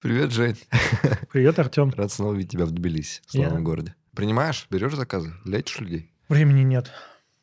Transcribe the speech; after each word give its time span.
Привет, 0.00 0.32
Жень. 0.32 0.56
Привет, 1.30 1.58
Артем. 1.58 1.90
Рад 1.94 2.10
снова 2.10 2.32
видеть 2.32 2.52
тебя 2.52 2.64
в 2.64 2.70
Тбилиси, 2.70 3.20
в 3.26 3.32
славном 3.32 3.58
Я- 3.58 3.64
городе. 3.64 3.94
Принимаешь? 4.14 4.66
Берешь 4.70 4.94
заказы? 4.94 5.34
Лечишь 5.44 5.78
людей? 5.80 6.10
Времени 6.30 6.62
нет. 6.62 6.90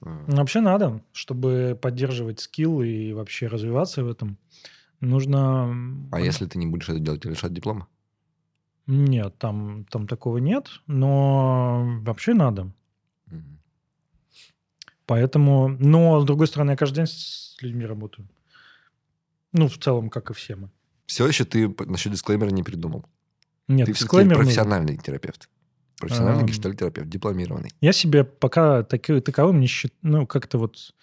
А, 0.02 0.24
Но 0.28 0.38
Вообще 0.38 0.60
надо, 0.62 1.04
чтобы 1.14 1.78
поддерживать 1.80 2.40
скилл 2.40 2.82
и 2.82 3.14
вообще 3.14 3.46
развиваться 3.46 4.04
в 4.04 4.10
этом. 4.10 4.40
Нужно... 5.02 5.72
А 6.12 6.20
если 6.20 6.48
ты 6.48 6.58
не 6.58 6.66
будешь 6.66 6.90
это 6.90 7.00
делать, 7.00 7.22
тебя 7.22 7.32
лишат 7.34 7.54
диплома? 7.54 7.88
Нет, 8.88 9.38
там, 9.38 9.86
там 9.92 10.08
такого 10.08 10.40
нет, 10.40 10.70
но 10.88 12.00
вообще 12.02 12.34
надо. 12.34 12.72
Мгм. 13.28 13.60
Поэтому... 15.06 15.68
Но, 15.68 16.20
с 16.22 16.26
другой 16.26 16.48
стороны, 16.48 16.72
я 16.72 16.78
каждый 16.78 16.98
день 16.98 17.08
с 17.08 17.56
людьми 17.62 17.86
работаю. 17.86 18.28
Ну, 19.52 19.68
в 19.68 19.78
целом, 19.78 20.10
как 20.10 20.32
и 20.32 20.34
все 20.34 20.56
мы. 20.56 20.72
Все 21.08 21.28
еще 21.28 21.46
ты 21.46 21.74
насчет 21.86 22.12
дисклеймера 22.12 22.50
не 22.50 22.64
придумал. 22.64 23.06
Нет, 23.68 23.88
ты 23.88 23.94
дисклеймер 23.94 24.38
нужен. 24.38 24.44
профессиональный 24.44 24.98
терапевт. 24.98 25.50
Профессиональный 25.98 26.42
Ам. 26.42 26.46
гештальтерапевт, 26.46 27.10
дипломированный. 27.10 27.72
Я 27.82 27.92
себе 27.92 28.24
пока 28.24 28.84
таки- 28.84 29.20
таковым 29.20 29.60
не 29.60 29.68
считаю... 29.68 29.98
Ну, 30.04 30.28
как-то 30.28 30.60
вот... 30.60 30.94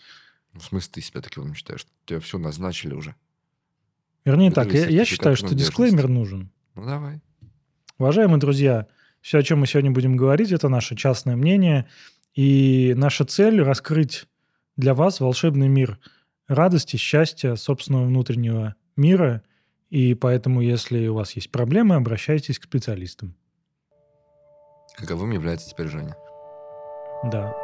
Ну, 0.52 0.60
В 0.60 0.64
смысле, 0.64 0.90
ты 0.92 1.00
себя 1.00 1.20
таким 1.20 1.52
считаешь? 1.54 1.84
Тебя 2.06 2.20
все 2.20 2.38
назначили 2.38 2.94
уже. 2.94 3.16
Вернее 4.24 4.50
Выдали 4.50 4.70
так, 4.70 4.74
я, 4.74 4.88
я 4.88 5.04
считаю, 5.04 5.36
что 5.36 5.52
дисклеймер 5.54 6.08
нужен. 6.08 6.50
Ну, 6.76 6.86
давай. 6.86 7.20
Уважаемые 7.98 8.38
друзья, 8.38 8.86
все, 9.20 9.38
о 9.38 9.42
чем 9.42 9.60
мы 9.60 9.66
сегодня 9.66 9.90
будем 9.90 10.16
говорить, 10.16 10.52
это 10.52 10.68
наше 10.68 10.96
частное 10.96 11.34
мнение. 11.34 11.88
И 12.34 12.94
наша 12.96 13.24
цель– 13.24 13.60
раскрыть 13.62 14.26
для 14.76 14.94
вас 14.94 15.20
волшебный 15.20 15.68
мир 15.68 15.98
радости, 16.46 16.96
счастья, 16.96 17.56
собственного 17.56 18.06
внутреннего 18.06 18.74
мира. 18.96 19.42
И 19.94 20.14
поэтому, 20.14 20.60
если 20.60 21.06
у 21.06 21.14
вас 21.14 21.36
есть 21.36 21.52
проблемы, 21.52 21.94
обращайтесь 21.94 22.58
к 22.58 22.64
специалистам. 22.64 23.36
Каковым 24.96 25.30
является 25.30 25.70
теперь 25.70 25.86
Женя? 25.86 26.16
Да. 27.30 27.54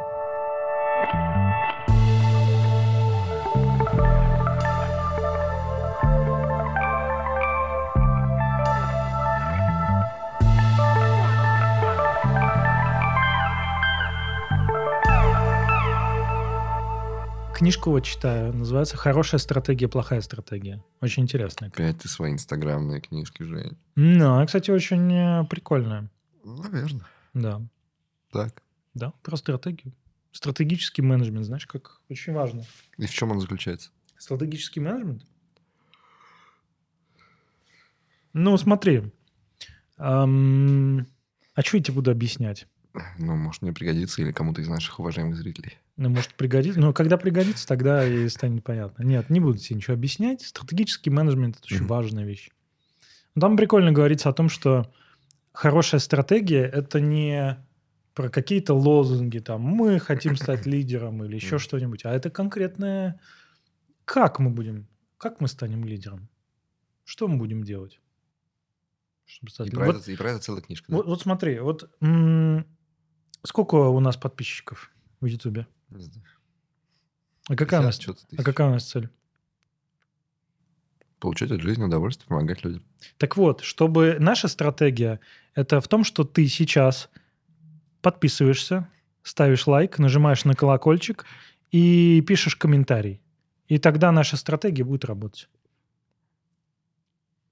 Книжку 17.61 17.91
вот 17.91 17.99
читаю, 18.05 18.51
называется 18.55 18.97
«Хорошая 18.97 19.37
стратегия, 19.37 19.87
плохая 19.87 20.21
стратегия». 20.21 20.83
Очень 20.99 21.21
интересная. 21.21 21.69
Опять 21.69 21.99
ты 21.99 22.09
свои 22.09 22.31
инстаграмные 22.31 23.01
книжки, 23.01 23.43
Жень. 23.43 23.77
Ну, 23.93 24.33
она, 24.33 24.47
кстати, 24.47 24.71
очень 24.71 25.13
э, 25.13 25.45
прикольная. 25.47 26.09
Наверное. 26.43 27.05
Да, 27.35 27.61
Так. 28.31 28.63
да, 28.95 29.11
про 29.21 29.37
стратегию. 29.37 29.93
Стратегический 30.31 31.03
менеджмент, 31.03 31.45
знаешь, 31.45 31.67
как 31.67 32.01
очень 32.09 32.33
важно. 32.33 32.63
И 32.97 33.05
в 33.05 33.11
чем 33.11 33.29
он 33.29 33.39
заключается? 33.39 33.91
Стратегический 34.17 34.79
менеджмент? 34.79 35.23
Ну, 38.33 38.57
смотри. 38.57 39.03
Ам, 39.97 41.05
а 41.53 41.61
что 41.61 41.77
я 41.77 41.83
тебе 41.83 41.93
буду 41.93 42.09
объяснять? 42.09 42.65
Ну, 43.17 43.35
может, 43.35 43.61
мне 43.61 43.71
пригодится 43.71 44.21
или 44.21 44.31
кому-то 44.31 44.61
из 44.61 44.67
наших 44.67 44.99
уважаемых 44.99 45.35
зрителей. 45.37 45.77
Ну, 45.97 46.09
может, 46.09 46.33
пригодится. 46.33 46.79
Но 46.79 46.93
когда 46.93 47.17
пригодится, 47.17 47.67
тогда 47.67 48.05
и 48.05 48.27
станет 48.29 48.63
понятно. 48.63 49.03
Нет, 49.03 49.29
не 49.29 49.39
буду 49.39 49.57
тебе 49.59 49.77
ничего 49.77 49.93
объяснять. 49.93 50.41
Стратегический 50.41 51.09
менеджмент– 51.09 51.57
это 51.57 51.65
очень 51.73 51.85
важная 51.85 52.25
вещь. 52.25 52.49
Ну, 53.35 53.41
Там 53.41 53.55
прикольно 53.55 53.91
говорится 53.91 54.29
о 54.29 54.33
том, 54.33 54.49
что 54.49 54.91
хорошая 55.53 55.99
стратегия– 55.99 56.63
это 56.73 56.99
не 56.99 57.57
про 58.13 58.29
какие-то 58.29 58.73
лозунги, 58.73 59.39
там, 59.39 59.61
мы 59.61 59.97
хотим 59.99 60.35
стать 60.35 60.65
лидером 60.65 61.23
или 61.23 61.35
еще 61.35 61.59
что-нибудь, 61.59 62.03
а 62.05 62.11
это 62.11 62.29
конкретное, 62.29 63.21
как 64.03 64.39
мы 64.39 64.49
будем, 64.49 64.87
как 65.17 65.39
мы 65.39 65.47
станем 65.47 65.85
лидером, 65.85 66.27
что 67.05 67.29
мы 67.29 67.37
будем 67.37 67.63
делать, 67.63 68.01
чтобы 69.25 69.49
стать 69.51 69.67
И 69.67 69.71
про, 69.71 69.85
Вот- 69.85 70.01
это, 70.01 70.11
и 70.11 70.15
про 70.17 70.31
это 70.31 70.39
целая 70.39 70.61
книжка. 70.61 70.87
да? 70.91 70.97
вот, 70.97 71.05
вот 71.05 71.21
смотри, 71.21 71.59
вот 71.59 71.89
м, 72.01 72.65
сколько 73.43 73.75
у 73.75 73.99
нас 73.99 74.17
подписчиков 74.17 74.91
в 75.19 75.25
Ютубе? 75.25 75.67
Не 75.89 76.03
знаю. 76.03 76.27
А 77.47 77.55
какая 77.55 77.81
у 77.81 77.83
50 77.83 78.07
нас, 78.07 78.25
а 78.37 78.43
какая 78.43 78.67
у 78.69 78.71
нас 78.71 78.89
цель? 78.89 79.09
Получать 81.19 81.51
от 81.51 81.61
жизни 81.61 81.83
удовольствие, 81.83 82.27
помогать 82.27 82.63
людям. 82.63 82.83
Так 83.17 83.37
вот, 83.37 83.61
чтобы 83.61 84.17
наша 84.19 84.47
стратегия 84.47 85.19
это 85.53 85.81
в 85.81 85.87
том, 85.87 86.03
что 86.03 86.23
ты 86.23 86.47
сейчас 86.47 87.09
подписываешься, 88.01 88.87
ставишь 89.21 89.67
лайк, 89.67 89.99
нажимаешь 89.99 90.45
на 90.45 90.55
колокольчик 90.55 91.25
и 91.71 92.23
пишешь 92.27 92.55
комментарий. 92.55 93.21
И 93.67 93.77
тогда 93.77 94.11
наша 94.11 94.37
стратегия 94.37 94.83
будет 94.83 95.05
работать. 95.05 95.49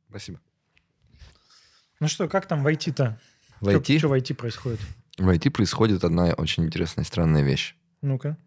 Спасибо. 0.09 0.39
Ну 1.99 2.07
что, 2.07 2.27
как 2.27 2.47
там 2.47 2.63
в 2.63 2.67
IT-то? 2.67 3.19
В 3.61 3.67
IT, 3.67 3.99
Что 3.99 4.07
в 4.07 4.13
IT 4.13 4.33
происходит? 4.35 4.79
В 5.19 5.29
IT 5.29 5.51
происходит 5.51 6.03
одна 6.03 6.33
очень 6.33 6.65
интересная 6.65 7.03
и 7.03 7.07
странная 7.07 7.43
вещь. 7.43 7.75
Ну-ка. 8.01 8.37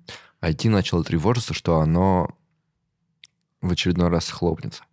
IT 0.41 0.69
начало 0.71 1.05
тревожиться, 1.05 1.55
что 1.55 1.79
оно 1.79 2.35
в 3.61 3.71
очередной 3.71 4.09
раз 4.09 4.25
схлопнется. 4.27 4.85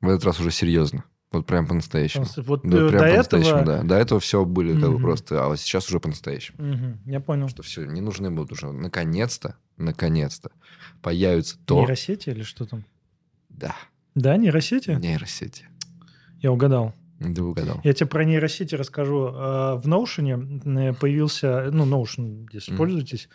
В 0.00 0.08
этот 0.08 0.24
раз 0.24 0.38
уже 0.40 0.50
серьезно. 0.50 1.04
Вот 1.32 1.46
прям 1.46 1.66
по-настоящему. 1.66 2.26
Вот 2.36 2.62
Да, 2.62 2.76
э, 2.86 2.88
прям 2.88 3.02
до 3.02 3.10
по-настоящему, 3.10 3.58
этого... 3.58 3.76
да. 3.78 3.82
До 3.82 3.94
этого 3.96 4.20
все 4.20 4.44
были 4.44 4.80
как 4.80 4.92
бы 4.92 4.98
просто, 5.00 5.44
а 5.44 5.48
вот 5.48 5.58
сейчас 5.58 5.88
уже 5.88 5.98
по-настоящему. 5.98 6.56
Мгм, 6.64 7.00
я 7.06 7.18
понял. 7.20 7.48
Что 7.48 7.62
все, 7.62 7.84
не 7.84 8.00
нужны 8.00 8.30
будут 8.30 8.52
уже. 8.52 8.70
Наконец-то, 8.70 9.56
наконец-то 9.76 10.52
появится 11.02 11.58
то... 11.64 11.80
Нейросети 11.80 12.30
или 12.30 12.42
что 12.42 12.66
там? 12.66 12.84
Да, 13.48 13.74
Да, 14.14 14.36
нейросети? 14.36 14.90
нейросети. 14.90 15.66
Я 16.38 16.52
угадал. 16.52 16.94
Ты 17.18 17.42
угадал. 17.42 17.80
Я 17.84 17.92
тебе 17.94 18.06
про 18.08 18.24
нейросети 18.24 18.74
расскажу. 18.74 19.28
Э, 19.28 19.74
В 19.76 19.86
Notion 19.88 20.94
появился, 20.94 21.70
ну, 21.72 21.86
Notion, 21.86 22.46
если 22.52 22.72
Мгм. 22.72 22.78
пользуетесь, 22.78 23.28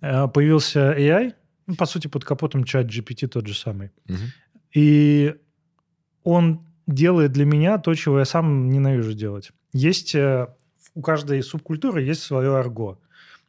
э, 0.00 0.28
появился 0.28 0.92
AI, 0.96 1.34
ну, 1.66 1.76
по 1.76 1.86
сути, 1.86 2.06
под 2.08 2.24
капотом 2.24 2.64
чат 2.64 2.86
GPT 2.86 3.26
тот 3.28 3.46
же 3.46 3.54
самый. 3.54 3.90
Мгм. 4.08 4.18
И 4.74 5.34
он 6.24 6.66
делает 6.86 7.32
для 7.32 7.44
меня 7.44 7.78
то, 7.78 7.94
чего 7.94 8.18
я 8.18 8.24
сам 8.24 8.70
ненавижу 8.70 9.12
делать. 9.14 9.50
Есть 9.72 10.14
э, 10.14 10.48
у 10.94 11.02
каждой 11.02 11.42
субкультуры 11.42 12.02
есть 12.02 12.22
свое 12.22 12.56
арго, 12.56 12.98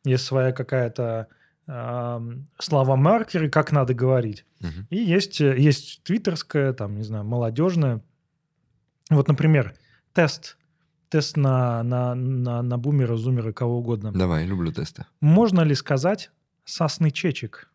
есть 0.03 0.26
своя 0.26 0.52
какая-то 0.52 1.28
эм, 1.68 2.48
слова-маркеры, 2.59 3.50
как 3.50 3.72
надо 3.72 3.94
говорить. 3.94 4.46
Мгм. 4.59 4.88
И 4.90 4.98
есть, 4.98 5.40
э, 5.42 5.58
есть 5.58 6.03
твиттерская, 6.03 6.74
там, 6.74 6.98
не 6.98 7.03
знаю, 7.03 7.24
молодежная. 7.24 8.02
Вот, 9.12 9.28
например, 9.28 9.76
тест. 10.14 10.58
Тест 11.10 11.36
на, 11.36 11.84
на, 11.84 12.16
на, 12.16 12.62
на 12.62 12.78
бумера, 12.78 13.18
зумера, 13.18 13.52
кого 13.52 13.80
угодно. 13.80 14.14
Давай, 14.14 14.46
люблю 14.46 14.72
тесты. 14.72 15.06
Можно 15.20 15.62
ли 15.62 15.76
сказать 15.76 16.32
сасный 16.64 17.12
чечек? 17.12 17.70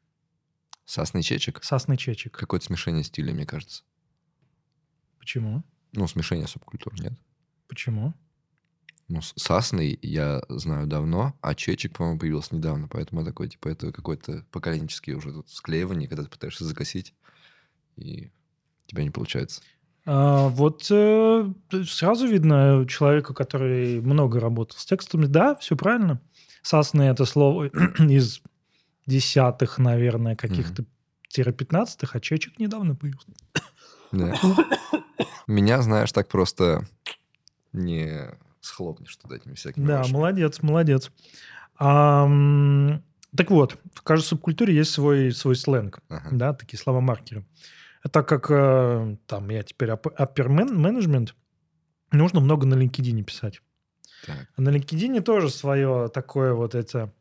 Сасный 0.87 1.23
чечек. 1.23 1.63
Сасный 1.63 1.99
чечек. 1.99 2.33
Какое-то 2.37 2.65
смешение 2.67 3.05
стилей, 3.05 3.35
мне 3.35 3.45
кажется. 3.45 3.85
Почему? 5.19 5.63
Ну, 5.93 6.07
смешение 6.09 6.47
субкультур, 6.47 6.99
нет? 7.01 7.13
Почему? 7.69 8.15
Ну, 9.09 9.21
с- 9.21 9.35
сасный 9.37 9.99
я 10.03 10.43
знаю 10.49 10.87
давно, 10.87 11.37
а 11.43 11.55
чечек, 11.55 11.97
по-моему, 11.97 12.19
появился 12.19 12.57
недавно, 12.57 12.89
поэтому 12.89 13.21
я 13.21 13.27
такой, 13.27 13.49
типа, 13.49 13.69
это 13.69 13.93
какое-то 13.93 14.45
поколенческие 14.51 15.17
уже 15.17 15.33
тут 15.33 15.49
склеивание, 15.51 16.09
когда 16.09 16.25
ты 16.25 16.31
пытаешься 16.31 16.65
закосить, 16.65 17.15
и 17.97 18.33
у 18.85 18.89
тебя 18.89 19.03
не 19.05 19.11
получается. 19.11 19.61
А, 20.07 20.49
вот 20.49 20.87
э, 20.91 21.51
сразу 21.87 22.27
видно 22.29 22.87
человека, 22.89 23.35
который 23.35 24.01
много 24.01 24.39
работал 24.41 24.79
с 24.79 24.87
текстами. 24.87 25.27
Да, 25.27 25.55
все 25.57 25.77
правильно. 25.77 26.21
Сасный 26.63 27.09
это 27.09 27.25
слово 27.25 27.65
из 27.99 28.41
десятых, 29.07 29.79
наверное, 29.79 30.37
каких-то 30.37 30.85
тире 31.29 31.53
пятнадцатых, 31.53 32.15
а 32.17 32.21
чечек 32.21 32.59
недавно 32.59 32.95
появился. 32.95 33.29
Да. 34.13 34.35
Меня, 35.47 35.83
знаешь, 35.83 36.13
так 36.13 36.29
просто 36.29 36.85
не 37.73 38.31
схлопнешь 38.61 39.17
тут 39.17 39.33
этими 39.33 39.55
всякими 39.55 39.87
Да, 39.87 39.99
вашими. 39.99 40.15
молодец, 40.15 40.63
молодец. 40.63 41.11
Ам, 41.79 43.03
так 43.37 43.51
вот, 43.51 43.77
в 43.95 44.03
каждой 44.03 44.25
субкультуре 44.25 44.75
есть 44.75 44.91
свой, 44.93 45.33
свой 45.33 45.57
сленг, 45.57 46.01
Ага. 46.09 46.29
да, 46.33 46.53
такие 46.53 46.81
слова-маркеры. 46.81 47.45
Так 48.13 48.29
как 48.29 48.51
э, 48.51 49.17
там 49.27 49.49
я 49.51 49.63
теперь 49.63 49.91
upper 49.91 50.49
менеджмент, 50.49 51.35
нужно 52.13 52.41
много 52.41 52.67
на 52.67 52.75
LinkedIn 52.75 53.23
писать. 53.23 53.63
Так. 54.27 54.49
На 54.57 54.71
LinkedIn 54.71 55.21
тоже 55.23 55.51
свое 55.51 56.09
такое 56.09 56.53
вот 56.55 56.75
это 56.75 57.13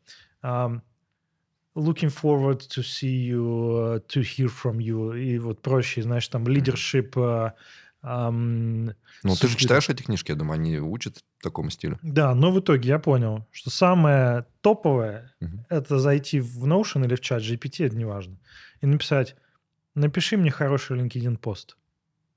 looking 1.76 2.10
forward 2.10 2.60
to 2.68 2.82
see 2.82 3.28
you, 3.28 3.98
uh, 3.98 4.00
to 4.08 4.22
hear 4.22 4.48
from 4.48 4.78
you. 4.78 5.18
И 5.18 5.38
вот 5.38 5.62
проще, 5.62 6.02
знаешь, 6.02 6.26
там 6.28 6.44
leadership, 6.44 7.10
uh, 7.12 7.52
ам, 8.02 8.86
Ну, 9.22 9.36
ты 9.36 9.48
же 9.48 9.56
читаешь 9.56 9.88
эти 9.88 10.02
книжки, 10.02 10.30
я 10.30 10.36
думаю, 10.36 10.54
они 10.54 10.78
учат 10.78 11.18
такому 11.42 11.70
стилю. 11.70 11.98
Да, 12.02 12.34
но 12.34 12.50
в 12.50 12.60
итоге 12.60 12.88
я 12.88 12.98
понял, 12.98 13.46
что 13.52 13.70
самое 13.70 14.46
топовое 14.62 15.34
Мгм. 15.40 15.66
это 15.68 15.98
зайти 15.98 16.40
в 16.40 16.64
Notion 16.66 17.04
или 17.04 17.14
в 17.14 17.20
чат 17.20 17.42
GPT, 17.42 17.86
это 17.86 17.96
неважно, 17.96 18.38
и 18.80 18.86
написать 18.86 19.36
«напиши 19.96 20.36
мне 20.36 20.50
хороший 20.50 20.96
LinkedIn 20.98 21.36
пост». 21.38 21.76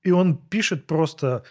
И 0.03 0.11
он 0.11 0.37
пишет 0.37 0.87
просто 0.87 1.43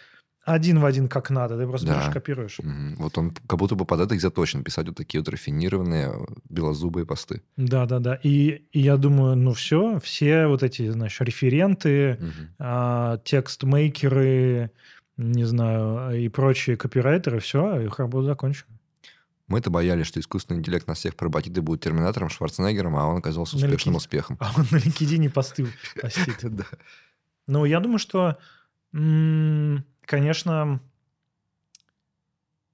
один 0.45 0.81
в 0.81 0.85
один 0.87 1.09
как 1.09 1.31
надо, 1.31 1.59
ты 1.59 1.67
просто 1.67 1.87
Да. 1.87 1.95
берешь, 1.95 2.13
копируешь. 2.13 2.59
Мгм. 2.63 2.95
Вот 2.97 3.19
он 3.19 3.31
как 3.47 3.59
будто 3.59 3.75
бы 3.75 3.85
под 3.85 4.01
это 4.01 4.15
и 4.15 4.19
заточен 4.19 4.65
писать 4.65 4.87
вот 4.87 4.97
такие 4.97 5.21
вот 5.21 5.29
рафинированные 5.29 6.07
э, 6.09 6.25
белозубые 6.49 7.05
посты. 7.05 7.43
Да-да-да. 7.57 8.15
И, 8.23 8.63
и 8.73 8.81
я 8.81 8.97
думаю, 8.97 9.37
ну 9.37 9.53
все, 9.53 10.01
все 10.01 10.47
вот 10.47 10.63
эти, 10.63 10.91
знаешь, 10.91 11.21
референты, 11.21 12.17
Мгм. 12.21 12.55
а, 12.59 13.19
текстмейкеры, 13.25 14.71
не 15.19 15.45
знаю, 15.45 16.19
и 16.19 16.29
прочие 16.29 16.77
копирайтеры, 16.77 17.41
все, 17.41 17.81
их 17.81 17.99
работа 17.99 18.27
закончена. 18.29 18.78
Мы-то 19.49 19.71
боялись, 19.71 20.07
что 20.07 20.21
искусственный 20.21 20.61
интеллект 20.61 20.87
нас 20.87 20.99
всех 20.99 21.17
поработит 21.17 21.57
и 21.57 21.61
будет 21.61 21.83
терминатором, 21.83 22.29
Шварценеггером, 22.29 22.97
а 22.97 23.07
он 23.07 23.17
оказался 23.17 23.57
На 23.57 23.65
успешным 23.67 23.95
LinkedIn. 23.95 23.99
успехом. 23.99 24.37
А 24.41 24.53
он 24.57 24.67
на 24.71 24.77
LinkedIn 24.77 25.31
посты 25.31 25.67
постит. 26.01 26.39
Да. 26.43 26.65
Ну, 27.47 27.65
я 27.65 27.81
думаю, 27.81 27.99
что, 27.99 28.39
конечно, 28.93 30.81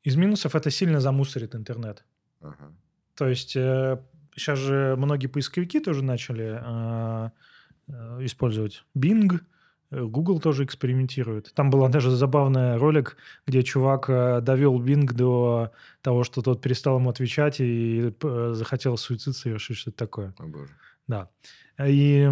из 0.02 0.16
минусов 0.16 0.54
это 0.56 0.70
сильно 0.70 1.00
замусорит 1.00 1.54
интернет. 1.54 2.04
Ага. 2.40 2.72
То 3.14 3.28
есть 3.28 3.50
сейчас 3.50 4.58
же 4.58 4.96
многие 4.98 5.28
поисковики 5.28 5.80
тоже 5.80 6.02
начали 6.02 6.58
а, 6.60 7.30
э, 7.86 8.18
использовать 8.22 8.84
Bing, 8.96 9.36
э, 9.36 9.38
Google 9.94 10.40
тоже 10.40 10.64
экспериментирует. 10.64 11.52
Там 11.54 11.70
был 11.70 11.86
даже 11.88 12.10
забавный 12.10 12.76
ролик, 12.76 13.16
где 13.46 13.62
чувак 13.62 14.06
э, 14.08 14.40
довел 14.40 14.80
Bing 14.80 15.12
до 15.12 15.70
того, 16.02 16.24
что 16.24 16.42
тот 16.42 16.60
перестал 16.60 16.98
ему 16.98 17.10
отвечать 17.10 17.60
и 17.60 18.12
э, 18.22 18.52
захотел 18.54 18.96
суицид 18.96 19.36
совершить, 19.36 19.76
что-то 19.76 19.96
такое. 19.96 20.34
О, 20.38 20.46
боже. 20.46 20.70
Да. 21.06 21.28
И, 21.84 22.28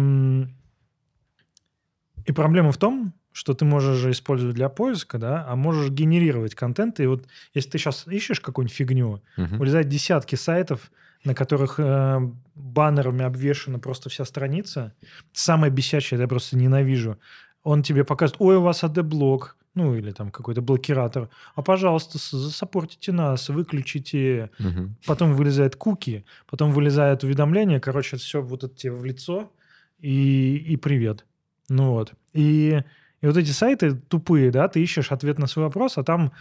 и 2.25 2.31
проблема 2.31 2.71
в 2.71 2.77
том, 2.77 3.13
что 3.31 3.53
ты 3.53 3.65
можешь 3.65 3.97
же 3.97 4.11
использовать 4.11 4.55
для 4.55 4.69
поиска, 4.69 5.17
да, 5.17 5.45
а 5.47 5.55
можешь 5.55 5.89
генерировать 5.89 6.55
контент. 6.55 6.99
И 6.99 7.07
вот 7.07 7.25
если 7.53 7.71
ты 7.71 7.77
сейчас 7.79 8.07
ищешь 8.07 8.39
какую-нибудь 8.39 8.75
фигню, 8.75 9.21
Мгм. 9.37 9.57
вылезают 9.57 9.87
десятки 9.89 10.35
сайтов, 10.35 10.91
на 11.25 11.33
которых 11.33 11.79
э, 11.79 12.19
баннерами 12.53 13.23
обвешена 13.23 13.79
просто 13.79 14.09
вся 14.09 14.25
страница. 14.25 14.93
Самое 15.31 15.71
бесячее, 15.71 16.19
я 16.19 16.27
просто 16.27 16.57
ненавижу. 16.57 17.17
Он 17.63 17.81
тебе 17.83 18.03
показывает, 18.03 18.41
ой, 18.41 18.55
у 18.57 18.61
вас 18.61 18.83
AD-блок, 18.83 19.55
ну 19.73 19.95
или 19.95 20.11
там 20.11 20.31
какой-то 20.31 20.61
блокиратор. 20.61 21.29
А, 21.55 21.61
пожалуйста, 21.61 22.17
засаппортите 22.19 23.11
нас, 23.11 23.49
выключите. 23.49 24.49
Мгм. 24.59 24.95
Потом 25.05 25.33
вылезает 25.33 25.75
куки, 25.75 26.25
потом 26.49 26.71
вылезает 26.71 27.23
уведомление. 27.23 27.79
Короче, 27.79 28.17
все 28.17 28.41
вот 28.41 28.63
это 28.63 28.75
тебе 28.75 28.91
в 28.93 29.03
лицо 29.05 29.51
и, 29.99 30.57
и 30.57 30.77
привет. 30.77 31.25
Ну 31.69 31.91
вот. 31.91 32.13
И, 32.33 32.83
и 33.21 33.25
вот 33.27 33.37
эти 33.37 33.51
сайты 33.51 33.93
тупые, 33.95 34.51
да, 34.51 34.67
ты 34.67 34.83
ищешь 34.83 35.11
ответ 35.11 35.39
на 35.39 35.47
свой 35.47 35.65
вопрос, 35.65 35.97
а 35.97 36.03
там 36.03 36.33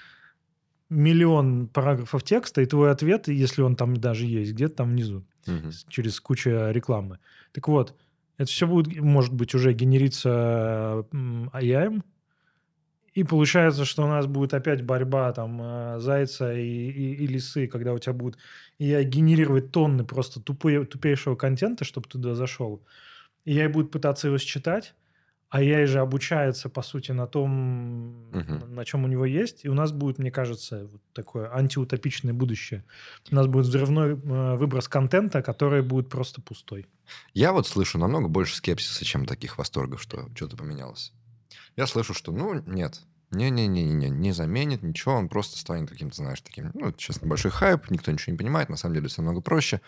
миллион 0.90 1.68
параграфов 1.68 2.22
текста, 2.22 2.60
и 2.60 2.66
твой 2.66 2.90
ответ, 2.90 3.28
если 3.28 3.62
он 3.62 3.76
там 3.76 3.96
даже 3.96 4.26
есть, 4.26 4.52
где-то 4.52 4.76
там 4.76 4.90
внизу, 4.90 5.24
с- 5.46 5.84
через 5.88 6.20
кучу 6.20 6.50
рекламы. 6.50 7.18
Так 7.52 7.68
вот, 7.68 7.94
это 8.38 8.50
все 8.50 8.66
будет, 8.66 8.96
может 9.00 9.32
быть, 9.34 9.54
уже 9.54 9.72
генериться 9.72 11.06
AI, 11.52 12.02
и 13.14 13.24
получается, 13.24 13.84
что 13.84 14.04
у 14.04 14.08
нас 14.08 14.26
будет 14.26 14.54
опять 14.54 14.82
борьба 14.84 15.32
там 15.32 15.60
э, 15.62 15.98
зайца 16.00 16.54
и, 16.54 16.62
и- 16.66 17.14
и 17.24 17.26
лисы, 17.26 17.66
когда 17.66 17.92
у 17.92 17.98
тебя 17.98 18.14
будут 18.14 18.38
AI 18.80 19.04
генерировать 19.04 19.70
тонны 19.70 20.04
просто 20.04 20.40
тупые, 20.40 20.84
тупейшего 20.86 21.36
контента, 21.36 21.84
чтобы 21.84 22.08
туда 22.08 22.34
зашел. 22.34 22.82
И 23.44 23.58
AI 23.58 23.68
будет 23.68 23.90
пытаться 23.92 24.28
его 24.28 24.38
считать, 24.38 24.94
AI 25.54 25.86
же 25.86 25.98
обучается, 26.00 26.68
по 26.68 26.82
сути, 26.82 27.12
на 27.12 27.26
том, 27.26 28.30
Мгм. 28.32 28.74
на 28.74 28.84
чем 28.84 29.04
у 29.04 29.08
него 29.08 29.26
есть. 29.26 29.64
И 29.64 29.68
у 29.68 29.74
нас 29.74 29.92
будет, 29.92 30.18
мне 30.18 30.30
кажется, 30.30 30.88
вот 30.90 31.02
такое 31.12 31.54
антиутопичное 31.54 32.32
будущее. 32.32 32.84
У 33.30 33.34
нас 33.34 33.46
будет 33.46 33.66
взрывной 33.66 34.12
э, 34.12 34.56
выброс 34.56 34.88
контента, 34.88 35.42
который 35.42 35.82
будет 35.82 36.08
просто 36.08 36.40
пустой. 36.40 36.86
Я 37.34 37.52
вот 37.52 37.66
слышу 37.66 37.98
намного 37.98 38.28
больше 38.28 38.56
скепсиса, 38.56 39.04
чем 39.04 39.26
таких 39.26 39.58
восторгов, 39.58 40.00
что 40.02 40.28
что-то 40.34 40.56
поменялось. 40.56 41.12
Я 41.76 41.86
слышу, 41.86 42.14
что, 42.14 42.32
ну, 42.32 42.54
нет, 42.66 43.00
не-не-не-не, 43.30 44.10
не 44.10 44.32
заменит 44.32 44.82
ничего, 44.82 45.14
он 45.14 45.28
просто 45.28 45.58
станет 45.58 45.88
каким-то, 45.90 46.16
знаешь, 46.16 46.40
таким, 46.40 46.70
ну, 46.74 46.92
сейчас 46.92 47.22
небольшой 47.22 47.50
хайп, 47.50 47.90
никто 47.90 48.10
ничего 48.12 48.32
не 48.32 48.38
понимает, 48.38 48.68
на 48.68 48.76
самом 48.76 48.94
деле 48.94 49.08
все 49.08 49.22
намного 49.22 49.42
проще. 49.42 49.80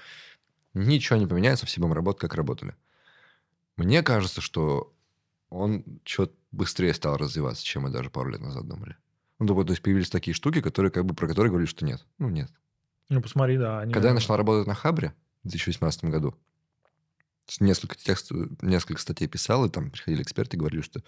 Ничего 0.75 1.19
не 1.19 1.27
поменяется, 1.27 1.67
все 1.67 1.81
будем 1.81 1.93
работать, 1.93 2.21
как 2.21 2.35
работали. 2.35 2.75
Мне 3.77 4.03
кажется, 4.03 4.41
что 4.41 4.94
он 5.55 5.85
что-то 6.05 6.35
быстрее 6.53 6.95
стал 6.95 7.17
развиваться, 7.17 7.65
чем 7.65 7.83
мы 7.83 7.91
даже 7.91 8.11
пару 8.11 8.31
лет 8.31 8.41
назад 8.41 8.67
думали. 8.67 8.97
Ну, 9.39 9.47
то 9.65 9.73
есть 9.73 9.83
появились 9.83 10.11
такие 10.11 10.35
штуки, 10.35 10.61
которые, 10.61 10.91
как 10.93 11.05
бы, 11.05 11.15
про 11.15 11.27
которые 11.27 11.51
говорили, 11.51 11.69
что 11.69 11.85
нет. 11.85 12.05
Ну, 12.19 12.29
нет. 12.29 12.51
Ну, 13.09 13.21
посмотри, 13.21 13.59
да. 13.59 13.81
они- 13.81 13.93
Когда 13.93 14.09
я 14.09 14.15
начал 14.15 14.37
работать 14.37 14.67
на 14.67 14.75
Хабре 14.75 15.13
в 15.43 15.49
2018 15.49 16.05
году, 16.11 16.35
несколько, 17.61 17.97
текст, 17.97 18.31
несколько 18.63 19.01
статей 19.01 19.29
писал, 19.29 19.65
и 19.67 19.71
там 19.71 19.91
приходили 19.91 20.23
эксперты 20.23 20.57
и 20.57 20.61
говорили, 20.61 20.81
что 20.83 21.03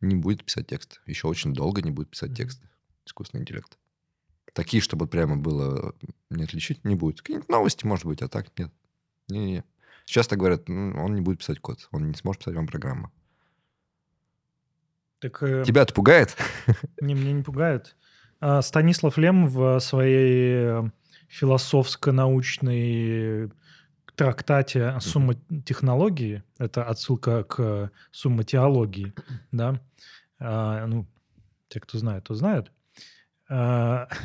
не 0.00 0.14
будет 0.14 0.44
писать 0.44 0.66
текст. 0.68 1.00
Еще 1.06 1.26
очень 1.26 1.52
долго 1.54 1.82
не 1.82 1.90
будет 1.90 2.10
писать 2.10 2.30
Мгм. 2.30 2.36
текст 2.36 2.62
искусственный 3.06 3.42
интеллект. 3.42 3.78
Такие, 4.52 4.80
чтобы 4.82 5.06
прямо 5.06 5.36
было 5.36 5.94
не 6.30 6.44
отличить, 6.44 6.84
не 6.84 6.94
будет. 6.94 7.20
Какие-нибудь 7.20 7.48
новости, 7.48 7.86
может 7.86 8.04
быть, 8.06 8.22
а 8.22 8.28
так 8.28 8.46
нет. 8.58 8.72
Не-не-не. 9.28 9.64
Сейчас 10.04 10.28
так 10.28 10.38
говорят, 10.38 10.68
«Ну, 10.68 11.02
он 11.02 11.14
не 11.14 11.20
будет 11.20 11.38
писать 11.38 11.58
код, 11.60 11.88
он 11.90 12.08
не 12.08 12.14
сможет 12.14 12.40
писать 12.40 12.54
вам 12.54 12.66
программу. 12.66 13.10
Так, 15.22 15.40
э, 15.42 15.62
Тебя 15.64 15.82
это 15.82 15.94
пугает? 15.94 16.36
не, 17.00 17.14
меня 17.14 17.32
не 17.32 17.42
пугает. 17.44 17.94
А, 18.40 18.60
Станислав 18.60 19.16
Лем 19.16 19.46
в 19.46 19.78
своей 19.78 20.64
э, 20.64 20.82
философско-научной 21.28 23.52
трактате 24.16 24.96
«Сумма 25.00 25.34
технологии», 25.64 26.42
это 26.58 26.84
отсылка 26.84 27.44
к 27.44 27.90
«Сумма 28.10 28.44
теологии», 28.44 29.14
да, 29.52 29.80
А, 30.38 30.84
ну, 30.86 31.06
те, 31.68 31.80
кто 31.80 31.96
знает, 31.98 32.24
то 32.24 32.34
знают. 32.34 32.70
А, 33.48 34.08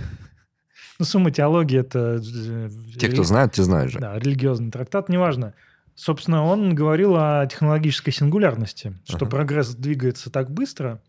Ну, 1.00 1.06
«Сумма 1.06 1.30
теологии»— 1.30 1.78
это... 1.82 2.20
э, 2.20 2.70
Те, 2.98 3.10
кто 3.10 3.22
знают, 3.24 3.54
те 3.54 3.62
знают 3.62 3.92
же. 3.92 4.00
Да, 4.00 4.18
религиозный 4.18 4.72
трактат, 4.72 5.10
неважно. 5.10 5.54
Собственно, 6.00 6.44
он 6.44 6.76
говорил 6.76 7.16
о 7.16 7.48
технологической 7.48 8.14
сингулярности, 8.14 8.96
что 9.04 9.26
Ага. 9.26 9.32
прогресс 9.32 9.74
двигается 9.74 10.30
так 10.30 10.52
быстро, 10.52 11.02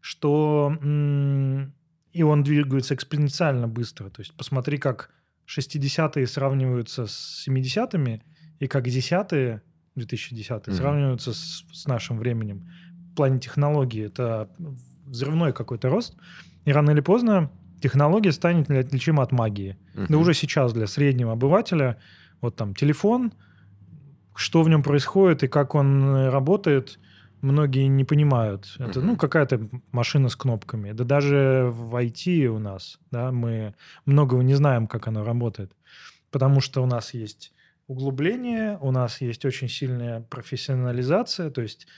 что 0.00 0.72
и 2.12 2.22
он 2.22 2.42
двигается 2.44 2.94
экспоненциально 2.94 3.66
быстро. 3.66 4.10
То 4.10 4.20
есть 4.20 4.32
посмотри, 4.34 4.78
как 4.78 5.10
60-е 5.48 6.24
сравниваются 6.28 7.06
с 7.06 7.44
70-ми, 7.48 8.22
и 8.60 8.68
как 8.68 8.86
10-е, 8.86 9.60
2010-е, 9.96 10.62
Мгм. 10.68 10.76
сравниваются 10.76 11.32
с, 11.34 11.64
с 11.72 11.86
нашим 11.88 12.18
временем. 12.18 12.68
В 13.12 13.16
плане 13.16 13.40
технологии 13.40 14.04
это 14.06 14.48
взрывной 15.04 15.52
какой-то 15.52 15.88
рост. 15.88 16.16
И 16.64 16.70
рано 16.72 16.92
или 16.92 17.00
поздно 17.00 17.50
технология 17.80 18.30
станет 18.32 18.68
неотличима 18.68 19.22
от 19.24 19.32
магии. 19.32 19.76
Да 19.94 20.02
Мгм. 20.02 20.16
уже 20.20 20.32
сейчас 20.34 20.72
для 20.72 20.86
среднего 20.86 21.32
обывателя 21.32 21.96
вот 22.40 22.54
там 22.54 22.74
телефон, 22.76 23.32
что 24.38 24.62
в 24.62 24.68
нем 24.68 24.82
происходит 24.84 25.42
и 25.42 25.48
как 25.48 25.74
он 25.74 26.04
э, 26.14 26.30
работает, 26.30 27.00
многие 27.40 27.88
не 27.88 28.04
понимают. 28.04 28.76
Это, 28.78 29.00
ну, 29.00 29.08
Мгм. 29.12 29.16
какая-то 29.16 29.68
машина 29.90 30.28
с 30.28 30.36
кнопками. 30.36 30.92
Да 30.92 31.02
даже 31.02 31.68
в 31.72 31.96
IT 31.96 32.46
у 32.46 32.60
нас, 32.60 33.00
да, 33.10 33.32
мы 33.32 33.74
многого 34.06 34.42
не 34.44 34.54
знаем, 34.54 34.86
как 34.86 35.08
оно 35.08 35.24
работает. 35.24 35.72
Потому 36.30 36.60
что 36.60 36.82
у 36.82 36.86
нас 36.86 37.14
есть 37.14 37.52
углубление, 37.88 38.78
у 38.80 38.92
нас 38.92 39.20
есть 39.20 39.44
очень 39.44 39.68
сильная 39.68 40.20
профессионализация, 40.20 41.50
то 41.50 41.60
есть 41.62 41.88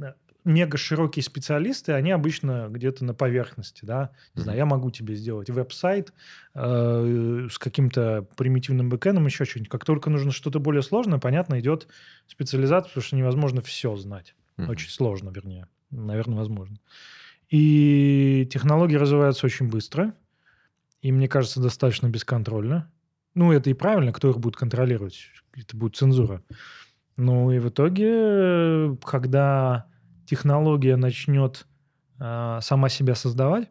э, 0.00 0.12
мега 0.48 0.76
широкие 0.76 1.22
специалисты, 1.22 1.92
они 1.92 2.10
обычно 2.10 2.68
где-то 2.70 3.04
на 3.04 3.14
поверхности, 3.14 3.84
да. 3.84 4.10
Не 4.34 4.42
знаю, 4.42 4.58
я 4.58 4.66
могу 4.66 4.90
тебе 4.90 5.14
сделать 5.14 5.50
веб-сайт 5.50 6.12
э, 6.54 7.48
с 7.50 7.58
каким-то 7.58 8.26
примитивным 8.36 8.88
бэкэндом, 8.88 9.26
еще 9.26 9.44
что-нибудь. 9.44 9.70
Как 9.70 9.84
только 9.84 10.10
нужно 10.10 10.32
что-то 10.32 10.58
более 10.58 10.82
сложное, 10.82 11.18
понятно, 11.18 11.60
идет 11.60 11.86
специализация, 12.26 12.88
потому 12.88 13.04
что 13.04 13.16
невозможно 13.16 13.60
все 13.60 13.94
знать. 13.96 14.34
Очень 14.56 14.90
сложно, 14.90 15.30
вернее. 15.30 15.68
Наверное, 15.90 16.36
возможно. 16.36 16.78
И 17.48 18.48
технологии 18.52 18.96
развиваются 18.96 19.46
очень 19.46 19.68
быстро. 19.68 20.14
И, 21.00 21.12
мне 21.12 21.28
кажется, 21.28 21.60
достаточно 21.60 22.08
бесконтрольно. 22.08 22.90
Ну, 23.34 23.52
это 23.52 23.70
и 23.70 23.74
правильно, 23.74 24.12
кто 24.12 24.30
их 24.30 24.38
будет 24.38 24.56
контролировать? 24.56 25.28
Это 25.54 25.76
будет 25.76 25.94
цензура. 25.94 26.42
Ну, 27.16 27.52
и 27.52 27.58
в 27.58 27.68
итоге, 27.68 28.96
когда 29.04 29.86
технология 30.28 30.96
начнет 30.96 31.66
а, 32.20 32.60
сама 32.60 32.88
себя 32.88 33.14
создавать, 33.14 33.68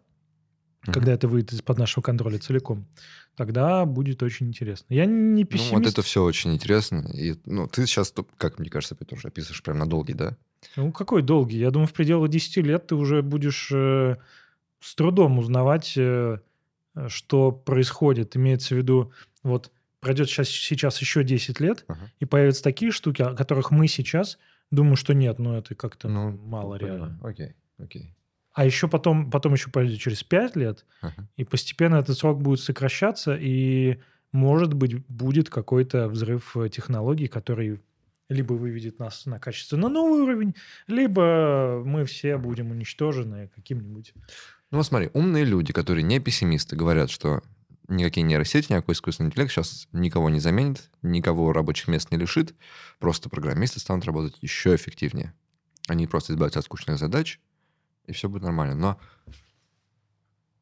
Мгм. 0.86 0.94
когда 0.94 1.12
это 1.14 1.28
выйдет 1.28 1.54
из-под 1.54 1.78
нашего 1.80 2.02
контроля 2.04 2.38
целиком, 2.40 2.88
тогда 3.36 3.86
будет 3.86 4.24
очень 4.24 4.48
интересно. 4.48 4.94
Я 4.94 5.06
не 5.06 5.44
пессимист. 5.44 5.72
Ну, 5.74 5.80
вот 5.80 5.88
это 5.88 6.02
все 6.02 6.24
очень 6.24 6.54
интересно. 6.54 7.06
И, 7.14 7.36
ну, 7.46 7.68
ты 7.68 7.86
сейчас, 7.86 8.14
как 8.38 8.58
мне 8.60 8.70
кажется, 8.70 8.96
опять 8.96 9.12
уже 9.12 9.28
описываешь 9.28 9.62
прям 9.64 9.80
на 9.80 9.86
долгий, 9.88 10.14
да? 10.14 10.38
Ну, 10.76 10.92
какой 10.92 11.22
долгий? 11.24 11.58
Я 11.58 11.72
думаю, 11.72 11.88
в 11.88 11.94
пределах 11.94 12.30
10 12.30 12.58
лет 12.64 12.88
ты 12.88 12.96
уже 12.96 13.22
будешь 13.22 13.70
э, 13.74 14.16
с 14.80 14.96
трудом 14.96 15.40
узнавать, 15.40 15.94
э, 15.98 16.40
э, 16.96 17.08
что 17.10 17.52
происходит. 17.52 18.36
Имеется 18.38 18.74
в 18.74 18.78
виду, 18.78 19.12
вот 19.44 19.72
пройдет 20.00 20.30
сейчас, 20.30 20.48
сейчас 20.48 21.02
еще 21.02 21.24
10 21.24 21.60
лет, 21.60 21.84
Ага. 21.88 22.12
и 22.20 22.26
появятся 22.26 22.64
такие 22.64 22.92
штуки, 22.92 23.22
о 23.24 23.34
которых 23.36 23.72
мы 23.72 23.88
сейчас 23.88 24.38
думаем, 24.72 24.96
что 24.96 25.14
нет, 25.14 25.40
ну 25.40 25.54
это 25.56 25.76
как-то 25.76 26.10
Ну, 26.10 26.32
мало 26.32 26.78
Понимаю. 26.78 27.00
реально. 27.00 27.20
Окей, 27.24 27.54
окей. 27.78 28.14
А 28.54 28.66
еще 28.66 28.88
потом, 28.88 29.30
потом 29.30 29.54
еще 29.54 29.70
пройдет 29.70 30.00
через 30.00 30.24
5 30.24 30.56
лет, 30.56 30.86
Ага. 31.02 31.30
и 31.36 31.44
постепенно 31.44 31.96
этот 31.98 32.18
срок 32.18 32.42
будет 32.42 32.60
сокращаться, 32.60 33.36
и, 33.40 34.00
может 34.32 34.74
быть, 34.74 35.06
будет 35.08 35.50
какой-то 35.50 36.08
взрыв 36.08 36.58
э, 36.58 36.70
технологий, 36.70 37.28
который 37.28 37.82
либо 38.30 38.54
выведет 38.54 39.00
нас 39.00 39.26
на 39.26 39.40
качественно 39.40 39.88
новый 39.90 40.22
уровень, 40.24 40.56
либо 40.88 41.82
мы 41.86 42.04
все 42.06 42.38
будем 42.38 42.72
уничтожены 42.72 43.50
каким-нибудь. 43.56 44.14
Ну, 44.72 44.84
смотри, 44.84 45.10
умные 45.14 45.46
люди, 45.46 45.72
которые 45.72 46.04
не 46.04 46.20
пессимисты, 46.20 46.76
говорят, 46.76 47.10
что 47.10 47.42
никакие 47.88 48.24
нейросети, 48.24 48.72
никакой 48.72 48.94
искусственный 48.94 49.28
интеллект 49.28 49.52
сейчас 49.52 49.88
никого 49.92 50.30
не 50.30 50.40
заменит, 50.40 50.90
никого 51.02 51.54
рабочих 51.54 51.88
мест 51.88 52.12
не 52.12 52.18
лишит, 52.18 52.56
просто 53.00 53.30
программисты 53.30 53.80
станут 53.80 54.06
работать 54.06 54.38
еще 54.42 54.76
эффективнее. 54.76 55.34
Они 55.88 56.08
просто 56.08 56.34
избавятся 56.34 56.60
от 56.60 56.66
скучных 56.66 56.98
задач, 56.98 57.40
и 58.06 58.12
все 58.12 58.30
будет 58.30 58.44
нормально. 58.44 58.76
Но 58.76 59.00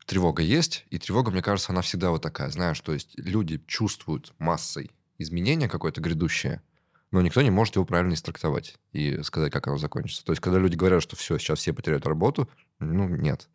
тревога 0.06 0.44
есть, 0.44 0.86
и 0.90 1.00
тревога, 1.00 1.32
мне 1.32 1.42
кажется, 1.42 1.72
она 1.72 1.82
всегда 1.82 2.12
вот 2.12 2.22
такая, 2.22 2.50
знаешь, 2.50 2.80
то 2.80 2.94
есть 2.94 3.18
люди 3.18 3.64
чувствуют 3.68 4.34
массой 4.38 4.92
изменения 5.18 5.68
какое-то 5.68 6.02
грядущее, 6.02 6.62
но 7.12 7.22
никто 7.22 7.42
не 7.42 7.50
может 7.50 7.76
его 7.76 7.86
правильно 7.86 8.14
истрактовать 8.14 8.78
и 8.92 9.22
сказать, 9.24 9.52
как 9.52 9.68
оно 9.68 9.78
закончится. 9.78 10.26
То 10.26 10.32
есть, 10.32 10.42
когда 10.42 10.60
люди 10.60 10.76
говорят, 10.76 11.02
что 11.02 11.16
все, 11.16 11.38
сейчас 11.38 11.60
все 11.60 11.74
потеряют 11.74 12.06
работу, 12.06 12.50
ну, 12.80 13.08
нет. 13.08 13.48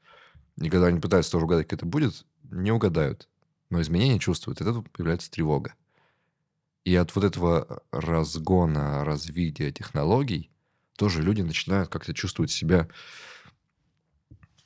И 0.57 0.71
когда 0.71 0.87
они 0.87 0.99
пытаются 0.99 1.33
тоже 1.33 1.45
угадать, 1.45 1.67
как 1.69 1.79
это 1.79 1.87
будет, 1.87 2.25
не 2.45 2.73
угадают. 2.73 3.29
Но 3.71 3.81
изменения 3.81 4.19
чувствуют, 4.19 4.61
и 4.61 4.65
этого 4.65 4.83
появляется 4.83 5.31
тревога. 5.31 5.75
И 6.85 6.95
от 6.95 7.15
вот 7.15 7.25
этого 7.25 7.83
разгона, 7.93 9.05
развития 9.05 9.71
технологий 9.73 10.51
тоже 10.97 11.23
люди 11.23 11.43
начинают 11.43 11.89
как-то 11.89 12.13
чувствовать 12.13 12.51
себя 12.51 12.89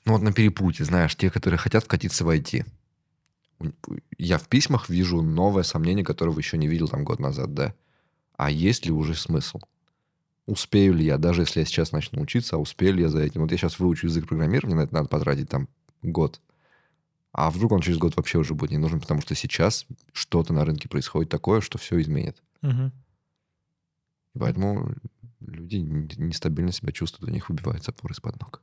ну 0.05 0.13
вот 0.13 0.23
на 0.23 0.33
перепутье, 0.33 0.85
знаешь, 0.85 1.17
те, 1.17 1.31
которые 1.31 1.59
хотят 1.59 1.85
вкатиться 1.85 2.25
в 2.25 2.29
IT. 2.29 2.67
Я 4.19 4.39
в 4.39 4.49
письмах 4.49 4.89
вижу 4.89 5.23
новое 5.23 5.63
сомнение, 5.63 6.05
которого 6.05 6.39
еще 6.39 6.59
не 6.59 6.69
видел 6.69 6.89
там 6.89 7.05
год 7.05 7.21
назад, 7.21 7.55
да. 7.55 7.75
А 8.37 8.51
есть 8.51 8.85
ли 8.85 8.93
уже 8.93 9.15
смысл? 9.15 9.61
Успею 10.47 10.93
ли 10.93 11.07
я, 11.07 11.17
даже 11.17 11.43
если 11.43 11.61
я 11.61 11.67
сейчас 11.67 11.93
начну 11.93 12.21
учиться, 12.21 12.57
а 12.57 12.59
успею 12.59 12.95
ли 12.95 13.03
я 13.03 13.09
за 13.09 13.21
этим? 13.21 13.43
Вот 13.43 13.53
я 13.53 13.57
сейчас 13.57 13.79
выучу 13.79 14.07
язык 14.07 14.29
программирования, 14.29 14.75
на 14.75 14.83
это 14.83 14.95
надо 14.95 15.09
потратить 15.09 15.49
там 15.49 15.69
год. 16.03 16.41
А 17.35 17.51
вдруг 17.51 17.73
он 17.73 17.81
через 17.81 17.99
год 17.99 18.17
вообще 18.17 18.39
уже 18.39 18.55
будет 18.55 18.71
не 18.71 18.79
нужен, 18.79 19.01
потому 19.01 19.21
что 19.21 19.35
сейчас 19.35 19.87
что-то 20.13 20.53
на 20.53 20.65
рынке 20.65 20.89
происходит 20.89 21.31
такое, 21.31 21.61
что 21.61 21.79
все 21.79 22.01
изменит. 22.01 22.41
И 22.63 24.39
поэтому 24.39 24.95
люди 25.41 25.77
нестабильно 25.77 26.73
себя 26.73 26.93
чувствуют, 26.93 27.31
у 27.31 27.35
них 27.35 27.49
выбивается 27.49 27.91
опор 27.91 28.13
из-под 28.13 28.41
ног. 28.41 28.63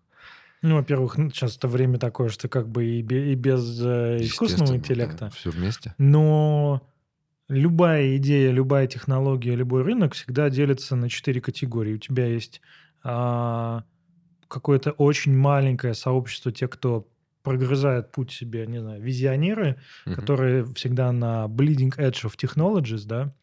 Ну, 0.62 0.76
во-первых, 0.76 1.16
сейчас 1.16 1.58
это 1.58 1.68
время 1.68 2.00
такое, 2.00 2.30
что 2.30 2.48
как 2.48 2.70
бы 2.70 2.86
и, 2.86 3.00
и 3.00 3.36
без 3.36 3.82
э, 3.82 4.20
искусственного 4.22 4.76
интеллекта. 4.76 5.30
Все 5.32 5.50
вместе. 5.50 5.96
Но 5.98 6.88
любая 7.50 8.16
идея, 8.18 8.52
любая 8.52 8.88
технология, 8.88 9.56
любой 9.56 9.82
рынок 9.82 10.14
всегда 10.14 10.50
делится 10.50 10.96
на 10.96 11.10
четыре 11.10 11.42
категории. 11.42 11.96
У 11.96 11.98
тебя 11.98 12.28
есть 12.28 12.62
а, 13.04 13.84
какое-то 14.48 14.92
очень 14.92 15.36
маленькое 15.36 15.94
сообщество 15.94 16.52
тех, 16.52 16.70
кто 16.70 17.08
прогрызает 17.44 18.12
путь 18.12 18.32
себе, 18.32 18.66
не 18.68 18.80
знаю, 18.80 19.02
визионеры, 19.02 19.80
Мгм. 20.06 20.16
которые 20.16 20.66
всегда 20.74 21.12
на 21.12 21.46
bleeding 21.48 21.96
edge 21.98 22.24
of 22.26 22.34
technologies, 22.38 23.06
да, 23.06 23.34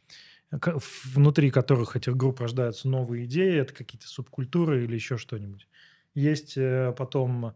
внутри 1.14 1.50
которых 1.50 1.96
этих 1.96 2.16
групп 2.16 2.40
рождаются 2.40 2.88
новые 2.88 3.26
идеи, 3.26 3.58
это 3.58 3.74
какие-то 3.74 4.08
субкультуры 4.08 4.84
или 4.84 4.94
еще 4.94 5.18
что-нибудь. 5.18 5.68
Есть 6.14 6.56
э, 6.56 6.94
потом 6.96 7.54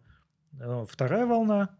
э, 0.60 0.86
вторая 0.88 1.26
волна, 1.26 1.78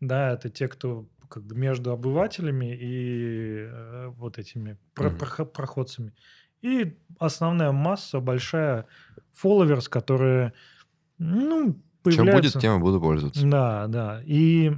да, 0.00 0.32
это 0.32 0.50
те, 0.50 0.68
кто 0.68 1.08
как 1.28 1.44
бы 1.44 1.54
между 1.56 1.90
обывателями 1.92 2.76
и 2.78 3.66
э, 3.66 4.06
вот 4.08 4.38
этими 4.38 4.78
прохо- 4.94 5.46
проходцами. 5.46 6.14
И 6.60 6.96
основная 7.18 7.72
масса 7.72 8.20
большая 8.20 8.86
followers, 9.42 9.88
которые, 9.88 10.52
ну, 11.18 11.82
Чем 12.04 12.24
появляются... 12.24 12.52
будет, 12.58 12.62
тем 12.62 12.76
и 12.76 12.80
буду 12.80 13.00
пользоваться. 13.00 13.46
Да, 13.46 13.86
да. 13.86 14.22
И, 14.24 14.72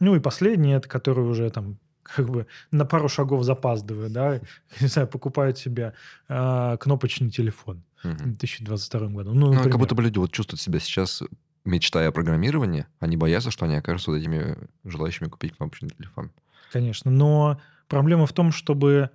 ну 0.00 0.14
и 0.14 0.20
последний, 0.20 0.72
это 0.72 0.88
который 0.88 1.24
уже 1.24 1.50
там 1.50 1.78
как 2.02 2.28
бы 2.30 2.46
на 2.70 2.84
пару 2.84 3.08
шагов 3.08 3.44
запаздывают, 3.44 4.12
да, 4.12 4.40
не 4.80 4.86
знаю, 4.86 5.08
покупают 5.08 5.58
себе 5.58 5.94
а, 6.28 6.76
кнопочный 6.78 7.30
телефон 7.30 7.82
в 8.02 8.06
Мгм. 8.08 8.16
2022 8.36 9.08
году. 9.08 9.34
Ну, 9.34 9.52
Ну, 9.52 9.62
как 9.62 9.76
будто 9.78 9.94
бы 9.94 10.02
люди 10.02 10.18
вот 10.18 10.32
чувствуют 10.32 10.60
себя 10.60 10.78
сейчас, 10.78 11.22
мечтая 11.64 12.08
о 12.08 12.12
программировании, 12.12 12.86
они 13.00 13.16
боятся, 13.16 13.50
что 13.50 13.66
они 13.66 13.74
окажутся 13.76 14.12
вот 14.12 14.18
этими 14.18 14.56
желающими 14.84 15.28
купить 15.28 15.56
кнопочный 15.56 15.90
телефон. 15.90 16.30
Конечно, 16.72 17.10
но 17.10 17.60
проблема 17.88 18.26
в 18.26 18.32
том, 18.32 18.52
чтобы... 18.52 19.10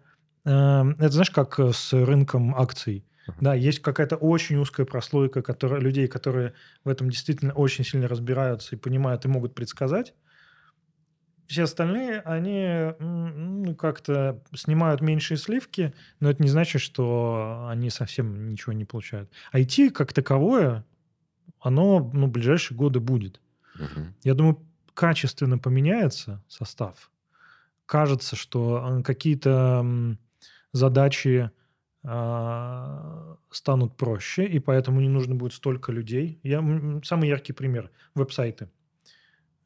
э, 0.45 0.49
это 0.99 1.09
знаешь, 1.09 1.31
как 1.31 1.59
э, 1.59 1.71
с 1.73 1.93
рынком 1.93 2.53
акций. 2.55 3.05
Да, 3.39 3.53
есть 3.53 3.79
какая-то 3.79 4.15
очень 4.15 4.57
узкая 4.57 4.85
прослойка 4.85 5.41
которая, 5.41 5.79
людей, 5.79 6.07
которые 6.07 6.53
в 6.83 6.89
этом 6.89 7.09
действительно 7.09 7.53
очень 7.53 7.83
сильно 7.83 8.07
разбираются 8.07 8.75
и 8.75 8.79
понимают 8.79 9.25
и 9.25 9.27
могут 9.27 9.55
предсказать. 9.55 10.13
Все 11.47 11.63
остальные, 11.63 12.21
они 12.21 12.93
ну, 12.99 13.75
как-то 13.75 14.41
снимают 14.55 15.01
меньшие 15.01 15.37
сливки, 15.37 15.93
но 16.19 16.29
это 16.29 16.41
не 16.41 16.49
значит, 16.49 16.81
что 16.81 17.67
они 17.69 17.89
совсем 17.89 18.49
ничего 18.49 18.73
не 18.73 18.85
получают. 18.85 19.29
IT 19.53 19.91
как 19.91 20.13
таковое, 20.13 20.85
оно 21.59 22.11
ну, 22.13 22.27
в 22.27 22.31
ближайшие 22.31 22.77
годы 22.77 22.99
будет. 22.99 23.41
Мгм. 23.75 24.15
Я 24.23 24.33
думаю, 24.33 24.65
качественно 24.93 25.57
поменяется 25.57 26.43
состав. 26.47 27.11
Кажется, 27.85 28.35
что 28.35 28.99
э, 28.99 29.03
какие-то 29.03 30.17
задачи 30.71 31.51
станут 32.03 33.95
проще, 33.95 34.45
и 34.45 34.59
поэтому 34.59 34.99
не 34.99 35.09
нужно 35.09 35.35
будет 35.35 35.53
столько 35.53 35.91
людей. 35.91 36.39
Я, 36.43 36.59
самый 37.03 37.29
яркий 37.29 37.53
пример– 37.53 37.91
веб-сайты 38.15 38.69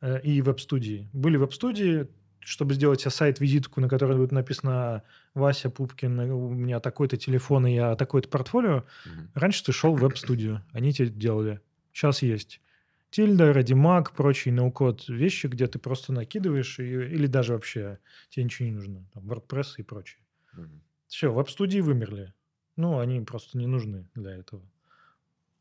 э, 0.02 0.22
и 0.22 0.42
веб-студии. 0.42 1.10
Были 1.14 1.38
веб-студии, 1.38 2.08
чтобы 2.40 2.76
сделать 2.76 3.02
себе 3.02 3.12
сайт-визитку, 3.12 3.82
на 3.82 3.90
которой 3.90 4.18
будет 4.18 4.32
написано 4.32 5.04
«Вася 5.34 5.70
Пупкин, 5.70 6.20
у 6.32 6.50
меня 6.50 6.80
такой-то 6.80 7.18
телефон, 7.18 7.68
и 7.68 7.74
я 7.74 7.96
такое-то 7.96 8.30
портфолио», 8.30 8.86
Мгм. 9.06 9.32
Раньше 9.34 9.64
ты 9.66 9.72
шел 9.72 9.96
в 9.96 10.00
веб-студию, 10.00 10.64
они 10.72 10.94
тебе 10.94 11.10
делали. 11.10 11.62
Сейчас 11.92 12.22
есть. 12.22 12.62
Тильда, 13.10 13.54
Радимаг, 13.54 14.12
прочие 14.12 14.54
ноу-код 14.54 15.08
вещи, 15.08 15.48
где 15.48 15.68
ты 15.68 15.80
просто 15.80 16.14
накидываешь, 16.14 16.80
и, 16.80 16.84
или 16.84 17.26
даже 17.28 17.54
вообще 17.54 18.00
тебе 18.30 18.44
ничего 18.44 18.68
не 18.68 18.76
нужно. 18.76 19.10
Там, 19.14 19.24
WordPress 19.24 19.76
и 19.78 19.84
прочее. 19.84 20.20
Мгм. 20.54 20.82
Все, 21.08 21.34
веб-студии 21.34 21.80
вымерли. 21.80 22.34
Ну, 22.76 23.00
они 23.00 23.22
просто 23.22 23.58
не 23.58 23.68
нужны 23.68 24.10
для 24.14 24.36
этого. 24.38 24.64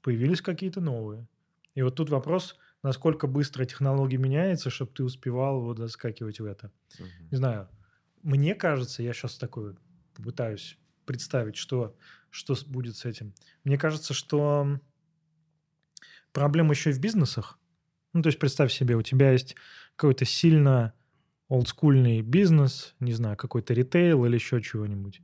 Появились 0.03 0.43
какие-то 0.43 0.81
новые. 0.81 1.29
И 1.75 1.83
вот 1.83 1.97
тут 1.97 2.11
вопрос, 2.11 2.57
насколько 2.83 3.27
быстро 3.27 3.65
технология 3.65 4.17
меняется, 4.17 4.71
чтобы 4.71 4.93
ты 4.93 5.05
успевал 5.05 5.61
вот 5.61 5.79
заскакивать 5.79 6.41
в 6.41 6.45
это. 6.45 6.73
Мгм. 6.99 7.29
Не 7.31 7.37
знаю, 7.37 7.69
мне 8.23 8.55
кажется, 8.55 9.03
я 9.03 9.13
сейчас 9.13 9.39
такой 9.39 9.77
попытаюсь 10.15 10.79
представить, 11.05 11.57
что, 11.57 11.97
что 12.31 12.57
будет 12.67 12.97
с 12.97 13.05
этим. 13.05 13.35
Мне 13.65 13.79
кажется, 13.79 14.15
что 14.15 14.81
проблема 16.33 16.73
еще 16.73 16.91
и 16.91 16.93
в 16.93 17.01
бизнесах. 17.01 17.59
Ну, 18.13 18.23
то 18.23 18.29
есть 18.29 18.39
представь 18.39 18.73
себе, 18.73 18.97
у 18.97 19.03
тебя 19.03 19.33
есть 19.33 19.57
какой-то 19.95 20.25
сильно 20.25 20.95
олдскульный 21.49 22.23
бизнес, 22.23 22.95
не 23.01 23.13
знаю, 23.13 23.37
какой-то 23.37 23.75
ритейл 23.75 24.25
или 24.25 24.35
еще 24.35 24.61
чего-нибудь. 24.61 25.21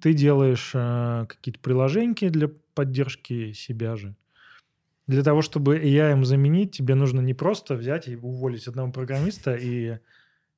Ты 0.00 0.14
делаешь 0.14 0.72
э, 0.74 1.26
какие-то 1.28 1.60
приложеньки 1.60 2.28
для 2.28 2.48
поддержки 2.74 3.52
себя 3.52 3.96
же. 3.96 4.16
Для 5.06 5.22
того, 5.22 5.42
чтобы 5.42 5.76
AI 5.78 6.12
им 6.12 6.24
заменить, 6.24 6.72
тебе 6.76 6.94
нужно 6.94 7.20
не 7.20 7.34
просто 7.34 7.74
взять 7.74 8.08
и 8.08 8.16
уволить 8.16 8.66
одного 8.68 8.92
программиста, 8.92 9.54
и 9.54 9.98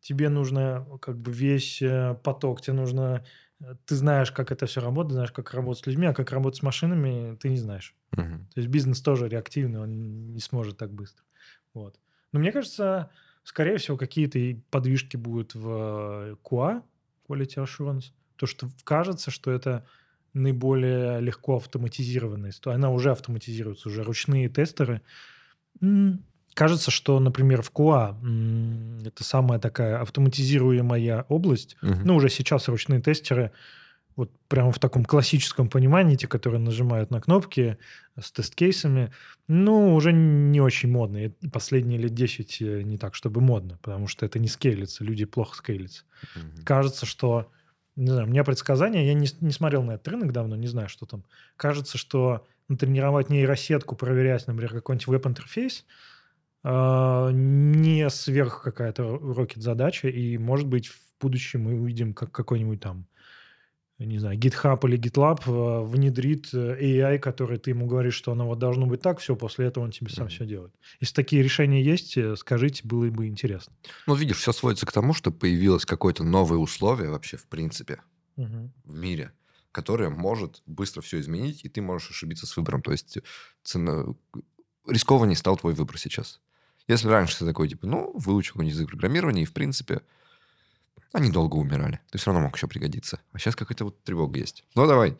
тебе 0.00 0.28
нужно 0.28 0.86
как 1.00 1.18
бы 1.18 1.32
весь 1.32 1.80
э, 1.82 2.16
поток, 2.22 2.60
тебе 2.60 2.74
нужно 2.74 3.24
ты 3.86 3.94
знаешь, 3.94 4.32
как 4.32 4.50
это 4.50 4.66
все 4.66 4.80
работает, 4.80 5.14
знаешь, 5.14 5.32
как 5.32 5.54
работать 5.54 5.84
с 5.84 5.86
людьми, 5.86 6.06
а 6.06 6.14
как 6.14 6.32
работать 6.32 6.58
с 6.60 6.62
машинами, 6.62 7.36
ты 7.36 7.48
не 7.48 7.56
знаешь. 7.56 7.94
Мгм. 8.12 8.48
То 8.54 8.60
есть 8.60 8.68
бизнес 8.68 9.00
тоже 9.00 9.28
реактивный, 9.28 9.80
он 9.80 10.32
не 10.32 10.40
сможет 10.40 10.76
так 10.76 10.92
быстро. 10.92 11.24
Вот. 11.74 11.98
Но 12.32 12.40
мне 12.40 12.52
кажется, 12.52 13.10
скорее 13.44 13.78
всего, 13.78 13.96
какие-то 13.96 14.60
подвижки 14.70 15.16
будут 15.16 15.54
в 15.54 16.36
QA, 16.44 16.82
Quality 17.28 17.64
Assurance, 17.64 18.12
то, 18.36 18.46
что 18.46 18.68
кажется, 18.84 19.30
что 19.30 19.50
это 19.50 19.86
наиболее 20.34 21.20
легко 21.20 21.56
автоматизированная 21.56 22.50
история. 22.50 22.76
Она 22.76 22.90
уже 22.90 23.10
автоматизируется, 23.10 23.88
уже 23.88 24.02
ручные 24.02 24.48
тестеры. 24.48 25.02
Кажется, 26.54 26.90
что, 26.90 27.18
например, 27.20 27.62
в 27.62 27.70
QA 27.72 29.06
это 29.06 29.24
самая 29.24 29.58
такая 29.58 30.00
автоматизируемая 30.00 31.24
область. 31.28 31.76
Мгм. 31.82 32.02
Ну, 32.04 32.16
уже 32.16 32.28
сейчас 32.28 32.68
ручные 32.68 33.00
тестеры 33.00 33.52
вот 34.16 34.30
прямо 34.48 34.72
в 34.72 34.78
таком 34.78 35.04
классическом 35.04 35.68
понимании, 35.68 36.16
те, 36.16 36.26
которые 36.26 36.60
нажимают 36.60 37.10
на 37.10 37.20
кнопки 37.20 37.78
с 38.20 38.30
тест-кейсами, 38.30 39.12
ну, 39.48 39.94
уже 39.94 40.12
не 40.12 40.60
очень 40.60 40.90
модно. 40.90 41.24
И 41.24 41.28
последние 41.48 41.98
лет 41.98 42.14
10 42.14 42.62
э, 42.62 42.82
не 42.82 42.98
так, 42.98 43.14
чтобы 43.14 43.40
модно, 43.40 43.78
потому 43.82 44.06
что 44.06 44.26
это 44.26 44.38
не 44.38 44.48
скейлится, 44.48 45.04
люди 45.04 45.24
плохо 45.24 45.56
скейлятся. 45.56 46.04
Мгм. 46.34 46.64
Кажется, 46.64 47.06
что, 47.06 47.50
не 47.96 48.10
знаю, 48.10 48.26
у 48.26 48.30
меня 48.30 48.44
предсказание, 48.44 49.06
я 49.06 49.14
не, 49.14 49.28
не 49.40 49.52
смотрел 49.52 49.82
на 49.82 49.92
этот 49.92 50.08
рынок 50.08 50.32
давно, 50.32 50.56
не 50.56 50.68
знаю, 50.68 50.88
что 50.88 51.06
там. 51.06 51.24
Кажется, 51.56 51.96
что 51.98 52.46
натренировать 52.68 53.30
нейросетку, 53.30 53.96
проверять, 53.96 54.46
например, 54.46 54.72
какой-нибудь 54.72 55.06
веб-интерфейс, 55.06 55.84
а, 56.64 57.30
не 57.30 58.08
сверх 58.10 58.62
какая-то 58.62 59.18
рокет 59.18 59.62
задача, 59.62 60.08
и, 60.08 60.38
может 60.38 60.66
быть, 60.66 60.88
в 60.88 60.98
будущем 61.20 61.62
мы 61.62 61.74
увидим, 61.74 62.14
как 62.14 62.32
какой-нибудь 62.32 62.80
там, 62.80 63.06
не 64.04 64.18
знаю, 64.18 64.38
GitHub 64.38 64.78
или 64.88 64.98
GitLab 64.98 65.40
э, 65.46 65.84
внедрит 65.84 66.48
э, 66.52 66.76
AI, 66.80 67.18
который 67.18 67.58
ты 67.58 67.70
ему 67.70 67.86
говоришь, 67.86 68.14
что 68.14 68.32
оно 68.32 68.46
вот 68.46 68.58
должно 68.58 68.86
быть 68.86 69.00
так, 69.00 69.18
все, 69.20 69.36
после 69.36 69.66
этого 69.66 69.84
он 69.84 69.90
тебе 69.90 70.10
сам 70.10 70.24
Мгм. 70.24 70.30
все 70.30 70.46
делает. 70.46 70.72
Если 71.00 71.14
такие 71.14 71.42
решения 71.42 71.82
есть, 71.82 72.16
э, 72.16 72.36
скажите, 72.36 72.82
было 72.84 73.08
бы 73.10 73.26
интересно. 73.26 73.72
Ну, 74.06 74.14
видишь, 74.14 74.38
все 74.38 74.52
сводится 74.52 74.86
к 74.86 74.92
тому, 74.92 75.14
что 75.14 75.30
появилось 75.30 75.84
какое-то 75.86 76.24
новое 76.24 76.58
условие 76.58 77.10
вообще, 77.10 77.36
в 77.36 77.46
принципе, 77.46 78.00
Мгм. 78.36 78.72
в 78.84 78.94
мире, 78.94 79.32
которое 79.72 80.10
может 80.10 80.62
быстро 80.66 81.00
все 81.00 81.20
изменить, 81.20 81.64
и 81.64 81.68
ты 81.68 81.80
можешь 81.80 82.10
ошибиться 82.10 82.46
с 82.46 82.56
выбором. 82.56 82.82
То 82.82 82.92
есть 82.92 83.18
цена... 83.62 84.04
рискованнее 84.86 85.36
стал 85.36 85.56
твой 85.56 85.74
выбор 85.74 85.98
сейчас. 85.98 86.40
Если 86.88 87.08
раньше 87.08 87.38
ты 87.38 87.46
такой, 87.46 87.68
типа, 87.68 87.86
ну, 87.86 88.10
выучил 88.14 88.54
какой-нибудь 88.54 88.74
язык 88.74 88.88
программирования, 88.88 89.42
и, 89.42 89.46
в 89.46 89.52
принципе, 89.52 90.02
они 91.12 91.30
долго 91.30 91.56
умирали. 91.56 92.00
Ты 92.10 92.18
все 92.18 92.30
равно 92.30 92.46
мог 92.46 92.56
еще 92.56 92.66
пригодиться. 92.68 93.20
А 93.32 93.38
сейчас 93.38 93.54
какая-то 93.56 93.84
вот 93.84 94.02
тревога 94.04 94.38
есть. 94.38 94.64
Ну, 94.74 94.86
давай 94.86 95.16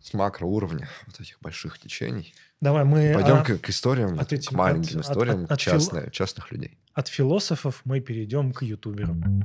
с 0.00 0.14
макроуровня 0.14 0.88
вот 1.06 1.18
этих 1.20 1.38
больших 1.40 1.78
течений. 1.78 2.32
Давай 2.60 2.84
мы 2.84 3.12
Пойдем 3.14 3.36
а, 3.36 3.42
к, 3.44 3.58
к 3.58 3.68
историям, 3.70 4.18
от 4.20 4.28
к 4.28 4.32
этим- 4.32 4.56
маленьким 4.56 5.00
от- 5.00 5.04
от- 5.06 5.10
историям 5.10 5.44
от- 5.44 5.52
от 5.52 5.60
фил- 5.60 5.72
частные- 5.72 6.10
частных 6.12 6.52
людей. 6.52 6.78
от 6.94 7.08
философов 7.08 7.80
мы 7.84 8.00
перейдем 8.00 8.52
к 8.52 8.62
ютуберам. 8.62 9.42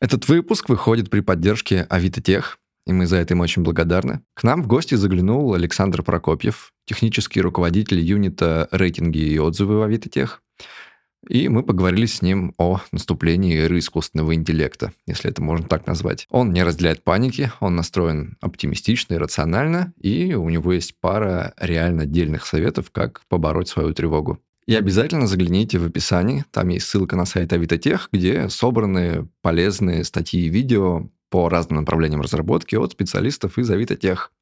Этот 0.00 0.28
выпуск 0.28 0.68
выходит 0.68 1.10
при 1.10 1.20
поддержке 1.20 1.86
Авито 1.88 2.20
Тех, 2.20 2.58
и 2.86 2.92
мы 2.92 3.06
за 3.06 3.18
это 3.18 3.34
им 3.34 3.40
очень 3.40 3.62
благодарны. 3.62 4.20
К 4.34 4.42
нам 4.42 4.62
в 4.62 4.66
гости 4.66 4.96
заглянул 4.96 5.54
Александр 5.54 6.02
Прокопьев, 6.02 6.72
технический 6.86 7.40
руководитель 7.40 8.00
юнита 8.00 8.68
рейтинги 8.72 9.18
и 9.18 9.38
отзывы 9.38 9.78
в 9.78 9.82
Авито 9.82 10.08
Тех. 10.08 10.42
И 11.28 11.48
мы 11.48 11.62
поговорили 11.62 12.06
с 12.06 12.20
ним 12.20 12.52
о 12.58 12.80
наступлении 12.90 13.56
эры 13.56 13.78
искусственного 13.78 14.34
интеллекта, 14.34 14.92
если 15.06 15.30
это 15.30 15.40
можно 15.40 15.66
так 15.66 15.86
назвать. 15.86 16.26
Он 16.30 16.52
не 16.52 16.62
разделяет 16.64 17.04
паники, 17.04 17.52
он 17.60 17.76
настроен 17.76 18.36
оптимистично 18.40 19.14
и 19.14 19.18
рационально, 19.18 19.92
и 20.00 20.34
у 20.34 20.48
него 20.48 20.72
есть 20.72 20.96
пара 21.00 21.54
реально 21.58 22.02
отдельных 22.02 22.44
советов, 22.46 22.90
как 22.90 23.22
побороть 23.28 23.68
свою 23.68 23.94
тревогу. 23.94 24.40
И 24.66 24.74
обязательно 24.74 25.26
загляните 25.26 25.78
в 25.78 25.86
описании, 25.86 26.44
там 26.50 26.68
есть 26.68 26.86
ссылка 26.86 27.16
на 27.16 27.24
сайт 27.24 27.52
Авитотех, 27.52 28.08
где 28.12 28.48
собраны 28.48 29.28
полезные 29.42 30.04
статьи 30.04 30.46
и 30.46 30.48
видео 30.48 31.08
по 31.30 31.48
разным 31.48 31.80
направлениям 31.80 32.20
разработки 32.20 32.76
от 32.76 32.92
специалистов 32.92 33.58
из 33.58 33.70
Авитотех. 33.70 34.32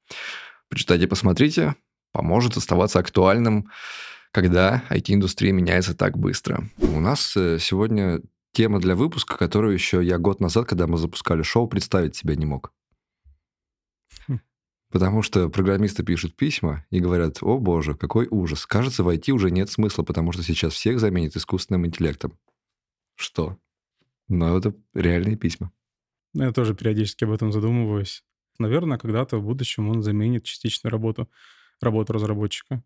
Почитайте, 0.68 1.06
посмотрите, 1.06 1.74
поможет 2.12 2.56
оставаться 2.56 2.98
актуальным, 2.98 3.70
когда 4.32 4.84
IT-индустрия 4.90 5.52
меняется 5.52 5.94
так 5.94 6.18
быстро. 6.18 6.68
У 6.78 7.00
нас 7.00 7.36
э, 7.36 7.58
сегодня 7.58 8.20
тема 8.52 8.80
для 8.80 8.94
выпуска, 8.94 9.36
которую 9.36 9.74
еще 9.74 10.02
я 10.02 10.18
год 10.18 10.40
назад, 10.40 10.66
когда 10.66 10.86
мы 10.86 10.98
запускали 10.98 11.42
шоу, 11.42 11.66
представить 11.68 12.16
себе 12.16 12.36
не 12.36 12.46
мог. 12.46 12.72
Хм. 14.28 14.40
Потому 14.90 15.22
что 15.22 15.48
программисты 15.48 16.04
пишут 16.04 16.36
письма 16.36 16.86
и 16.90 17.00
говорят, 17.00 17.38
о 17.42 17.58
боже, 17.58 17.94
какой 17.94 18.28
ужас. 18.30 18.66
Кажется, 18.66 19.02
в 19.02 19.08
IT 19.08 19.30
уже 19.32 19.50
нет 19.50 19.70
смысла, 19.70 20.02
потому 20.02 20.32
что 20.32 20.42
сейчас 20.42 20.74
всех 20.74 21.00
заменит 21.00 21.36
искусственным 21.36 21.86
интеллектом. 21.86 22.38
Что? 23.16 23.58
Но 24.28 24.56
это 24.56 24.74
реальные 24.94 25.36
письма. 25.36 25.72
Ну, 26.34 26.44
Я 26.44 26.52
тоже 26.52 26.74
периодически 26.74 27.24
об 27.24 27.32
этом 27.32 27.50
задумываюсь. 27.52 28.24
Наверное, 28.58 28.98
когда-то 28.98 29.38
в 29.38 29.42
будущем 29.42 29.88
он 29.88 30.02
заменит 30.02 30.44
частично 30.44 30.90
работу, 30.90 31.28
работу 31.80 32.12
разработчика. 32.12 32.84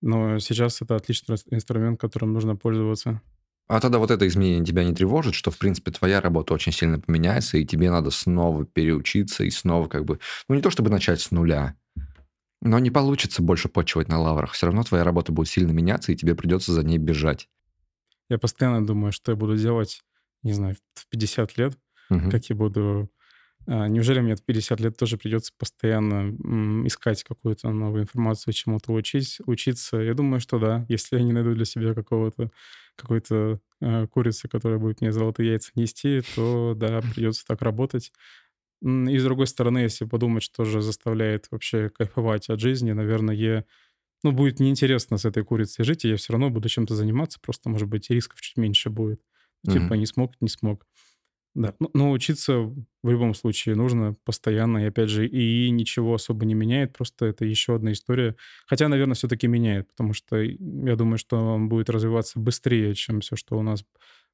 Но 0.00 0.38
сейчас 0.38 0.80
это 0.82 0.96
отличный 0.96 1.36
инструмент, 1.50 2.00
которым 2.00 2.32
нужно 2.32 2.56
пользоваться. 2.56 3.20
А 3.66 3.80
тогда 3.80 3.98
вот 3.98 4.10
это 4.10 4.26
изменение 4.26 4.64
тебя 4.64 4.82
не 4.84 4.94
тревожит, 4.94 5.34
что, 5.34 5.50
в 5.50 5.58
принципе, 5.58 5.90
твоя 5.90 6.20
работа 6.22 6.54
очень 6.54 6.72
сильно 6.72 6.98
поменяется, 6.98 7.58
и 7.58 7.66
тебе 7.66 7.90
надо 7.90 8.10
снова 8.10 8.64
переучиться 8.64 9.44
и 9.44 9.50
снова 9.50 9.88
как 9.88 10.06
бы... 10.06 10.20
Ну, 10.48 10.54
не 10.54 10.62
то 10.62 10.70
чтобы 10.70 10.88
начать 10.88 11.20
с 11.20 11.30
нуля, 11.30 11.76
но 12.62 12.78
не 12.78 12.90
получится 12.90 13.42
больше 13.42 13.68
почивать 13.68 14.08
на 14.08 14.18
лаврах. 14.18 14.52
Все 14.52 14.66
равно 14.66 14.84
твоя 14.84 15.04
работа 15.04 15.32
будет 15.32 15.48
сильно 15.48 15.70
меняться, 15.70 16.12
и 16.12 16.16
тебе 16.16 16.34
придется 16.34 16.72
за 16.72 16.82
ней 16.82 16.96
бежать. 16.98 17.48
Я 18.30 18.38
постоянно 18.38 18.86
думаю, 18.86 19.12
что 19.12 19.32
я 19.32 19.36
буду 19.36 19.56
делать, 19.56 20.02
не 20.42 20.52
знаю, 20.54 20.76
в 20.94 21.06
50 21.08 21.56
лет, 21.58 21.78
Мгм. 22.08 22.30
как 22.30 22.46
я 22.46 22.56
буду... 22.56 23.10
а, 23.68 23.88
Неужели 23.88 24.20
мне 24.20 24.34
в 24.36 24.42
50 24.42 24.80
лет 24.80 24.96
тоже 24.96 25.18
придется 25.18 25.52
постоянно 25.56 26.30
искать 26.86 27.22
какую-то 27.24 27.70
новую 27.70 28.02
информацию, 28.04 28.54
чему-то 28.54 28.92
учить, 28.92 29.38
учиться? 29.46 29.98
Я 29.98 30.14
думаю, 30.14 30.40
что 30.40 30.58
да. 30.58 30.86
Если 30.88 31.16
я 31.18 31.22
не 31.22 31.32
найду 31.32 31.54
для 31.54 31.64
себя 31.66 31.94
какого-то 31.94 32.50
какой-то 32.96 33.60
э, 33.80 34.06
курицы, 34.08 34.48
которая 34.48 34.78
будет 34.80 35.00
мне 35.00 35.12
золотые 35.12 35.50
яйца 35.50 35.70
нести, 35.76 36.22
то 36.22 36.74
да, 36.76 37.02
придется 37.02 37.44
так 37.46 37.62
работать. 37.62 38.12
И 38.84 39.18
с 39.18 39.24
другой 39.24 39.48
стороны, 39.48 39.78
если 39.78 40.04
подумать, 40.04 40.42
что 40.44 40.64
же 40.64 40.80
заставляет 40.80 41.48
вообще 41.50 41.90
кайфовать 41.90 42.48
от 42.48 42.60
жизни, 42.60 42.92
наверное, 42.92 43.64
ну, 44.24 44.32
будет 44.32 44.60
неинтересно 44.60 45.18
с 45.18 45.24
этой 45.24 45.44
курицей 45.44 45.84
жить, 45.84 46.04
и 46.04 46.10
я 46.10 46.16
все 46.16 46.32
равно 46.32 46.50
буду 46.50 46.68
чем-то 46.68 46.94
заниматься, 46.94 47.40
просто, 47.40 47.68
может 47.70 47.88
быть, 47.88 48.10
рисков 48.10 48.40
чуть 48.40 48.56
меньше 48.58 48.90
будет. 48.90 49.22
Типа 49.68 49.94
Мгм. 49.94 50.00
не 50.00 50.06
смог, 50.06 50.34
не 50.40 50.48
смог. 50.48 50.86
Да, 51.58 51.74
ну, 51.80 51.90
но 51.92 52.12
учиться 52.12 52.56
в 52.56 53.10
любом 53.10 53.34
случае 53.34 53.74
нужно 53.74 54.14
постоянно. 54.24 54.78
И 54.78 54.84
опять 54.86 55.08
же, 55.08 55.26
и 55.26 55.68
ничего 55.70 56.14
особо 56.14 56.46
не 56.46 56.54
меняет, 56.54 56.96
просто 56.96 57.26
это 57.26 57.44
еще 57.44 57.74
одна 57.74 57.90
история. 57.90 58.36
Хотя, 58.68 58.86
наверное, 58.86 59.16
все-таки 59.16 59.48
меняет, 59.48 59.88
потому 59.88 60.12
что 60.12 60.36
я 60.40 60.94
думаю, 60.94 61.18
что 61.18 61.36
он 61.36 61.68
будет 61.68 61.90
развиваться 61.90 62.38
быстрее, 62.38 62.94
чем 62.94 63.22
все, 63.22 63.34
что 63.34 63.58
у 63.58 63.62
нас 63.62 63.84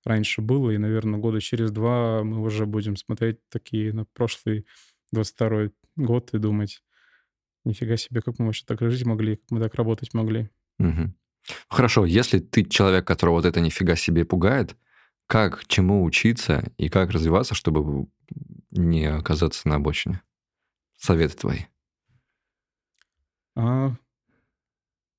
раньше 0.04 0.42
было. 0.42 0.70
И, 0.72 0.76
наверное, 0.76 1.18
года 1.18 1.40
через 1.40 1.70
два 1.70 2.22
мы 2.22 2.42
уже 2.42 2.66
будем 2.66 2.94
смотреть 2.94 3.38
такие 3.48 3.94
на 3.94 4.04
прошлый 4.04 4.66
22 5.12 5.70
год 5.96 6.34
и 6.34 6.38
думать, 6.38 6.82
нифига 7.64 7.96
себе, 7.96 8.20
как 8.20 8.38
мы 8.38 8.44
вообще 8.44 8.64
так 8.66 8.82
жить 8.82 9.06
могли, 9.06 9.36
как 9.36 9.50
мы 9.50 9.60
так 9.60 9.74
работать 9.76 10.12
могли. 10.12 10.50
Мгм. 10.78 11.14
Хорошо, 11.68 12.04
если 12.04 12.38
ты 12.38 12.64
человек, 12.64 13.06
которого 13.06 13.36
вот 13.36 13.46
это 13.46 13.60
нифига 13.60 13.96
себе 13.96 14.26
пугает, 14.26 14.76
как, 15.26 15.66
чему 15.66 16.04
учиться 16.04 16.72
и 16.78 16.88
как 16.88 17.10
развиваться, 17.10 17.54
чтобы 17.54 18.06
не 18.70 19.06
оказаться 19.06 19.68
на 19.68 19.76
обочине? 19.76 20.22
Советы 20.96 21.36
твои. 21.36 21.60
А, 23.56 23.94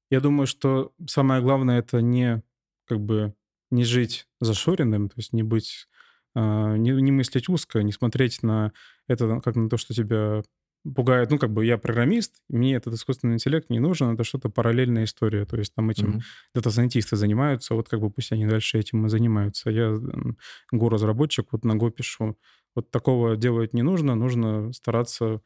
Я 0.10 0.20
думаю, 0.22 0.48
что 0.48 0.94
самое 1.08 1.42
главное 1.42 1.80
это 1.80 2.02
не 2.02 2.44
как 2.86 3.00
бы 3.00 3.34
не 3.72 3.84
жить 3.84 4.28
зашоренным, 4.40 5.10
то 5.10 5.16
есть 5.18 5.34
не 5.34 5.44
быть, 5.44 5.88
а, 6.36 6.76
не, 6.78 6.92
не 6.92 7.12
мыслить 7.12 7.50
узко, 7.50 7.82
не 7.82 7.92
смотреть 7.92 8.44
на 8.44 8.72
это 9.08 9.40
как 9.42 9.56
на 9.56 9.70
то, 9.70 9.78
что 9.78 9.94
тебя 9.94 10.44
пугает. 10.96 11.32
Ну, 11.32 11.38
как 11.40 11.52
бы 11.52 11.66
я 11.66 11.78
программист, 11.78 12.42
мне 12.50 12.76
этот 12.76 12.94
искусственный 12.94 13.36
интеллект 13.36 13.70
не 13.70 13.80
нужен, 13.80 14.14
это 14.14 14.24
что-то 14.24 14.50
параллельная 14.50 15.06
история. 15.06 15.46
То 15.46 15.58
есть 15.58 15.74
там 15.76 15.90
этим 15.90 16.16
Мгм. 16.16 16.26
дата-сайентисты 16.54 17.16
занимаются, 17.16 17.74
вот 17.76 17.90
как 17.90 18.02
бы 18.02 18.10
пусть 18.12 18.32
они 18.32 18.46
дальше 18.46 18.80
этим 18.80 19.06
и 19.06 19.10
занимаются. 19.10 19.70
Я 19.72 19.86
м, 19.88 20.38
Go-разработчик, 20.74 21.48
вот 21.52 21.66
на 21.66 21.74
Go 21.74 21.92
пишу. 21.92 22.38
Вот 22.76 22.92
такого 22.92 23.36
делать 23.38 23.74
не 23.74 23.82
нужно, 23.84 24.16
нужно 24.16 24.74
стараться 24.74 25.42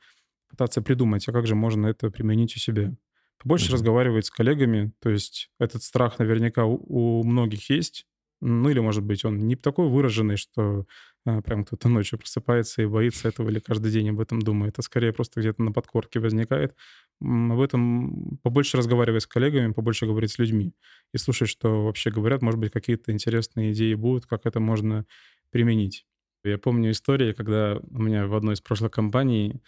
пытаться 0.50 0.82
придумать, 0.82 1.28
а 1.28 1.32
как 1.34 1.48
же 1.48 1.56
можно 1.56 1.88
это 1.88 2.10
применить 2.12 2.56
у 2.56 2.60
себя. 2.60 2.94
Побольше 3.38 3.72
Мгм. 3.72 3.74
разговаривать 3.74 4.26
с 4.28 4.32
коллегами, 4.32 4.94
то 5.00 5.10
есть 5.10 5.52
этот 5.60 5.84
страх 5.84 6.20
наверняка 6.20 6.66
у, 6.66 7.22
у 7.22 7.24
многих 7.24 7.70
есть, 7.70 8.06
Ну 8.42 8.70
или, 8.70 8.80
может 8.80 9.04
быть, 9.04 9.26
он 9.26 9.40
не 9.48 9.56
такой 9.56 9.90
выраженный, 9.90 10.38
что 10.38 10.86
а, 11.26 11.42
прям 11.42 11.66
кто-то 11.66 11.90
ночью 11.90 12.18
просыпается 12.20 12.82
и 12.82 12.86
боится 12.86 13.28
этого 13.28 13.50
или 13.50 13.60
каждый 13.60 13.92
день 13.92 14.10
об 14.12 14.20
этом 14.22 14.42
думает, 14.42 14.80
а 14.80 14.82
скорее 14.82 15.12
просто 15.12 15.42
где-то 15.42 15.62
на 15.62 15.72
подкорке 15.74 16.20
возникает. 16.20 16.76
Об 17.22 17.60
этом 17.60 18.38
побольше 18.42 18.78
разговаривать 18.78 19.24
с 19.24 19.28
коллегами, 19.28 19.74
побольше 19.74 20.06
говорить 20.06 20.32
с 20.32 20.40
людьми 20.40 20.74
и 21.14 21.18
слушать, 21.18 21.50
что 21.50 21.84
вообще 21.84 22.12
говорят. 22.12 22.42
Может 22.42 22.60
быть, 22.60 22.72
какие-то 22.72 23.12
интересные 23.12 23.74
идеи 23.74 23.94
будут, 23.94 24.26
как 24.26 24.46
это 24.46 24.60
можно 24.62 25.06
применить. 25.52 26.06
Я 26.46 26.58
помню 26.58 26.92
историю, 26.92 27.36
когда 27.36 27.80
у 27.92 28.02
меня 28.02 28.26
в 28.26 28.34
одной 28.34 28.54
из 28.54 28.62
прошлых 28.62 28.92
компаний 28.92 29.62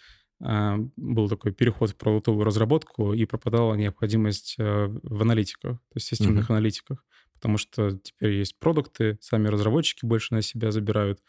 был 0.96 1.28
такой 1.28 1.52
переход 1.52 1.90
в 1.90 1.96
продуктовую 1.96 2.44
разработку 2.44 3.12
и 3.12 3.24
пропадала 3.26 3.74
необходимость 3.74 4.56
а, 4.58 4.88
в 4.88 5.22
аналитиках, 5.22 5.78
то 5.78 5.94
есть 5.94 6.08
системных 6.08 6.50
mm-hmm. 6.50 6.52
аналитиках 6.52 7.04
потому 7.42 7.58
что 7.58 7.98
теперь 7.98 8.34
есть 8.34 8.56
продукты, 8.60 9.18
сами 9.20 9.48
разработчики 9.48 10.06
больше 10.06 10.32
на 10.32 10.42
себя 10.42 10.70
забирают. 10.70 11.20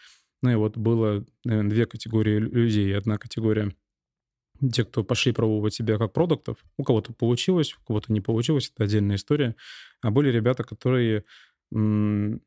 Ну 0.44 0.52
и 0.52 0.56
вот 0.56 0.78
было, 0.78 1.26
наверное, 1.44 1.72
две 1.72 1.88
категории 1.88 2.38
людей. 2.38 2.96
Одна 2.96 3.18
категория 3.18 3.76
те, 4.72 4.86
кто 4.86 5.04
пошли 5.04 5.32
пробовать 5.32 5.74
себя 5.74 5.98
как 5.98 6.14
продуктов. 6.14 6.58
У 6.78 6.84
кого-то 6.84 7.14
получилось, 7.14 7.74
у 7.74 7.84
кого-то 7.84 8.14
не 8.14 8.22
получилось, 8.22 8.72
это 8.74 8.84
отдельная 8.84 9.16
история. 9.16 9.56
А 10.02 10.12
были 10.12 10.30
ребята, 10.30 10.64
которые... 10.64 11.26
Ну, 11.72 12.40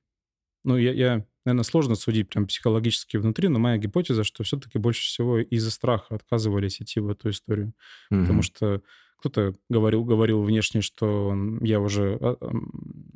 я, 0.65 0.93
я, 0.93 1.27
наверное, 1.47 1.65
сложно 1.65 1.95
судить 1.95 2.29
прям 2.29 2.47
психологически 2.47 3.17
внутри, 3.17 3.49
но 3.49 3.59
моя 3.59 3.79
гипотеза, 3.79 4.25
что 4.25 4.45
все-таки 4.45 4.79
больше 4.79 5.03
всего 5.03 5.39
из-за 5.39 5.71
страха 5.71 6.15
отказывались 6.15 6.83
идти 6.83 7.01
в 7.01 7.09
эту 7.09 7.31
историю. 7.31 7.73
Mm-hmm. 8.13 8.21
Потому 8.21 8.43
что 8.43 8.83
кто-то 9.19 9.55
говорил, 9.69 10.05
говорил 10.05 10.43
внешне, 10.43 10.83
что 10.83 11.35
я 11.63 11.81
уже, 11.81 12.19
а, 12.21 12.37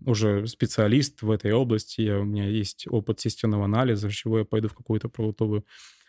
уже 0.07 0.47
специалист 0.47 1.23
в 1.23 1.31
этой 1.31 1.53
области, 1.53 2.01
я, 2.01 2.21
у 2.21 2.25
меня 2.25 2.47
есть 2.47 2.87
опыт 2.89 3.21
системного 3.21 3.65
анализа, 3.67 4.11
чего 4.11 4.39
я 4.39 4.45
пойду 4.45 4.69
в 4.69 4.75
какую-то 4.75 5.09
продуктовую, 5.09 5.65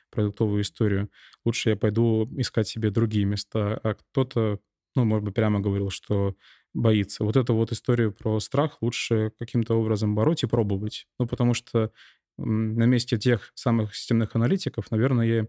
продуктовую 0.09 0.61
историю. 0.61 1.09
Лучше 1.43 1.71
я 1.71 1.75
пойду 1.75 2.29
искать 2.37 2.67
себе 2.67 2.89
другие 2.89 3.25
места. 3.25 3.79
А 3.83 3.95
кто-то, 3.95 4.59
ну, 4.95 5.05
может 5.05 5.25
быть, 5.25 5.33
прямо 5.33 5.59
говорил, 5.59 5.89
что 5.89 6.35
боится. 6.73 7.23
Вот 7.23 7.35
эту 7.37 7.55
вот 7.55 7.71
историю 7.71 8.13
про 8.13 8.39
страх 8.39 8.77
лучше 8.81 9.31
каким-то 9.39 9.75
образом 9.75 10.15
бороть 10.15 10.43
и 10.43 10.47
пробовать. 10.47 11.07
Ну, 11.19 11.27
потому 11.27 11.53
что 11.53 11.91
на 12.37 12.85
месте 12.85 13.17
тех 13.17 13.51
самых 13.55 13.95
системных 13.95 14.35
аналитиков, 14.35 14.89
наверное, 14.91 15.47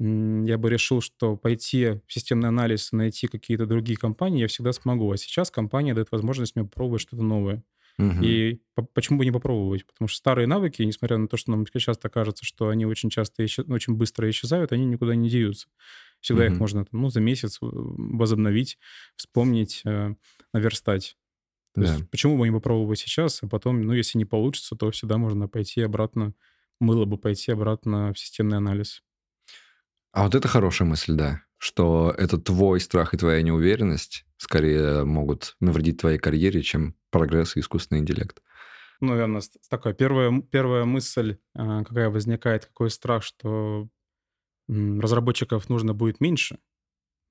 я 0.00 0.58
бы 0.58 0.70
решил, 0.70 1.00
что 1.00 1.36
пойти 1.36 2.00
в 2.06 2.12
системный 2.12 2.48
анализ, 2.48 2.92
найти 2.92 3.28
какие-то 3.28 3.66
другие 3.66 3.96
компании 3.98 4.40
я 4.42 4.48
всегда 4.48 4.72
смогу. 4.72 5.10
А 5.12 5.16
сейчас 5.16 5.50
компания 5.50 5.94
дает 5.94 6.10
возможность 6.12 6.56
мне 6.56 6.64
попробовать 6.64 7.02
что-то 7.02 7.22
новое. 7.22 7.62
Угу. 7.98 8.22
И 8.22 8.60
почему 8.92 9.18
бы 9.18 9.24
не 9.24 9.30
попробовать? 9.30 9.86
Потому 9.86 10.08
что 10.08 10.18
старые 10.18 10.46
навыки, 10.46 10.82
несмотря 10.82 11.16
на 11.16 11.28
то, 11.28 11.36
что 11.36 11.52
нам 11.52 11.64
часто 11.66 12.08
кажется, 12.08 12.44
что 12.44 12.68
они 12.68 12.86
очень 12.86 13.10
часто, 13.10 13.44
очень 13.68 13.94
быстро 13.94 14.28
исчезают, 14.28 14.72
они 14.72 14.84
никуда 14.84 15.14
не 15.14 15.28
деются. 15.28 15.68
Всегда 16.20 16.44
угу. 16.44 16.52
их 16.52 16.60
можно 16.60 16.86
ну, 16.90 17.10
за 17.10 17.20
месяц 17.20 17.58
э, 17.60 17.66
возобновить, 17.66 18.78
вспомнить, 19.16 19.82
э, 19.84 20.14
наверстать. 20.52 21.16
То 21.74 21.82
да. 21.82 21.92
есть 21.92 22.10
почему 22.10 22.38
бы 22.38 22.46
не 22.48 22.52
попробовать 22.52 22.98
сейчас, 22.98 23.42
а 23.42 23.48
потом, 23.48 23.82
ну, 23.82 23.92
если 23.92 24.18
не 24.18 24.24
получится, 24.24 24.76
то 24.76 24.90
всегда 24.90 25.18
можно 25.18 25.48
пойти 25.48 25.82
обратно, 25.82 26.34
было 26.80 27.04
бы 27.04 27.18
пойти 27.18 27.52
обратно 27.52 28.12
в 28.12 28.18
системный 28.18 28.56
анализ. 28.56 29.02
А 30.12 30.24
вот 30.24 30.34
это 30.34 30.46
хорошая 30.46 30.88
мысль, 30.88 31.14
да, 31.14 31.42
что 31.58 32.14
это 32.16 32.38
твой 32.38 32.80
страх 32.80 33.14
и 33.14 33.16
твоя 33.16 33.42
неуверенность 33.42 34.26
скорее 34.36 35.04
могут 35.04 35.56
навредить 35.60 36.00
твоей 36.00 36.18
карьере, 36.18 36.62
чем 36.62 36.94
прогресс 37.10 37.56
и 37.56 37.60
искусственный 37.60 38.00
интеллект. 38.00 38.42
Ну, 39.00 39.08
наверное, 39.08 39.42
такая 39.68 39.94
первая, 39.94 40.40
первая 40.42 40.84
мысль, 40.84 41.38
а, 41.54 41.84
какая 41.84 42.10
возникает, 42.10 42.66
какой 42.66 42.90
страх, 42.90 43.22
что 43.22 43.88
разработчиков 44.68 45.68
нужно 45.68 45.92
будет 45.92 46.20
меньше. 46.20 46.58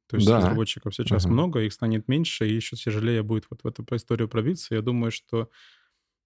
То 0.07 0.17
есть 0.17 0.27
да. 0.27 0.37
разработчиков 0.37 0.93
сейчас 0.93 1.25
угу. 1.25 1.33
много, 1.33 1.61
их 1.61 1.73
станет 1.73 2.07
меньше, 2.07 2.47
и 2.47 2.53
еще 2.53 2.75
тяжелее 2.75 3.23
будет 3.23 3.45
вот 3.49 3.63
в 3.63 3.67
эту 3.67 3.83
историю 3.95 4.27
пробиться. 4.29 4.75
Я 4.75 4.81
думаю, 4.81 5.11
что 5.11 5.49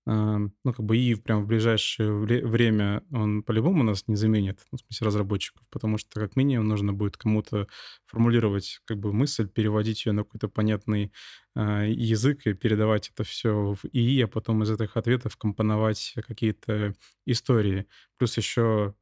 ну, 0.09 0.51
как 0.63 0.85
бы 0.85 0.95
и 0.97 1.15
прям 1.15 1.43
в 1.43 1.47
ближайшее 1.47 2.13
время 2.13 3.03
он 3.11 3.43
по-любому 3.43 3.83
нас 3.83 4.07
не 4.07 4.15
заменит, 4.15 4.59
ну, 4.71 4.77
в 4.77 4.81
смысле 4.81 5.07
разработчиков, 5.07 5.67
потому 5.69 5.97
что 5.97 6.21
как 6.21 6.37
минимум 6.37 6.69
нужно 6.69 6.93
будет 6.93 7.17
кому-то 7.17 7.67
формулировать 8.05 8.79
как 8.85 8.99
бы 8.99 9.11
мысль, 9.11 9.49
переводить 9.49 10.05
ее 10.05 10.13
на 10.13 10.23
какой-то 10.23 10.47
понятный 10.47 11.11
а, 11.55 11.83
язык 11.83 12.47
и 12.47 12.53
передавать 12.53 13.09
это 13.13 13.25
все 13.25 13.75
в 13.75 13.85
ИИ, 13.91 14.21
а 14.21 14.27
потом 14.27 14.63
из 14.63 14.71
этих 14.71 14.95
ответов 14.95 15.35
компоновать 15.35 16.13
какие-то 16.25 16.93
истории. 17.25 17.85
Плюс 18.17 18.37
еще 18.37 18.95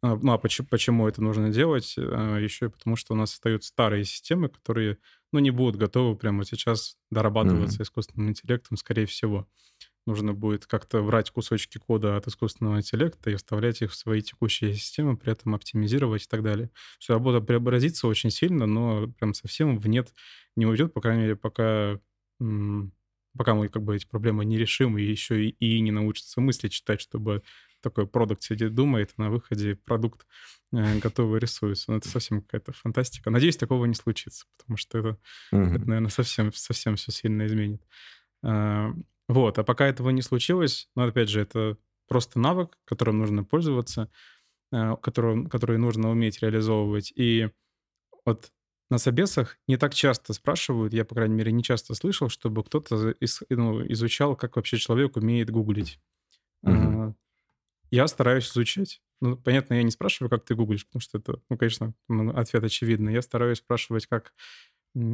а, 0.00 0.16
ну, 0.16 0.32
а 0.32 0.38
почему, 0.38 0.68
почему 0.70 1.08
это 1.08 1.20
нужно 1.22 1.50
делать? 1.50 1.96
А, 1.98 2.38
еще 2.38 2.66
и 2.66 2.68
потому, 2.68 2.94
что 2.94 3.14
у 3.14 3.16
нас 3.16 3.32
остаются 3.32 3.70
старые 3.70 4.04
системы, 4.04 4.48
которые, 4.48 4.98
ну, 5.32 5.40
не 5.40 5.50
будут 5.50 5.74
готовы 5.74 6.14
прямо 6.14 6.44
сейчас 6.44 6.96
дорабатываться 7.10 7.78
mm-hmm. 7.78 7.82
искусственным 7.82 8.28
интеллектом, 8.28 8.76
скорее 8.76 9.06
всего 9.06 9.48
нужно 10.06 10.32
будет 10.32 10.66
как-то 10.66 11.02
брать 11.02 11.30
кусочки 11.30 11.78
кода 11.78 12.16
от 12.16 12.26
искусственного 12.26 12.78
интеллекта 12.78 13.30
и 13.30 13.36
вставлять 13.36 13.82
их 13.82 13.92
в 13.92 13.96
свои 13.96 14.20
текущие 14.20 14.74
системы, 14.74 15.16
при 15.16 15.32
этом 15.32 15.54
оптимизировать 15.54 16.24
и 16.24 16.28
так 16.28 16.42
далее. 16.42 16.70
Все, 16.98 17.14
работа 17.14 17.40
преобразится 17.40 18.08
очень 18.08 18.30
сильно, 18.30 18.66
но 18.66 19.08
прям 19.18 19.34
совсем 19.34 19.78
в 19.78 19.88
нет 19.88 20.12
не 20.56 20.66
уйдет, 20.66 20.92
по 20.92 21.00
крайней 21.00 21.22
мере, 21.22 21.36
пока, 21.36 21.98
пока 22.38 23.54
мы 23.54 23.68
как 23.68 23.82
бы 23.82 23.96
эти 23.96 24.06
проблемы 24.06 24.44
не 24.44 24.58
решим 24.58 24.98
и 24.98 25.02
еще 25.02 25.46
и, 25.46 25.50
и 25.50 25.80
не 25.80 25.92
научатся 25.92 26.40
мысли 26.40 26.68
читать, 26.68 27.00
чтобы 27.00 27.42
такой 27.80 28.06
продукт 28.06 28.42
сидит, 28.42 28.74
думает, 28.74 29.12
а 29.16 29.22
на 29.22 29.30
выходе 29.30 29.74
продукт 29.74 30.26
э, 30.72 30.98
готовый 30.98 31.40
рисуется. 31.40 31.90
Ну, 31.90 31.98
это 31.98 32.08
совсем 32.08 32.40
какая-то 32.40 32.72
фантастика. 32.72 33.30
Надеюсь, 33.30 33.56
такого 33.56 33.84
не 33.86 33.94
случится, 33.94 34.46
потому 34.56 34.76
что 34.76 34.98
это, 34.98 35.18
mm-hmm. 35.52 35.76
это 35.76 35.88
наверное, 35.88 36.10
совсем, 36.10 36.52
совсем 36.52 36.96
все 36.96 37.10
сильно 37.10 37.44
изменит. 37.46 37.82
Вот, 39.28 39.58
а 39.58 39.64
пока 39.64 39.86
этого 39.86 40.10
не 40.10 40.22
случилось, 40.22 40.88
ну, 40.96 41.06
опять 41.06 41.28
же, 41.28 41.40
это 41.40 41.78
просто 42.08 42.38
навык, 42.38 42.76
которым 42.84 43.18
нужно 43.18 43.44
пользоваться, 43.44 44.10
э, 44.72 44.96
который, 45.00 45.48
который 45.48 45.78
нужно 45.78 46.10
уметь 46.10 46.42
реализовывать. 46.42 47.12
И 47.16 47.50
вот 48.24 48.52
на 48.90 48.98
собесах 48.98 49.58
не 49.66 49.78
так 49.78 49.94
часто 49.94 50.34
спрашивают, 50.34 50.92
я, 50.92 51.04
по 51.04 51.14
крайней 51.14 51.34
мере, 51.34 51.52
не 51.52 51.62
часто 51.62 51.94
слышал, 51.94 52.28
чтобы 52.28 52.62
кто-то 52.62 53.12
из, 53.20 53.42
ну, 53.48 53.82
изучал, 53.90 54.36
как 54.36 54.56
вообще 54.56 54.76
человек 54.76 55.16
умеет 55.16 55.50
гуглить. 55.50 55.98
Угу. 56.62 57.16
Я 57.90 58.06
стараюсь 58.08 58.50
изучать. 58.50 59.00
Ну, 59.20 59.36
понятно, 59.36 59.74
я 59.74 59.82
не 59.82 59.90
спрашиваю, 59.90 60.28
как 60.28 60.44
ты 60.44 60.54
гуглишь, 60.54 60.86
потому 60.86 61.00
что 61.00 61.18
это, 61.18 61.40
ну, 61.48 61.56
конечно, 61.56 61.94
ответ 62.34 62.64
очевидный. 62.64 63.14
Я 63.14 63.22
стараюсь 63.22 63.58
спрашивать, 63.58 64.06
как, 64.06 64.34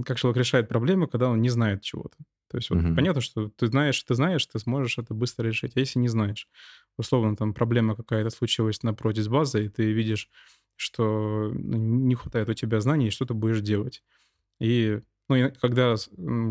как 0.05 0.19
человек 0.19 0.39
решает 0.39 0.69
проблемы, 0.69 1.07
когда 1.07 1.29
он 1.29 1.41
не 1.41 1.49
знает 1.49 1.83
чего-то. 1.83 2.17
То 2.51 2.57
есть 2.57 2.71
вот 2.71 2.79
угу. 2.79 2.95
понятно, 2.95 3.21
что 3.21 3.51
ты 3.51 3.67
знаешь, 3.67 4.03
ты 4.03 4.15
знаешь, 4.15 4.47
ты 4.47 4.59
сможешь 4.59 4.99
это 4.99 5.15
быстро 5.15 5.47
решить. 5.47 5.73
А 5.77 5.81
если 5.81 5.99
не 5.99 6.09
знаешь, 6.09 6.49
условно, 6.97 7.37
там 7.37 7.53
проблема 7.53 7.95
какая-то 7.95 8.31
случилась 8.31 8.83
напротив 8.83 9.25
с 9.25 9.29
базой, 9.29 9.67
и 9.67 9.69
ты 9.69 9.93
видишь, 9.93 10.31
что 10.77 11.51
ну, 11.53 11.77
не 11.77 12.15
хватает 12.15 12.49
у 12.49 12.55
тебя 12.55 12.81
знаний, 12.81 13.11
что 13.11 13.27
ты 13.27 13.35
будешь 13.35 13.61
делать. 13.61 14.03
И 14.61 15.01
ну, 15.29 15.37
и 15.37 15.51
когда 15.51 15.95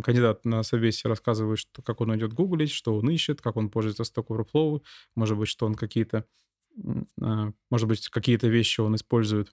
кандидат 0.03 0.45
на 0.45 0.61
собесе 0.61 1.09
рассказывает, 1.09 1.57
что, 1.57 1.81
как 1.81 1.99
он 1.99 2.15
идет 2.15 2.33
гуглить, 2.33 2.71
что 2.71 2.95
он 2.95 3.09
ищет, 3.09 3.41
как 3.41 3.55
он 3.55 3.69
пользуется 3.69 4.03
Stack 4.03 4.27
Overflow, 4.27 4.83
может 5.15 5.35
быть, 5.35 5.47
что 5.47 5.65
он 5.65 5.73
какие-то, 5.73 6.25
а, 7.19 7.51
может 7.71 7.87
быть, 7.87 8.07
какие-то 8.09 8.47
вещи 8.47 8.79
он 8.79 8.95
использует, 8.95 9.51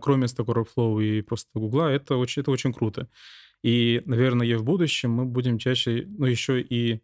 кроме 0.00 0.26
Stack 0.26 0.46
Overflow 0.46 1.02
и 1.02 1.22
просто 1.22 1.48
Гугла, 1.54 1.90
это 1.90 2.16
очень, 2.16 2.42
это 2.42 2.50
очень 2.50 2.72
круто. 2.72 3.08
И, 3.62 4.02
наверное, 4.06 4.46
и 4.46 4.54
в 4.54 4.64
будущем 4.64 5.12
мы 5.12 5.24
будем 5.24 5.58
чаще, 5.58 6.04
ну, 6.06 6.26
еще 6.26 6.60
и 6.60 7.00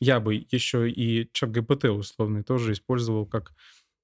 я 0.00 0.18
бы 0.18 0.46
еще 0.50 0.90
и 0.90 1.28
чат 1.32 1.52
ГПТ 1.52 1.84
условный 1.84 2.42
тоже 2.42 2.72
использовал 2.72 3.24
как 3.24 3.52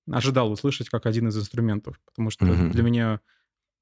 ожидал 0.08 0.52
услышать 0.52 0.88
как 0.88 1.06
один 1.06 1.28
из 1.28 1.36
инструментов, 1.36 2.00
потому 2.04 2.30
что 2.30 2.46
mm-hmm. 2.46 2.70
для 2.70 2.82
меня 2.82 3.20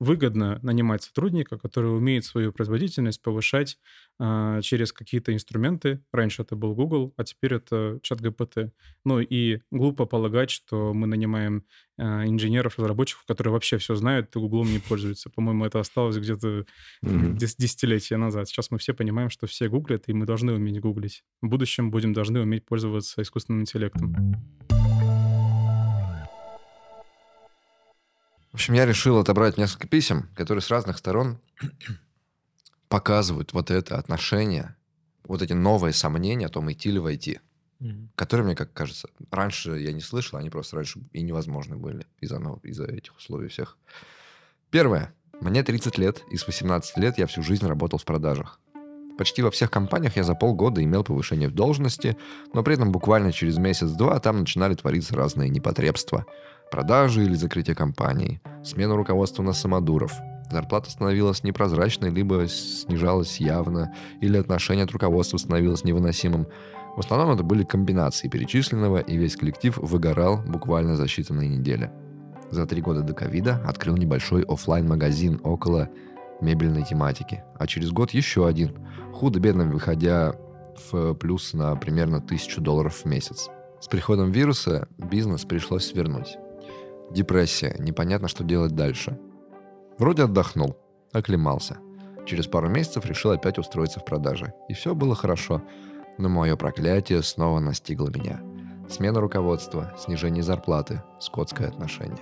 выгодно 0.00 0.58
нанимать 0.62 1.02
сотрудника, 1.02 1.58
который 1.58 1.96
умеет 1.96 2.24
свою 2.24 2.52
производительность 2.52 3.20
повышать 3.20 3.78
а, 4.18 4.60
через 4.62 4.92
какие-то 4.92 5.32
инструменты. 5.32 6.02
Раньше 6.12 6.42
это 6.42 6.56
был 6.56 6.74
Google, 6.74 7.12
а 7.16 7.24
теперь 7.24 7.54
это 7.54 7.98
чат 8.02 8.20
ГПТ. 8.20 8.72
Ну 9.04 9.20
и 9.20 9.60
глупо 9.70 10.06
полагать, 10.06 10.50
что 10.50 10.94
мы 10.94 11.06
нанимаем 11.06 11.64
а, 11.98 12.24
инженеров, 12.26 12.78
разработчиков, 12.78 13.24
которые 13.26 13.52
вообще 13.52 13.78
все 13.78 13.96
знают 13.96 14.34
и 14.34 14.38
Гуглом 14.38 14.70
не 14.70 14.78
пользуются. 14.78 15.30
По-моему, 15.30 15.64
это 15.64 15.80
осталось 15.80 16.16
где-то 16.16 16.64
mm-hmm. 17.04 17.36
десятилетия 17.36 18.16
назад. 18.16 18.48
Сейчас 18.48 18.70
мы 18.70 18.78
все 18.78 18.94
понимаем, 18.94 19.30
что 19.30 19.46
все 19.46 19.68
гуглят, 19.68 20.04
и 20.08 20.12
мы 20.12 20.26
должны 20.26 20.52
уметь 20.52 20.80
гуглить. 20.80 21.24
В 21.42 21.48
будущем 21.48 21.90
будем 21.90 22.12
должны 22.12 22.40
уметь 22.40 22.64
пользоваться 22.64 23.20
искусственным 23.22 23.62
интеллектом. 23.62 24.14
Общем, 28.58 28.74
я 28.74 28.86
решил 28.86 29.18
отобрать 29.18 29.56
несколько 29.56 29.86
писем, 29.86 30.28
которые 30.34 30.62
с 30.62 30.70
разных 30.70 30.98
сторон 30.98 31.38
показывают 32.88 33.52
вот 33.52 33.70
это 33.70 33.98
отношение, 33.98 34.76
вот 35.24 35.42
эти 35.42 35.52
новые 35.52 35.92
сомнения 35.92 36.46
о 36.46 36.50
том, 36.50 36.70
идти 36.70 36.90
ли 36.90 36.98
войти. 36.98 37.40
Мгм. 37.80 38.10
которые, 38.16 38.44
мне 38.44 38.56
как 38.56 38.72
кажется, 38.72 39.08
раньше 39.30 39.78
я 39.78 39.92
не 39.92 40.00
слышал, 40.00 40.36
они 40.36 40.50
просто 40.50 40.74
раньше 40.74 40.98
и 41.12 41.22
невозможны 41.22 41.76
были 41.76 42.06
из-за 42.20 42.38
из-за 42.64 42.86
этих 42.86 43.16
условий 43.16 43.46
всех. 43.46 43.78
Первое. 44.70 45.14
Мне 45.40 45.62
30 45.62 45.96
лет, 45.96 46.24
и 46.32 46.36
с 46.36 46.44
18 46.44 46.98
лет 46.98 47.18
я 47.18 47.28
всю 47.28 47.44
жизнь 47.44 47.64
работал 47.64 48.00
в 48.00 48.04
продажах. 48.04 48.58
Почти 49.16 49.42
во 49.42 49.52
всех 49.52 49.70
компаниях 49.70 50.16
я 50.16 50.24
за 50.24 50.34
полгода 50.34 50.82
имел 50.82 51.04
повышение 51.04 51.48
в 51.48 51.54
должности, 51.54 52.16
но 52.52 52.64
при 52.64 52.74
этом 52.74 52.90
буквально 52.90 53.32
через 53.32 53.58
месяц-два 53.58 54.18
там 54.18 54.40
начинали 54.40 54.74
твориться 54.74 55.14
разные 55.14 55.48
непотребства. 55.48 56.26
Продажи 56.70 57.24
или 57.24 57.34
закрытие 57.34 57.74
компании, 57.74 58.40
смена 58.62 58.94
руководства 58.96 59.42
на 59.42 59.52
самодуров. 59.52 60.12
Зарплата 60.50 60.90
становилась 60.90 61.42
непрозрачной, 61.42 62.10
либо 62.10 62.46
снижалась 62.46 63.38
явно, 63.38 63.94
или 64.20 64.36
отношение 64.36 64.84
от 64.84 64.90
руководства 64.90 65.36
становилось 65.38 65.84
невыносимым. 65.84 66.46
В 66.96 67.00
основном 67.00 67.30
это 67.30 67.42
были 67.42 67.64
комбинации 67.64 68.28
перечисленного, 68.28 68.98
и 68.98 69.16
весь 69.16 69.36
коллектив 69.36 69.76
выгорал 69.78 70.38
буквально 70.42 70.96
за 70.96 71.04
считанные 71.04 71.48
недели. 71.48 71.90
За 72.50 72.66
три 72.66 72.80
года 72.80 73.02
до 73.02 73.12
ковида 73.12 73.62
открыл 73.66 73.96
небольшой 73.96 74.42
оффлайн 74.42 74.88
магазин 74.88 75.40
около 75.44 75.90
мебельной 76.40 76.84
тематики, 76.84 77.44
а 77.58 77.66
через 77.66 77.90
год 77.92 78.12
еще 78.12 78.46
один, 78.46 78.78
худо-бедно 79.12 79.64
выходя 79.64 80.34
в 80.90 81.14
плюс 81.14 81.52
на 81.52 81.74
примерно 81.76 82.20
тысячу 82.20 82.60
долларов 82.60 82.94
в 82.94 83.04
месяц. 83.04 83.48
С 83.80 83.88
приходом 83.88 84.32
вируса 84.32 84.88
бизнес 84.98 85.44
пришлось 85.44 85.86
свернуть. 85.86 86.36
Депрессия, 87.10 87.74
непонятно, 87.78 88.28
что 88.28 88.44
делать 88.44 88.74
дальше. 88.74 89.18
Вроде 89.98 90.24
отдохнул, 90.24 90.76
оклемался. 91.12 91.78
Через 92.26 92.46
пару 92.46 92.68
месяцев 92.68 93.06
решил 93.06 93.30
опять 93.30 93.58
устроиться 93.58 94.00
в 94.00 94.04
продаже. 94.04 94.52
И 94.68 94.74
все 94.74 94.94
было 94.94 95.14
хорошо. 95.14 95.62
Но 96.18 96.28
мое 96.28 96.56
проклятие 96.56 97.22
снова 97.22 97.58
настигло 97.58 98.08
меня. 98.08 98.40
Смена 98.90 99.20
руководства, 99.20 99.94
снижение 99.98 100.42
зарплаты, 100.42 101.02
скотское 101.20 101.68
отношение. 101.68 102.18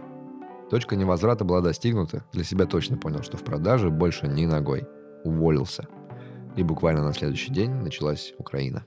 Точка 0.70 0.96
невозврата 0.96 1.44
была 1.44 1.60
достигнута, 1.60 2.24
для 2.32 2.44
себя 2.44 2.66
точно 2.66 2.96
понял, 2.96 3.22
что 3.22 3.36
в 3.36 3.44
продаже 3.44 3.90
больше 3.90 4.28
ни 4.28 4.46
ногой. 4.46 4.86
Уволился. 5.24 5.86
И 6.56 6.62
буквально 6.62 7.02
на 7.02 7.12
следующий 7.12 7.52
день 7.52 7.70
началась 7.70 8.32
Украина. 8.38 8.84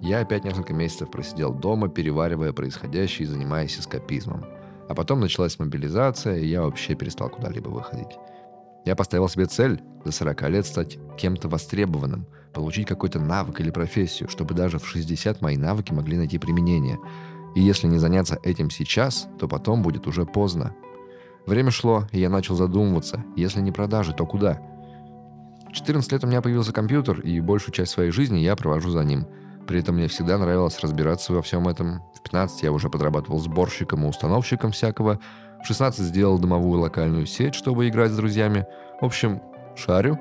Я 0.00 0.20
опять 0.20 0.44
несколько 0.44 0.74
месяцев 0.74 1.10
просидел 1.10 1.54
дома, 1.54 1.88
переваривая 1.88 2.52
происходящее 2.52 3.26
и 3.26 3.30
занимаясь 3.30 3.78
эскапизмом. 3.78 4.44
А 4.88 4.94
потом 4.94 5.20
началась 5.20 5.58
мобилизация, 5.58 6.36
и 6.38 6.46
я 6.46 6.62
вообще 6.62 6.94
перестал 6.94 7.28
куда-либо 7.28 7.68
выходить. 7.68 8.18
Я 8.84 8.94
поставил 8.94 9.28
себе 9.28 9.46
цель 9.46 9.82
до 10.04 10.12
40 10.12 10.48
лет 10.48 10.66
стать 10.66 10.98
кем-то 11.16 11.48
востребованным, 11.48 12.26
получить 12.54 12.86
какой-то 12.86 13.18
навык 13.18 13.60
или 13.60 13.70
профессию, 13.70 14.28
чтобы 14.28 14.54
даже 14.54 14.78
в 14.78 14.86
60 14.86 15.40
мои 15.42 15.56
навыки 15.56 15.92
могли 15.92 16.16
найти 16.16 16.38
применение. 16.38 16.98
И 17.56 17.60
если 17.60 17.88
не 17.88 17.98
заняться 17.98 18.38
этим 18.44 18.70
сейчас, 18.70 19.28
то 19.40 19.48
потом 19.48 19.82
будет 19.82 20.06
уже 20.06 20.24
поздно. 20.24 20.74
Время 21.46 21.70
шло, 21.70 22.04
и 22.12 22.20
я 22.20 22.30
начал 22.30 22.54
задумываться, 22.54 23.24
если 23.36 23.60
не 23.60 23.72
продажи, 23.72 24.12
то 24.12 24.24
куда? 24.24 24.62
В 25.68 25.72
14 25.72 26.12
лет 26.12 26.24
у 26.24 26.26
меня 26.28 26.40
появился 26.40 26.72
компьютер, 26.72 27.20
и 27.20 27.40
большую 27.40 27.74
часть 27.74 27.92
своей 27.92 28.10
жизни 28.10 28.38
я 28.38 28.54
провожу 28.56 28.90
за 28.90 29.02
ним. 29.04 29.26
При 29.66 29.80
этом 29.80 29.96
мне 29.96 30.06
всегда 30.06 30.38
нравилось 30.38 30.78
разбираться 30.80 31.32
во 31.32 31.42
всем 31.42 31.66
этом. 31.66 32.02
В 32.14 32.22
15 32.22 32.62
я 32.62 32.72
уже 32.72 32.88
подрабатывал 32.88 33.40
сборщиком 33.40 34.04
и 34.04 34.08
установщиком 34.08 34.70
всякого. 34.70 35.18
В 35.62 35.66
16 35.66 36.00
сделал 36.00 36.38
домовую 36.38 36.80
локальную 36.80 37.26
сеть, 37.26 37.54
чтобы 37.54 37.88
играть 37.88 38.12
с 38.12 38.16
друзьями. 38.16 38.66
В 39.00 39.04
общем, 39.04 39.42
шарю 39.74 40.18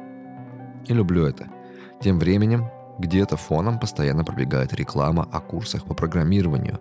и 0.87 0.93
люблю 0.93 1.25
это. 1.25 1.47
Тем 2.01 2.17
временем 2.17 2.69
где-то 2.97 3.37
фоном 3.37 3.79
постоянно 3.79 4.23
пробегает 4.23 4.73
реклама 4.73 5.27
о 5.31 5.39
курсах 5.41 5.85
по 5.85 5.93
программированию. 5.93 6.79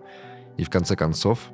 И 0.57 0.65
в 0.65 0.71
конце 0.71 0.97
концов, 0.97 1.51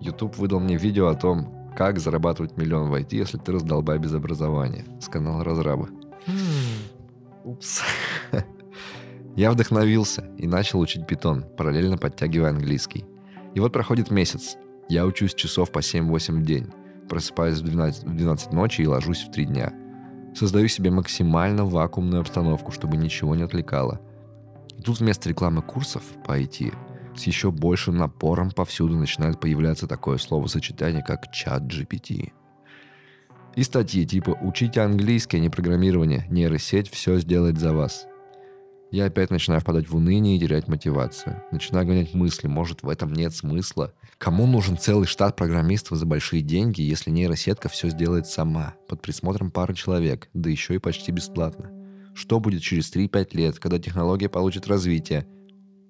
YouTube 0.00 0.36
выдал 0.36 0.60
мне 0.60 0.76
видео 0.76 1.08
о 1.08 1.14
том, 1.14 1.70
как 1.76 1.98
зарабатывать 1.98 2.56
миллион 2.56 2.90
в 2.90 2.94
IT, 2.94 3.08
если 3.10 3.38
ты 3.38 3.52
раздолбай 3.52 3.98
без 3.98 4.14
образования. 4.14 4.84
С 5.00 5.08
канала 5.08 5.44
Разрабы. 5.44 5.90
Упс. 7.44 7.82
Я 9.36 9.50
вдохновился 9.50 10.24
и 10.38 10.46
начал 10.46 10.80
учить 10.80 11.06
питон, 11.06 11.44
параллельно 11.58 11.98
подтягивая 11.98 12.50
английский. 12.50 13.04
И 13.54 13.60
вот 13.60 13.70
проходит 13.70 14.10
месяц. 14.10 14.56
Я 14.88 15.04
учусь 15.04 15.34
часов 15.34 15.70
по 15.70 15.80
7-8 15.80 16.40
в 16.40 16.42
день. 16.42 16.72
Просыпаюсь 17.06 17.58
в 17.58 17.64
12, 17.64 18.04
в 18.04 18.16
12 18.16 18.52
ночи 18.54 18.80
и 18.80 18.86
ложусь 18.86 19.24
в 19.24 19.30
3 19.30 19.44
дня. 19.44 19.74
Создаю 20.34 20.68
себе 20.68 20.90
максимально 20.90 21.66
вакуумную 21.66 22.22
обстановку, 22.22 22.72
чтобы 22.72 22.96
ничего 22.96 23.34
не 23.34 23.42
отвлекало. 23.42 24.00
И 24.78 24.80
тут 24.80 25.00
вместо 25.00 25.28
рекламы 25.28 25.60
курсов 25.60 26.02
по 26.24 26.40
IT 26.40 26.74
с 27.14 27.24
еще 27.24 27.50
большим 27.50 27.98
напором 27.98 28.50
повсюду 28.50 28.96
начинает 28.96 29.38
появляться 29.38 29.86
такое 29.86 30.16
словосочетание, 30.16 31.02
как 31.02 31.30
чат 31.30 31.62
GPT. 31.62 32.32
И 33.54 33.62
статьи 33.62 34.06
типа 34.06 34.30
«Учите 34.40 34.80
английский, 34.80 35.36
а 35.36 35.40
не 35.40 35.50
программирование. 35.50 36.26
Нейросеть 36.30 36.90
все 36.90 37.18
сделает 37.18 37.58
за 37.58 37.74
вас». 37.74 38.06
Я 38.92 39.06
опять 39.06 39.30
начинаю 39.30 39.60
впадать 39.60 39.88
в 39.88 39.96
уныние 39.96 40.36
и 40.36 40.40
терять 40.40 40.68
мотивацию. 40.68 41.42
Начинаю 41.50 41.86
гонять 41.86 42.14
мысли, 42.14 42.46
может, 42.46 42.82
в 42.82 42.88
этом 42.88 43.12
нет 43.12 43.34
смысла. 43.34 43.92
Кому 44.16 44.46
нужен 44.46 44.78
целый 44.78 45.06
штат 45.06 45.34
программистов 45.34 45.98
за 45.98 46.06
большие 46.06 46.40
деньги, 46.40 46.82
если 46.82 47.10
нейросетка 47.10 47.68
все 47.68 47.90
сделает 47.90 48.26
сама, 48.26 48.74
под 48.88 49.02
присмотром 49.02 49.50
пары 49.50 49.74
человек, 49.74 50.28
да 50.34 50.50
еще 50.50 50.76
и 50.76 50.78
почти 50.78 51.10
бесплатно? 51.10 51.72
Что 52.14 52.38
будет 52.38 52.62
через 52.62 52.94
3-5 52.94 53.36
лет, 53.36 53.58
когда 53.58 53.78
технология 53.78 54.28
получит 54.28 54.68
развитие? 54.68 55.26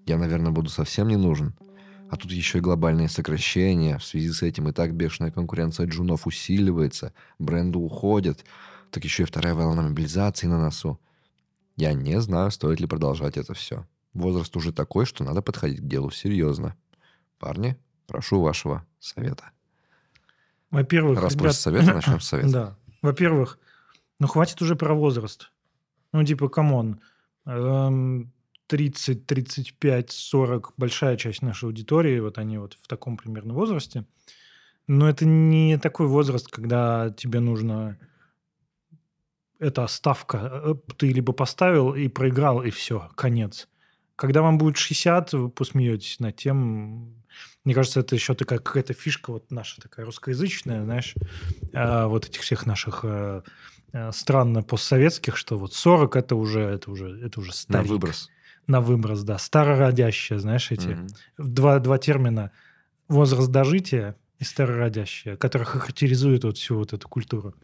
Я, 0.06 0.16
наверное, 0.16 0.50
буду 0.50 0.70
совсем 0.70 1.08
не 1.08 1.16
нужен. 1.16 1.54
А 2.08 2.16
тут 2.16 2.32
еще 2.32 2.58
и 2.58 2.62
глобальные 2.62 3.08
сокращения. 3.08 3.98
В 3.98 4.04
связи 4.04 4.30
с 4.30 4.42
этим 4.42 4.68
и 4.68 4.72
так 4.72 4.94
бешеная 4.94 5.30
конкуренция 5.30 5.86
джунов 5.86 6.26
усиливается, 6.26 7.12
бренды 7.38 7.78
уходят. 7.78 8.44
Так 8.90 9.04
еще 9.04 9.24
и 9.24 9.26
вторая 9.26 9.54
волна 9.54 9.82
мобилизации 9.82 10.46
на 10.46 10.58
носу. 10.58 10.98
Я 11.76 11.92
не 11.92 12.20
знаю, 12.20 12.50
стоит 12.50 12.80
ли 12.80 12.86
продолжать 12.86 13.36
это 13.36 13.54
все. 13.54 13.86
Возраст 14.14 14.56
уже 14.56 14.72
такой, 14.72 15.04
что 15.04 15.24
надо 15.24 15.42
подходить 15.42 15.80
к 15.80 15.86
делу 15.86 16.10
серьезно. 16.10 16.74
Парни, 17.38 17.76
прошу 18.06 18.40
вашего 18.40 18.86
совета. 18.98 19.50
Во-первых, 20.70 21.20
Раз 21.20 21.32
ребят, 21.32 21.42
просят 21.42 21.62
совета, 21.62 21.92
начнем 21.94 22.20
с 22.20 22.28
совета. 22.28 22.50
Да. 22.50 22.78
Во-первых, 23.02 23.58
ну 24.18 24.26
хватит 24.26 24.60
уже 24.62 24.74
про 24.74 24.94
возраст. 24.94 25.50
Ну, 26.12 26.24
типа, 26.24 26.48
come 26.48 26.78
on. 26.78 27.00
эм, 27.44 28.32
30, 28.68 29.26
35, 29.26 30.10
40, 30.10 30.72
большая 30.76 31.16
часть 31.16 31.42
нашей 31.42 31.66
аудитории, 31.66 32.18
вот 32.18 32.38
они 32.38 32.58
вот 32.58 32.74
в 32.80 32.88
таком 32.88 33.16
примерно 33.16 33.54
возрасте. 33.54 34.04
Но 34.88 35.08
это 35.08 35.24
не 35.24 35.78
такой 35.78 36.06
возраст, 36.06 36.48
когда 36.48 37.10
тебе 37.10 37.40
нужно... 37.40 37.98
Это 39.58 39.86
ставка. 39.86 40.62
Э, 40.64 40.74
Ты 40.96 41.12
либо 41.12 41.32
поставил 41.32 41.94
и 41.94 42.08
проиграл, 42.08 42.62
и 42.62 42.70
все, 42.70 43.10
конец. 43.16 43.68
Когда 44.16 44.42
вам 44.42 44.58
будет 44.58 44.76
60, 44.76 45.32
вы 45.34 45.48
посмеетесь 45.50 46.20
над 46.20 46.36
тем. 46.36 47.14
Мне 47.64 47.74
кажется, 47.74 48.00
это 48.00 48.14
еще 48.14 48.34
такая 48.34 48.58
какая-то 48.58 48.94
фишка 48.94 49.32
вот 49.32 49.50
наша 49.50 49.80
такая 49.80 50.06
русскоязычная, 50.06 50.84
знаешь, 50.84 51.14
а, 51.74 52.06
вот 52.06 52.26
этих 52.26 52.40
всех 52.40 52.64
наших 52.64 53.00
э, 53.02 53.42
э, 53.92 54.12
стран 54.12 54.62
постсоветских, 54.64 55.36
что 55.36 55.58
вот 55.58 55.74
40 55.74 56.16
это 56.16 56.36
уже, 56.36 56.60
это 56.60 56.90
уже, 56.90 57.18
это 57.20 57.40
уже 57.40 57.48
На 57.50 57.54
старик. 57.54 57.90
выброс. 57.90 58.30
На 58.66 58.80
выброс, 58.80 59.22
да. 59.22 59.36
Старородящее, 59.38 60.38
знаешь, 60.38 60.70
эти 60.70 60.88
Мгм. 60.88 61.06
два, 61.38 61.78
два 61.78 61.98
термина. 61.98 62.52
Возраст 63.08 63.50
дожития 63.50 64.16
и 64.38 64.44
старородящее, 64.44 65.36
которые 65.36 65.66
характеризуют 65.66 66.44
вот 66.44 66.56
всю 66.56 66.76
вот 66.78 66.92
эту 66.92 67.08
культуру. 67.08 67.54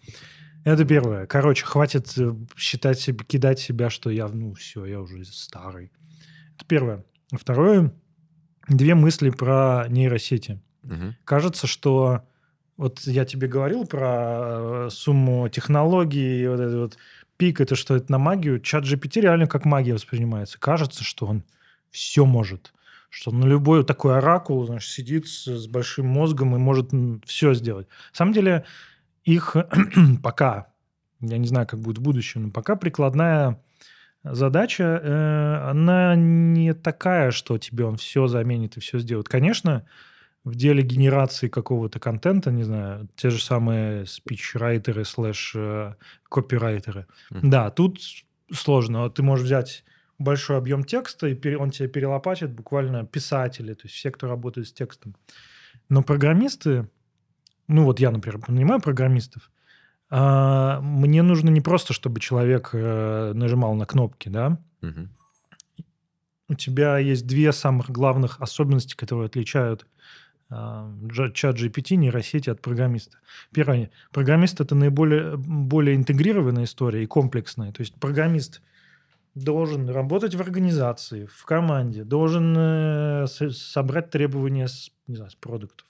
Это 0.64 0.84
первое. 0.84 1.26
Короче, 1.26 1.64
хватит 1.64 2.12
э, 2.16 2.34
считать 2.56 3.00
себе, 3.00 3.24
кидать 3.24 3.58
себя, 3.58 3.90
что 3.90 4.10
я, 4.10 4.28
ну, 4.28 4.54
все, 4.54 4.84
я 4.84 5.00
уже 5.00 5.24
старый. 5.24 5.90
Это 6.56 6.64
первое. 6.66 7.04
Второе, 7.32 7.92
две 8.68 8.94
мысли 8.94 9.30
про 9.30 9.86
нейросети. 9.88 10.60
Мгм. 10.82 11.16
Кажется, 11.24 11.66
что 11.66 12.22
вот 12.76 13.00
я 13.00 13.24
тебе 13.24 13.48
говорил 13.48 13.86
про 13.86 14.86
э, 14.86 14.88
сумму 14.90 15.48
технологий, 15.48 16.46
вот 16.46 16.60
этот 16.60 16.78
вот 16.78 16.98
пик, 17.36 17.60
это 17.60 17.74
что 17.74 17.96
это 17.96 18.10
на 18.12 18.18
магию. 18.18 18.60
Чат 18.60 18.84
GPT 18.84 19.20
реально 19.20 19.46
как 19.46 19.64
магия 19.64 19.94
воспринимается. 19.94 20.58
Кажется, 20.60 21.02
что 21.02 21.26
он 21.26 21.44
все 21.90 22.24
может. 22.24 22.72
Что 23.10 23.30
на 23.30 23.44
любой 23.44 23.84
такой 23.84 24.16
оракул, 24.16 24.64
знаешь, 24.64 24.88
сидит 24.88 25.28
с, 25.28 25.46
с 25.46 25.66
большим 25.66 26.06
мозгом 26.06 26.54
и 26.54 26.58
может 26.58 26.90
все 27.26 27.52
сделать. 27.52 27.88
На 28.12 28.16
самом 28.16 28.32
деле 28.32 28.64
их 29.24 29.56
пока, 30.22 30.68
я 31.20 31.38
не 31.38 31.46
знаю, 31.46 31.66
как 31.66 31.80
будет 31.80 31.98
в 31.98 32.02
будущем, 32.02 32.44
но 32.44 32.50
пока 32.50 32.76
прикладная 32.76 33.60
задача, 34.24 35.00
э, 35.02 35.70
она 35.70 36.14
не 36.16 36.74
такая, 36.74 37.30
что 37.30 37.58
тебе 37.58 37.84
он 37.84 37.96
все 37.96 38.26
заменит 38.28 38.76
и 38.76 38.80
все 38.80 38.98
сделает. 38.98 39.28
Конечно, 39.28 39.84
в 40.44 40.56
деле 40.56 40.82
генерации 40.82 41.48
какого-то 41.48 42.00
контента, 42.00 42.50
не 42.50 42.64
знаю, 42.64 43.08
те 43.16 43.30
же 43.30 43.42
самые 43.42 44.06
спичрайтеры 44.06 45.04
слэш 45.04 45.52
э, 45.54 45.94
копирайтеры. 46.28 47.06
Да, 47.30 47.70
тут 47.70 48.00
сложно. 48.52 49.08
Ты 49.10 49.22
можешь 49.22 49.46
взять 49.46 49.84
большой 50.18 50.58
объем 50.58 50.84
текста, 50.84 51.28
и 51.28 51.54
он 51.54 51.70
тебе 51.70 51.88
перелопатит 51.88 52.52
буквально 52.52 53.04
писатели, 53.04 53.74
то 53.74 53.82
есть 53.84 53.94
все, 53.94 54.10
кто 54.10 54.28
работает 54.28 54.68
с 54.68 54.72
текстом. 54.72 55.16
Но 55.88 56.02
программисты, 56.02 56.88
ну 57.72 57.84
вот 57.84 58.00
я, 58.00 58.10
например, 58.10 58.38
понимаю 58.40 58.80
программистов, 58.80 59.50
а, 60.10 60.80
мне 60.80 61.22
нужно 61.22 61.48
не 61.50 61.60
просто, 61.60 61.92
чтобы 61.92 62.20
человек 62.20 62.70
э, 62.72 63.32
нажимал 63.34 63.74
на 63.74 63.86
кнопки, 63.86 64.28
да, 64.28 64.58
Мгм. 64.82 65.08
у 66.48 66.54
тебя 66.54 66.98
есть 66.98 67.26
две 67.26 67.52
самых 67.52 67.90
главных 67.90 68.40
особенности, 68.40 68.94
которые 68.94 69.26
отличают 69.26 69.86
а, 70.50 70.92
чат 71.32 71.56
GPT, 71.56 71.96
нейросети 71.96 72.50
от 72.50 72.60
программиста. 72.60 73.16
Первое. 73.54 73.90
Программист– 74.10 74.60
это 74.60 74.74
наиболее 74.74 75.36
более 75.38 75.96
интегрированная 75.96 76.64
история 76.64 77.02
и 77.02 77.06
комплексная. 77.06 77.72
То 77.72 77.80
есть 77.80 77.94
программист 77.94 78.60
должен 79.34 79.88
работать 79.88 80.34
в 80.34 80.40
организации, 80.42 81.24
в 81.24 81.44
команде, 81.46 82.04
должен 82.04 82.54
э, 82.54 83.26
со- 83.28 83.50
собрать 83.50 84.10
требования 84.10 84.68
с, 84.68 84.90
не 85.06 85.16
знаю, 85.16 85.30
с 85.30 85.34
продуктов. 85.36 85.86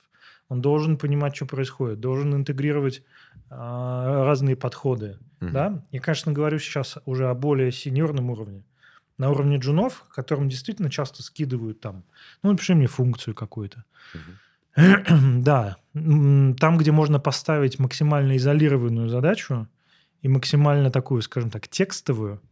Он 0.53 0.61
должен 0.61 0.99
понимать, 0.99 1.35
что 1.35 1.47
происходит, 1.47 2.01
должен 2.01 2.35
интегрировать 2.35 3.03
а, 3.49 4.23
разные 4.27 4.55
подходы. 4.55 5.17
Мгм. 5.41 5.53
Да? 5.55 5.87
Я, 5.93 6.01
конечно, 6.01 6.31
говорю 6.31 6.59
сейчас 6.59 6.99
уже 7.07 7.31
о 7.31 7.35
более 7.35 7.73
сеньорном 7.73 8.29
уровне. 8.29 8.62
На 9.17 9.31
уровне 9.31 9.57
джунов, 9.57 10.05
которым 10.15 10.51
действительно 10.51 10.91
часто 10.91 11.23
скидывают 11.23 11.81
там, 11.81 12.05
ну, 12.43 12.51
напиши 12.51 12.75
мне 12.75 12.87
функцию 12.87 13.35
какую-то. 13.35 13.85
Мгм. 14.77 15.43
Да, 15.43 15.77
там, 15.95 16.77
где 16.77 16.93
можно 16.93 17.19
поставить 17.19 17.79
максимально 17.79 18.37
изолированную 18.37 19.09
задачу 19.09 19.69
и 20.21 20.29
максимально 20.29 20.91
такую, 20.91 21.23
скажем 21.23 21.49
так, 21.49 21.67
текстовую, 21.67 22.43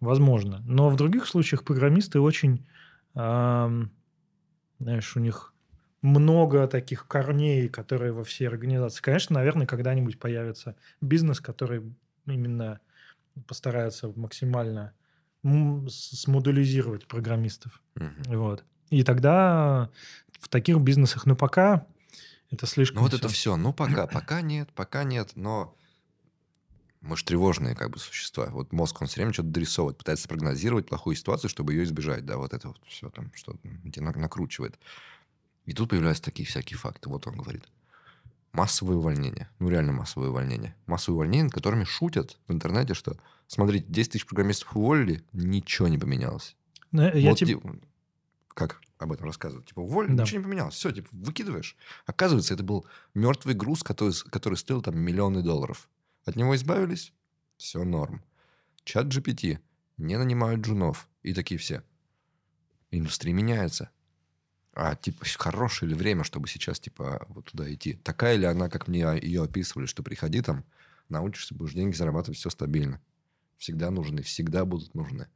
возможно. 0.00 0.60
Но 0.66 0.90
в 0.90 0.96
других 0.96 1.28
случаях 1.28 1.62
программисты 1.62 2.18
очень, 2.18 2.66
ам, 3.14 3.92
знаешь, 4.80 5.14
у 5.14 5.20
них 5.20 5.52
много 6.02 6.66
таких 6.68 7.06
корней, 7.06 7.68
которые 7.68 8.12
во 8.12 8.24
всей 8.24 8.46
организации. 8.46 9.02
Конечно, 9.02 9.34
наверное, 9.34 9.66
когда-нибудь 9.66 10.18
появится 10.18 10.76
бизнес, 11.00 11.40
который 11.40 11.82
именно 12.26 12.80
постарается 13.46 14.12
максимально 14.16 14.92
смодулизировать 15.88 17.06
программистов. 17.06 17.82
Мгм. 17.94 18.22
Вот. 18.26 18.64
И 18.90 19.02
тогда 19.02 19.90
в 20.40 20.48
таких 20.48 20.78
бизнесах, 20.78 21.26
ну 21.26 21.36
пока 21.36 21.86
это 22.50 22.66
слишком 22.66 22.98
Ну 22.98 23.02
вот 23.02 23.14
это 23.14 23.28
всё. 23.28 23.36
все. 23.36 23.56
Ну 23.56 23.72
пока, 23.72 24.06
пока 24.12 24.40
нет, 24.40 24.68
пока 24.74 25.04
нет, 25.04 25.32
но 25.34 25.74
мы 27.00 27.16
же 27.16 27.24
тревожные 27.24 27.74
как 27.74 27.90
бы 27.90 27.98
существа. 27.98 28.46
Вот 28.46 28.72
мозг, 28.72 29.00
он 29.00 29.06
все 29.08 29.16
время 29.16 29.32
что-то 29.32 29.48
дорисовывает, 29.50 29.98
пытается 29.98 30.24
спрогнозировать 30.24 30.86
плохую 30.86 31.16
ситуацию, 31.16 31.48
чтобы 31.50 31.72
ее 31.72 31.84
избежать. 31.84 32.24
Да, 32.24 32.36
вот 32.36 32.52
это 32.54 32.68
вот 32.68 32.80
все 32.86 33.10
там, 33.10 33.30
что 33.34 33.56
тебе 33.84 34.02
на- 34.02 34.12
накручивает. 34.12 34.78
И 35.68 35.74
тут 35.74 35.90
появляются 35.90 36.22
такие 36.24 36.46
всякие 36.48 36.78
факты. 36.78 37.10
Вот 37.10 37.26
он 37.26 37.36
говорит. 37.36 37.68
Массовые 38.52 38.96
увольнения. 38.96 39.50
Ну, 39.58 39.68
реально 39.68 39.92
массовые 39.92 40.30
увольнения. 40.30 40.74
Массовые 40.86 41.16
увольнения, 41.16 41.44
над 41.44 41.52
которыми 41.52 41.84
шутят 41.84 42.38
в 42.48 42.52
интернете, 42.54 42.94
что, 42.94 43.18
смотрите, 43.48 43.84
10 43.86 44.12
тысяч 44.12 44.24
программистов 44.26 44.74
уволили, 44.74 45.22
ничего 45.34 45.88
не 45.88 45.98
поменялось. 45.98 46.56
Ну, 46.90 47.02
Я 47.14 47.28
Вот 47.30 47.38
ди- 47.40 47.58
Как 48.48 48.80
об 48.96 49.12
этом 49.12 49.26
рассказывают? 49.26 49.66
Типа, 49.68 49.80
уволили, 49.80 50.14
Да. 50.14 50.22
ничего 50.22 50.38
не 50.38 50.44
поменялось. 50.44 50.74
Все, 50.74 50.90
типа, 50.90 51.08
выкидываешь. 51.12 51.76
Оказывается, 52.06 52.54
это 52.54 52.62
был 52.62 52.86
мертвый 53.12 53.54
груз, 53.54 53.82
который, 53.82 54.14
который 54.30 54.54
стоил 54.54 54.80
там 54.80 54.98
миллионы 54.98 55.42
долларов. 55.42 55.86
От 56.24 56.36
него 56.36 56.56
избавились, 56.56 57.12
все 57.58 57.84
норм. 57.84 58.24
Чат 58.84 59.06
GPT, 59.08 59.58
не 59.98 60.16
нанимают 60.16 60.62
джунов. 60.62 61.08
И 61.22 61.34
такие 61.34 61.58
все. 61.58 61.82
Индустрия 62.90 63.34
меняется. 63.34 63.90
А, 64.80 64.94
типа, 64.94 65.24
хорошее 65.38 65.88
ли 65.88 65.96
время, 65.96 66.22
чтобы 66.22 66.46
сейчас, 66.46 66.78
типа, 66.78 67.26
вот 67.30 67.46
туда 67.46 67.72
идти? 67.74 67.94
Такая 67.94 68.36
ли 68.36 68.44
она, 68.44 68.68
как 68.68 68.86
мне 68.86 69.00
ее 69.20 69.42
описывали, 69.42 69.86
что 69.86 70.04
приходи 70.04 70.40
там, 70.40 70.64
научишься, 71.08 71.52
будешь 71.56 71.72
деньги 71.74 71.96
зарабатывать, 71.96 72.38
все 72.38 72.48
стабильно. 72.48 73.00
Всегда 73.56 73.90
нужны, 73.90 74.22
всегда 74.22 74.64
будут 74.64 74.94
нужны. 74.94 75.26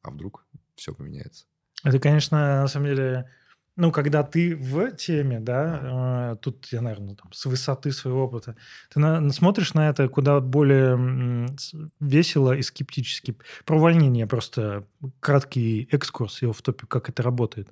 А 0.00 0.10
вдруг 0.10 0.46
все 0.74 0.94
поменяется? 0.94 1.44
Это, 1.84 1.98
конечно, 1.98 2.62
на 2.62 2.66
самом 2.66 2.86
деле, 2.86 3.30
ну, 3.76 3.92
когда 3.92 4.22
ты 4.22 4.56
в 4.56 4.90
теме, 4.92 5.38
да, 5.38 6.32
э, 6.32 6.36
тут 6.40 6.68
я, 6.72 6.80
наверное, 6.80 7.14
там, 7.14 7.30
с 7.30 7.44
высоты 7.44 7.92
своего 7.92 8.24
опыта, 8.24 8.56
ты 8.88 9.00
на- 9.00 9.28
смотришь 9.32 9.74
на 9.74 9.90
это 9.90 10.08
куда 10.08 10.40
более 10.40 10.92
м, 10.94 11.56
весело 12.00 12.56
и 12.56 12.62
скептически. 12.62 13.36
Про 13.66 13.76
увольнение 13.76 14.26
просто 14.26 14.86
краткий 15.20 15.86
экскурс 15.90 16.40
его 16.40 16.54
в 16.54 16.62
топе, 16.62 16.86
как 16.86 17.10
это 17.10 17.22
работает. 17.22 17.68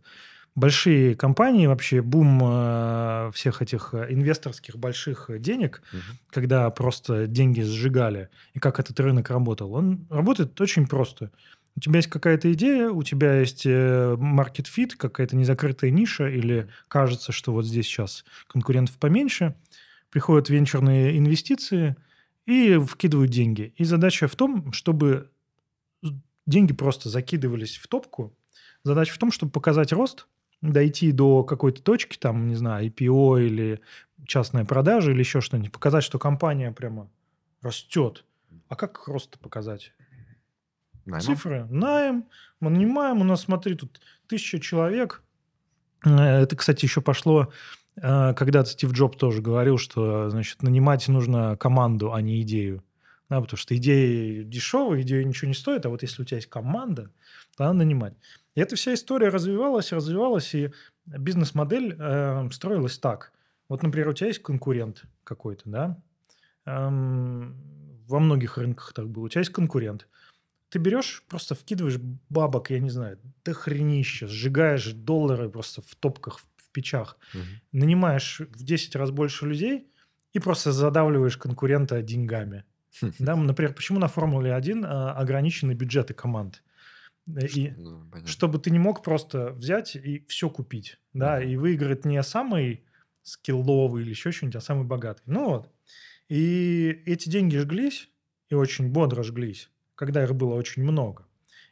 Большие 0.57 1.15
компании, 1.15 1.67
вообще 1.67 2.03
бум 2.03 2.41
э, 2.43 3.31
всех 3.33 3.63
этих 3.63 3.95
э, 3.95 4.07
инвесторских 4.11 4.77
больших 4.77 5.31
денег, 5.41 5.83
когда 6.29 6.69
просто 6.71 7.27
деньги 7.27 7.61
сжигали, 7.61 8.31
и 8.53 8.59
как 8.59 8.81
этот 8.81 8.99
рынок 8.99 9.31
работал, 9.31 9.73
он 9.75 10.07
работает 10.11 10.61
очень 10.61 10.87
просто. 10.87 11.31
У 11.77 11.81
тебя 11.81 11.99
есть 11.99 12.09
какая-то 12.09 12.53
идея, 12.53 12.91
у 12.91 13.03
тебя 13.05 13.39
есть 13.39 13.65
market 13.65 14.67
fit, 14.67 14.97
какая-то 14.97 15.37
незакрытая 15.37 15.91
ниша, 15.91 16.29
или 16.29 16.69
кажется, 16.89 17.31
что 17.31 17.53
вот 17.53 17.65
здесь 17.65 17.87
сейчас 17.87 18.25
конкурентов 18.49 18.99
поменьше, 18.99 19.55
приходят 20.11 20.51
венчурные 20.51 21.17
инвестиции 21.17 21.97
и 22.45 22.77
вкидывают 22.79 23.31
деньги. 23.31 23.73
И 23.77 23.85
задача 23.85 24.27
в 24.27 24.35
том, 24.35 24.73
чтобы 24.73 25.31
деньги 26.47 26.73
просто 26.73 27.09
закидывались 27.09 27.77
в 27.77 27.87
топку. 27.87 28.37
Задача 28.83 29.15
в 29.15 29.19
том, 29.19 29.31
чтобы 29.31 29.53
показать 29.53 29.93
рост, 29.93 30.27
дойти 30.63 31.13
до 31.13 31.43
какой-то 31.43 31.83
точки, 31.83 32.17
там, 32.17 32.49
не 32.49 32.55
знаю, 32.55 32.87
IPO 32.87 33.43
или 33.47 33.81
частная 34.27 34.65
продажа 34.65 35.11
или 35.11 35.21
еще 35.21 35.41
что-нибудь, 35.41 35.73
показать, 35.73 36.05
что 36.05 36.19
компания 36.19 36.73
прямо 36.73 37.11
растет. 37.63 38.25
А 38.69 38.77
как 38.77 39.09
рост 39.09 39.39
показать? 39.39 39.93
Наймом? 41.07 41.21
Цифры. 41.21 41.67
Найм, 41.71 42.27
мы 42.61 42.71
нанимаем, 42.71 43.21
у 43.21 43.25
нас, 43.25 43.43
смотри, 43.43 43.75
тут 43.75 44.01
тысяча 44.27 44.61
человек. 44.61 45.23
Э, 46.05 46.43
Это, 46.43 46.57
кстати, 46.57 46.85
еще 46.85 47.01
пошло, 47.01 47.53
э, 47.97 48.35
когда-то 48.35 48.71
Стив 48.71 48.93
Джоб 48.93 49.17
тоже 49.17 49.43
говорил, 49.43 49.79
что, 49.79 50.31
значит, 50.31 50.63
нанимать 50.63 51.09
нужно 51.09 51.57
команду, 51.57 52.13
а 52.13 52.21
не 52.21 52.43
идею. 52.43 52.83
Да, 53.31 53.41
потому 53.41 53.59
что 53.59 53.77
идеи 53.77 54.43
дешевые, 54.43 55.03
идея 55.03 55.25
ничего 55.25 55.49
не 55.49 55.55
стоит, 55.55 55.87
а 55.87 55.91
вот 55.91 56.03
если 56.03 56.23
у 56.23 56.25
тебя 56.27 56.39
есть 56.39 56.51
команда, 56.51 57.13
то 57.57 57.65
надо 57.65 57.79
нанимать. 57.79 58.15
И 58.57 58.61
эта 58.61 58.77
вся 58.77 58.95
история 58.95 59.29
развивалась, 59.29 59.93
развивалась, 59.93 60.55
и 60.55 60.73
бизнес-модель 61.07 61.97
э, 61.99 62.51
строилась 62.53 62.99
так. 62.99 63.33
Вот, 63.69 63.83
например, 63.85 64.09
у 64.09 64.13
тебя 64.15 64.29
есть 64.29 64.43
конкурент 64.43 65.05
какой-то, 65.25 65.71
да? 65.71 66.03
Эм, 66.67 67.57
во 68.09 68.21
многих 68.21 68.59
рынках 68.59 68.93
так 68.93 69.09
было. 69.09 69.25
У 69.27 69.29
тебя 69.29 69.41
есть 69.41 69.53
конкурент. 69.53 70.09
Ты 70.71 70.79
берешь, 70.79 71.25
просто 71.29 71.55
вкидываешь 71.55 71.99
бабок, 72.31 72.71
я 72.71 72.81
не 72.81 72.91
знаю, 72.91 73.19
до 73.45 73.55
хренища, 73.55 74.29
сжигаешь 74.29 74.93
доллары 74.93 75.51
просто 75.51 75.83
в 75.83 75.95
топках, 75.97 76.41
в, 76.41 76.45
в 76.57 76.71
печах, 76.73 77.19
Мгм. 77.33 77.61
нанимаешь 77.73 78.41
в 78.41 78.65
10 78.65 78.97
раз 78.97 79.11
больше 79.11 79.47
людей 79.47 79.89
и 80.33 80.41
просто 80.41 80.73
задавливаешь 80.73 81.39
конкурента 81.39 82.03
деньгами. 82.03 82.65
Да, 83.19 83.37
например, 83.37 83.75
почему 83.75 83.99
на 83.99 84.09
Формуле-1 84.09 84.85
а, 84.87 85.13
ограничены 85.13 85.73
бюджеты 85.73 86.15
команд? 86.15 86.63
Э, 87.27 87.47
И 87.47 87.71
Ну, 87.71 88.05
чтобы 88.27 88.59
ты 88.59 88.71
не 88.71 88.79
мог 88.79 89.03
просто 89.03 89.51
взять 89.53 89.97
и 89.97 90.25
все 90.29 90.51
купить, 90.51 90.99
да, 91.13 91.39
Мгм. 91.41 91.49
и 91.49 91.57
выиграть 91.57 92.05
не 92.05 92.23
самый 92.23 92.85
скилловый 93.23 94.03
или 94.03 94.11
еще 94.11 94.33
что-нибудь, 94.33 94.57
а 94.57 94.61
самый 94.61 94.85
богатый. 94.85 95.23
Ну 95.27 95.49
вот. 95.49 95.71
И 96.29 97.03
эти 97.07 97.29
деньги 97.29 97.57
жглись, 97.57 98.11
и 98.49 98.55
очень 98.55 98.91
бодро 98.91 99.23
жглись, 99.23 99.71
когда 99.95 100.25
их 100.25 100.35
было 100.35 100.55
очень 100.55 100.83
много. 100.83 101.27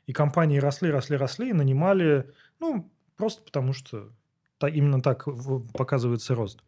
И 0.06 0.12
компании 0.12 0.58
росли, 0.58 0.90
росли, 0.90 1.16
росли, 1.16 1.50
и 1.50 1.52
нанимали, 1.52 2.32
ну, 2.60 2.92
просто 3.16 3.42
потому 3.42 3.72
что 3.72 4.12
именно 4.60 5.00
так 5.02 5.26
показывается 5.74 6.34
рост. 6.34 6.60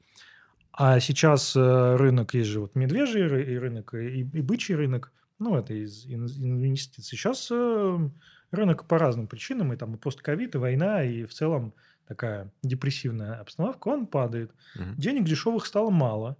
А 0.82 0.98
сейчас 0.98 1.54
э, 1.56 1.96
рынок, 1.96 2.32
есть 2.32 2.48
же 2.48 2.60
вот 2.60 2.74
медвежий 2.74 3.26
рынок, 3.26 3.92
и, 3.92 4.20
и 4.20 4.40
бычий 4.40 4.74
рынок, 4.74 5.12
ну, 5.38 5.54
это 5.54 5.74
из 5.74 6.06
ин- 6.06 6.24
инвестиций. 6.24 7.18
Сейчас 7.18 7.50
э, 7.52 7.98
рынок 8.50 8.88
по 8.88 8.98
разным 8.98 9.26
причинам, 9.26 9.74
и 9.74 9.76
там 9.76 9.96
и 9.96 9.98
постковид, 9.98 10.54
и 10.54 10.58
война, 10.58 11.04
и 11.04 11.26
в 11.26 11.34
целом 11.34 11.74
такая 12.08 12.50
депрессивная 12.62 13.34
обстановка, 13.34 13.88
он 13.88 14.06
падает. 14.06 14.52
Мгм. 14.74 14.94
Денег 14.96 15.24
дешевых 15.24 15.66
стало 15.66 15.90
мало. 15.90 16.38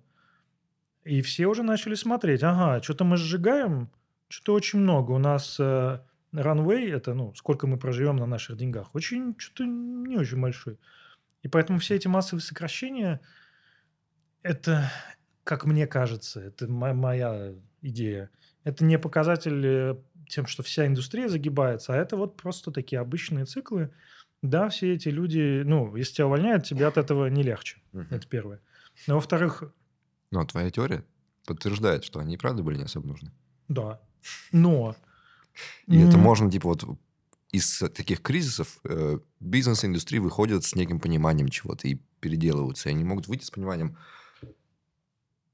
И 1.05 1.21
все 1.21 1.47
уже 1.47 1.63
начали 1.63 1.95
смотреть, 1.95 2.43
ага, 2.43 2.83
что-то 2.83 3.05
мы 3.05 3.19
сжигаем, 3.19 3.91
что-то 4.29 4.55
очень 4.55 4.79
много. 4.79 5.11
У 5.13 5.19
нас 5.19 5.61
э, 5.61 6.01
runway, 6.33 6.91
это, 6.91 7.13
ну, 7.13 7.35
сколько 7.35 7.67
мы 7.67 7.77
проживем 7.77 8.17
на 8.17 8.27
наших 8.27 8.57
деньгах, 8.57 8.95
очень, 8.95 9.35
что-то 9.37 9.67
не 9.67 10.17
очень 10.17 10.41
большой. 10.41 10.79
И 11.43 11.49
поэтому 11.49 11.79
все 11.79 11.97
эти 11.97 12.09
массовые 12.09 12.43
сокращения, 12.43 13.21
это, 14.43 14.91
как 15.45 15.65
мне 15.65 15.87
кажется, 15.87 16.41
это 16.41 16.69
мо- 16.69 16.95
моя 16.95 17.55
идея, 17.83 18.31
это 18.65 18.85
не 18.85 18.99
показатель 18.99 19.65
э, 19.65 19.97
тем, 20.29 20.47
что 20.47 20.63
вся 20.63 20.87
индустрия 20.87 21.29
загибается, 21.29 21.93
а 21.93 21.97
это 21.97 22.17
вот 22.17 22.37
просто 22.37 22.71
такие 22.71 23.01
обычные 23.01 23.45
циклы. 23.45 23.93
Да, 24.43 24.69
все 24.69 24.95
эти 24.95 25.09
люди, 25.09 25.63
ну, 25.65 25.95
если 25.97 26.15
тебя 26.15 26.27
увольняют, 26.27 26.65
тебе 26.65 26.87
от 26.87 26.97
этого 26.97 27.27
не 27.27 27.43
легче. 27.43 27.79
Мгм. 27.93 28.07
Это 28.11 28.27
первое. 28.27 28.61
Но 29.07 29.17
во-вторых, 29.17 29.65
Но 30.31 30.45
твоя 30.45 30.71
теория 30.71 31.05
подтверждает, 31.47 32.05
что 32.05 32.21
они 32.21 32.35
и 32.35 32.39
правда 32.39 32.63
были 32.63 32.79
не 32.79 32.85
особо 32.85 33.07
нужны. 33.09 33.33
да. 33.69 34.01
Но... 34.53 34.97
И 35.87 35.99
это 35.99 36.17
можно, 36.17 36.51
типа, 36.51 36.69
вот 36.69 36.85
из 37.53 37.79
таких 37.95 38.23
кризисов 38.23 38.79
э, 38.85 39.19
бизнес 39.41 39.83
и 39.83 39.87
индустрия 39.89 40.21
выходят 40.21 40.65
с 40.65 40.75
неким 40.75 41.01
пониманием 41.01 41.49
чего-то 41.49 41.89
и 41.89 41.99
переделываются. 42.21 42.89
И 42.89 42.93
они 42.93 43.03
могут 43.03 43.29
выйти 43.29 43.45
с 43.45 43.51
пониманием, 43.51 43.97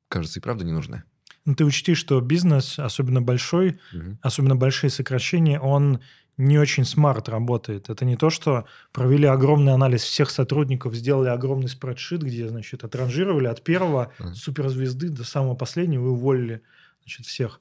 кажется, 0.09 0.39
и 0.41 0.43
правда 0.43 0.65
не 0.65 0.73
нужны. 0.73 1.05
Ну, 1.45 1.55
ты 1.55 1.65
учти, 1.65 1.95
что 1.95 2.21
бизнес, 2.21 2.79
особенно 2.79 3.23
большой, 3.23 3.79
Мгм. 3.91 4.19
особенно 4.21 4.57
большие 4.57 4.91
сокращения, 4.91 5.61
он 5.61 6.01
не 6.37 6.59
очень 6.59 6.85
смарт 6.85 7.29
работает. 7.29 7.89
Это 7.89 8.05
не 8.05 8.17
то, 8.17 8.31
что 8.31 8.67
провели 8.93 9.27
огромный 9.27 9.73
анализ 9.73 10.03
всех 10.03 10.31
сотрудников, 10.31 10.95
сделали 10.95 11.29
огромный 11.29 11.69
спредшит, 11.69 12.23
где, 12.23 12.49
значит, 12.49 12.85
отранжировали 12.85 13.47
от 13.47 13.63
первого 13.63 14.13
Ага. 14.19 14.31
суперзвезды 14.33 15.09
до 15.09 15.25
самого 15.25 15.55
последнего 15.55 16.07
и 16.07 16.11
уволили, 16.11 16.63
значит, 17.03 17.27
всех. 17.27 17.61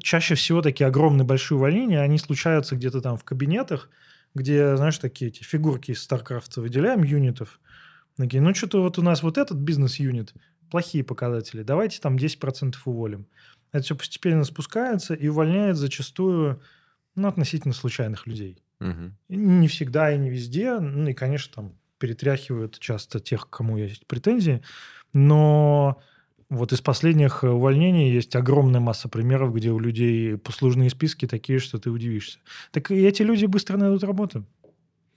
Чаще 0.00 0.34
всего 0.34 0.62
такие 0.62 0.86
огромные 0.86 1.26
большие 1.26 1.58
увольнения, 1.58 2.00
они 2.00 2.16
случаются 2.18 2.74
где-то 2.74 3.02
там 3.02 3.18
в 3.18 3.24
кабинетах, 3.24 3.90
где, 4.34 4.76
знаешь, 4.76 4.98
такие 4.98 5.28
эти 5.30 5.42
фигурки 5.42 5.90
из 5.90 6.06
StarCraft 6.08 6.58
выделяем, 6.60 7.02
юнитов. 7.02 7.60
Такие, 8.16 8.42
ну, 8.42 8.54
что-то 8.54 8.82
вот 8.82 8.98
у 8.98 9.02
нас 9.02 9.22
вот 9.22 9.38
этот 9.38 9.58
бизнес-юнит, 9.58 10.34
плохие 10.70 11.04
показатели, 11.04 11.62
давайте 11.62 12.00
там 12.00 12.16
10% 12.16 12.74
уволим. 12.84 13.26
Это 13.72 13.84
все 13.84 13.96
постепенно 13.96 14.44
спускается 14.44 15.14
и 15.14 15.28
увольняет 15.28 15.76
зачастую 15.76 16.60
ну, 17.14 17.28
относительно 17.28 17.74
случайных 17.74 18.26
людей. 18.26 18.62
И 19.28 19.36
Не 19.36 19.68
всегда 19.68 20.12
и 20.12 20.18
не 20.18 20.30
везде. 20.30 20.78
Ну, 20.78 21.08
и, 21.08 21.14
конечно, 21.14 21.54
там 21.54 21.72
перетряхивают 21.98 22.78
часто 22.78 23.20
тех, 23.20 23.48
кому 23.48 23.76
есть 23.76 24.06
претензии. 24.06 24.62
Но 25.12 26.00
вот 26.50 26.72
из 26.72 26.80
последних 26.80 27.42
увольнений 27.42 28.12
есть 28.12 28.36
огромная 28.36 28.80
масса 28.80 29.08
примеров, 29.08 29.54
где 29.54 29.70
у 29.70 29.78
людей 29.78 30.36
послужные 30.36 30.90
списки 30.90 31.26
такие, 31.26 31.58
что 31.58 31.78
ты 31.78 31.90
удивишься. 31.90 32.38
Так 32.72 32.90
и 32.90 33.04
эти 33.04 33.22
люди 33.22 33.46
быстро 33.46 33.76
найдут 33.76 34.04
работу. 34.04 34.44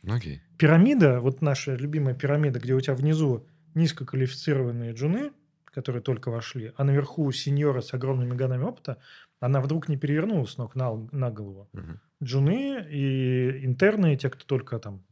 Окей. 0.07 0.41
Пирамида, 0.57 1.19
вот 1.19 1.41
наша 1.41 1.75
любимая 1.75 2.13
пирамида, 2.13 2.59
где 2.59 2.73
у 2.73 2.81
тебя 2.81 2.93
внизу 2.93 3.45
низкоквалифицированные 3.77 4.93
джуны, 4.93 5.31
которые 5.65 6.01
только 6.01 6.29
вошли, 6.29 6.73
а 6.75 6.83
наверху 6.83 7.31
сеньоры 7.31 7.81
с 7.81 7.93
огромными 7.93 8.35
годами 8.35 8.63
опыта, 8.63 8.97
она 9.39 9.61
вдруг 9.61 9.87
не 9.87 9.97
перевернулась 9.97 10.51
с 10.51 10.57
ног 10.57 10.75
на, 10.75 10.95
на 11.11 11.29
голову. 11.29 11.69
Мгм. 11.73 12.01
Джуны 12.23 12.87
и 12.89 13.65
интерны, 13.65 14.15
те, 14.17 14.29
кто 14.29 14.43
только 14.45 14.79
там 14.79 15.05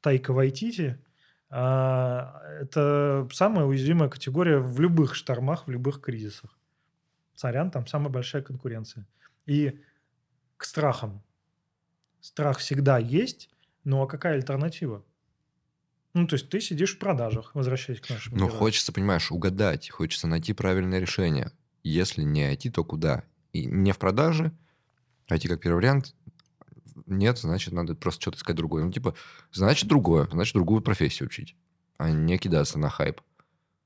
Тайка 0.00 0.32
Вайтити, 0.32 1.04
а, 1.50 2.40
это 2.60 3.28
самая 3.32 3.66
уязвимая 3.66 4.08
категория 4.08 4.58
в 4.58 4.80
любых 4.80 5.14
штормах, 5.14 5.66
в 5.66 5.70
любых 5.70 6.00
кризисах. 6.00 6.56
Сорян, 7.34 7.70
там 7.70 7.86
самая 7.86 8.08
большая 8.08 8.42
конкуренция. 8.42 9.06
И 9.46 9.80
к 10.56 10.64
страхам. 10.64 11.22
Страх 12.20 12.58
всегда 12.58 12.98
есть, 12.98 13.50
но 13.84 14.02
а 14.02 14.06
какая 14.06 14.34
альтернатива? 14.34 15.04
Ну, 16.16 16.26
то 16.26 16.36
есть 16.36 16.48
ты 16.48 16.62
сидишь 16.62 16.96
в 16.96 16.98
продажах, 16.98 17.50
возвращаясь 17.54 18.00
к 18.00 18.08
нашему 18.08 18.38
Ну, 18.38 18.48
хочется, 18.48 18.90
понимаешь, 18.90 19.30
угадать, 19.30 19.90
хочется 19.90 20.26
найти 20.26 20.54
правильное 20.54 20.98
решение. 20.98 21.52
Если 21.82 22.22
не 22.22 22.50
IT, 22.54 22.70
то 22.70 22.84
куда? 22.84 23.24
И 23.52 23.66
не 23.66 23.92
в 23.92 23.98
продаже, 23.98 24.50
IT 25.30 25.46
как 25.46 25.60
первый 25.60 25.76
вариант, 25.76 26.14
нет, 27.04 27.36
значит, 27.36 27.74
надо 27.74 27.94
просто 27.94 28.22
что-то 28.22 28.38
искать 28.38 28.56
другое. 28.56 28.84
Ну, 28.84 28.92
типа, 28.92 29.14
значит, 29.52 29.90
другое, 29.90 30.26
значит, 30.32 30.54
другую 30.54 30.80
профессию 30.80 31.26
учить, 31.26 31.54
а 31.98 32.10
не 32.10 32.38
кидаться 32.38 32.78
на 32.78 32.88
хайп. 32.88 33.20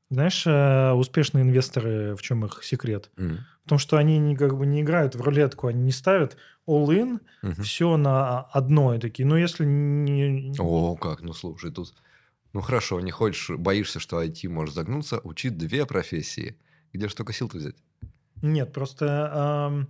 Знаешь, 0.09 0.47
э, 0.47 0.93
успешные 0.93 1.43
инвесторы, 1.43 2.15
в 2.15 2.23
чем 2.23 2.45
их 2.45 2.63
секрет? 2.63 3.11
Мгм. 3.17 3.39
В 3.65 3.69
том, 3.69 3.79
что 3.79 3.97
они 3.97 4.19
не, 4.19 4.37
как 4.37 4.57
бы 4.57 4.67
не 4.67 4.83
играют 4.83 5.17
в 5.17 5.21
рулетку, 5.21 5.67
они 5.67 5.83
не 5.83 5.93
ставят 5.93 6.37
all-in, 6.69 7.19
Мгм. 7.43 7.63
все 7.65 7.97
на 7.97 8.43
одно. 8.43 8.95
И 8.95 9.01
такие, 9.01 9.27
ну, 9.27 9.35
если 9.35 9.65
не... 9.65 10.55
О, 10.61 10.95
как, 10.95 11.23
ну, 11.23 11.33
слушай, 11.33 11.73
тут... 11.73 11.93
Ну, 12.53 12.61
хорошо, 12.61 13.01
не 13.01 13.11
хочешь, 13.11 13.51
боишься, 13.57 14.01
что 14.01 14.23
IT 14.23 14.49
может 14.49 14.75
загнуться, 14.75 15.21
учи 15.23 15.51
две 15.51 15.87
профессии. 15.87 16.57
Где 16.93 17.09
же 17.09 17.15
только 17.15 17.33
сил-то 17.33 17.59
взять? 17.59 17.77
Нет, 18.43 18.73
просто 18.73 19.31
ам, 19.33 19.89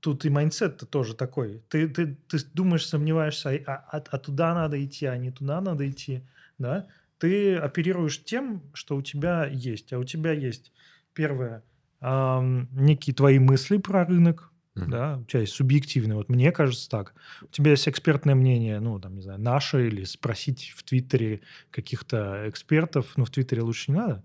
тут 0.00 0.24
и 0.24 0.30
майндсет-то 0.30 0.86
тоже 0.86 1.14
такой. 1.14 1.62
Ты, 1.68 1.88
ты, 1.88 2.14
ты 2.28 2.38
думаешь, 2.54 2.86
сомневаешься, 2.86 3.50
а, 3.66 3.74
а- 3.92 4.04
а 4.10 4.18
туда 4.18 4.54
надо 4.54 4.82
идти, 4.84 5.06
а 5.06 5.16
не 5.16 5.30
туда 5.30 5.60
надо 5.60 5.88
идти, 5.88 6.22
да? 6.58 6.86
Ты 7.18 7.56
оперируешь 7.56 8.24
тем, 8.24 8.62
что 8.72 8.96
у 8.96 9.02
тебя 9.02 9.46
есть. 9.46 9.92
А 9.92 9.98
у 9.98 10.04
тебя 10.04 10.32
есть, 10.32 10.72
первое, 11.12 11.62
ам, 12.00 12.68
некие 12.72 13.14
твои 13.14 13.38
мысли 13.38 13.76
про 13.76 14.04
рынок, 14.06 14.49
Мгм. 14.76 14.96
да, 14.96 15.18
у 15.18 15.24
тебя 15.24 15.40
есть 15.40 15.52
субъективные, 15.54 16.16
вот 16.16 16.28
мне 16.28 16.52
кажется 16.52 16.88
так. 16.88 17.14
У 17.42 17.46
тебя 17.48 17.72
есть 17.72 17.88
экспертное 17.88 18.34
мнение, 18.34 18.80
ну, 18.80 18.98
там, 19.00 19.14
не 19.16 19.22
знаю, 19.22 19.40
наше, 19.40 19.86
или 19.88 20.04
спросить 20.04 20.72
в 20.76 20.82
Твиттере 20.84 21.42
каких-то 21.70 22.48
экспертов, 22.48 23.12
ну, 23.16 23.24
в 23.24 23.30
Твиттере 23.30 23.62
лучше 23.62 23.90
не 23.92 23.98
надо, 23.98 24.24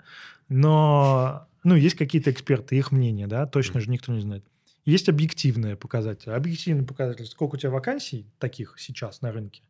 но, 0.50 1.48
ну, 1.64 1.76
есть 1.76 1.96
какие-то 1.96 2.32
эксперты, 2.32 2.78
их 2.78 2.91
мнение, 2.91 3.28
да, 3.28 3.46
точно 3.48 3.80
же 3.82 3.89
никто 3.89 4.14
не 4.14 4.22
знает. 4.22 4.46
Есть 4.86 5.10
объективные 5.10 5.76
показатели. 5.76 6.32
Объективный 6.32 6.86
показатель, 6.86 7.26
сколько 7.26 7.56
у 7.56 7.58
тебя 7.58 7.72
вакансий 7.72 8.32
таких 8.39 8.76
сейчас 8.78 9.22
на 9.22 9.32
рынке, 9.32 9.64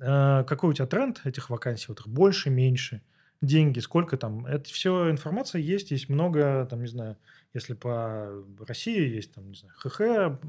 э, 0.00 0.44
какой 0.46 0.70
у 0.70 0.72
тебя 0.72 0.86
тренд 0.86 1.20
этих 1.24 1.50
вакансий, 1.50 1.86
вот 1.88 2.00
их 2.00 2.08
больше, 2.08 2.50
меньше, 2.50 3.02
деньги, 3.42 3.80
сколько 3.80 4.16
там. 4.16 4.46
Это 4.46 4.70
все 4.70 5.10
информация 5.10 5.60
есть, 5.60 5.90
есть 5.90 6.08
много, 6.08 6.66
там, 6.70 6.80
не 6.80 6.88
знаю, 6.88 7.18
если 7.54 7.74
по 7.74 8.30
России 8.66 9.08
есть, 9.14 9.34
там, 9.34 9.50
не 9.50 9.56
знаю, 9.56 9.74
ХХ, 9.76 10.40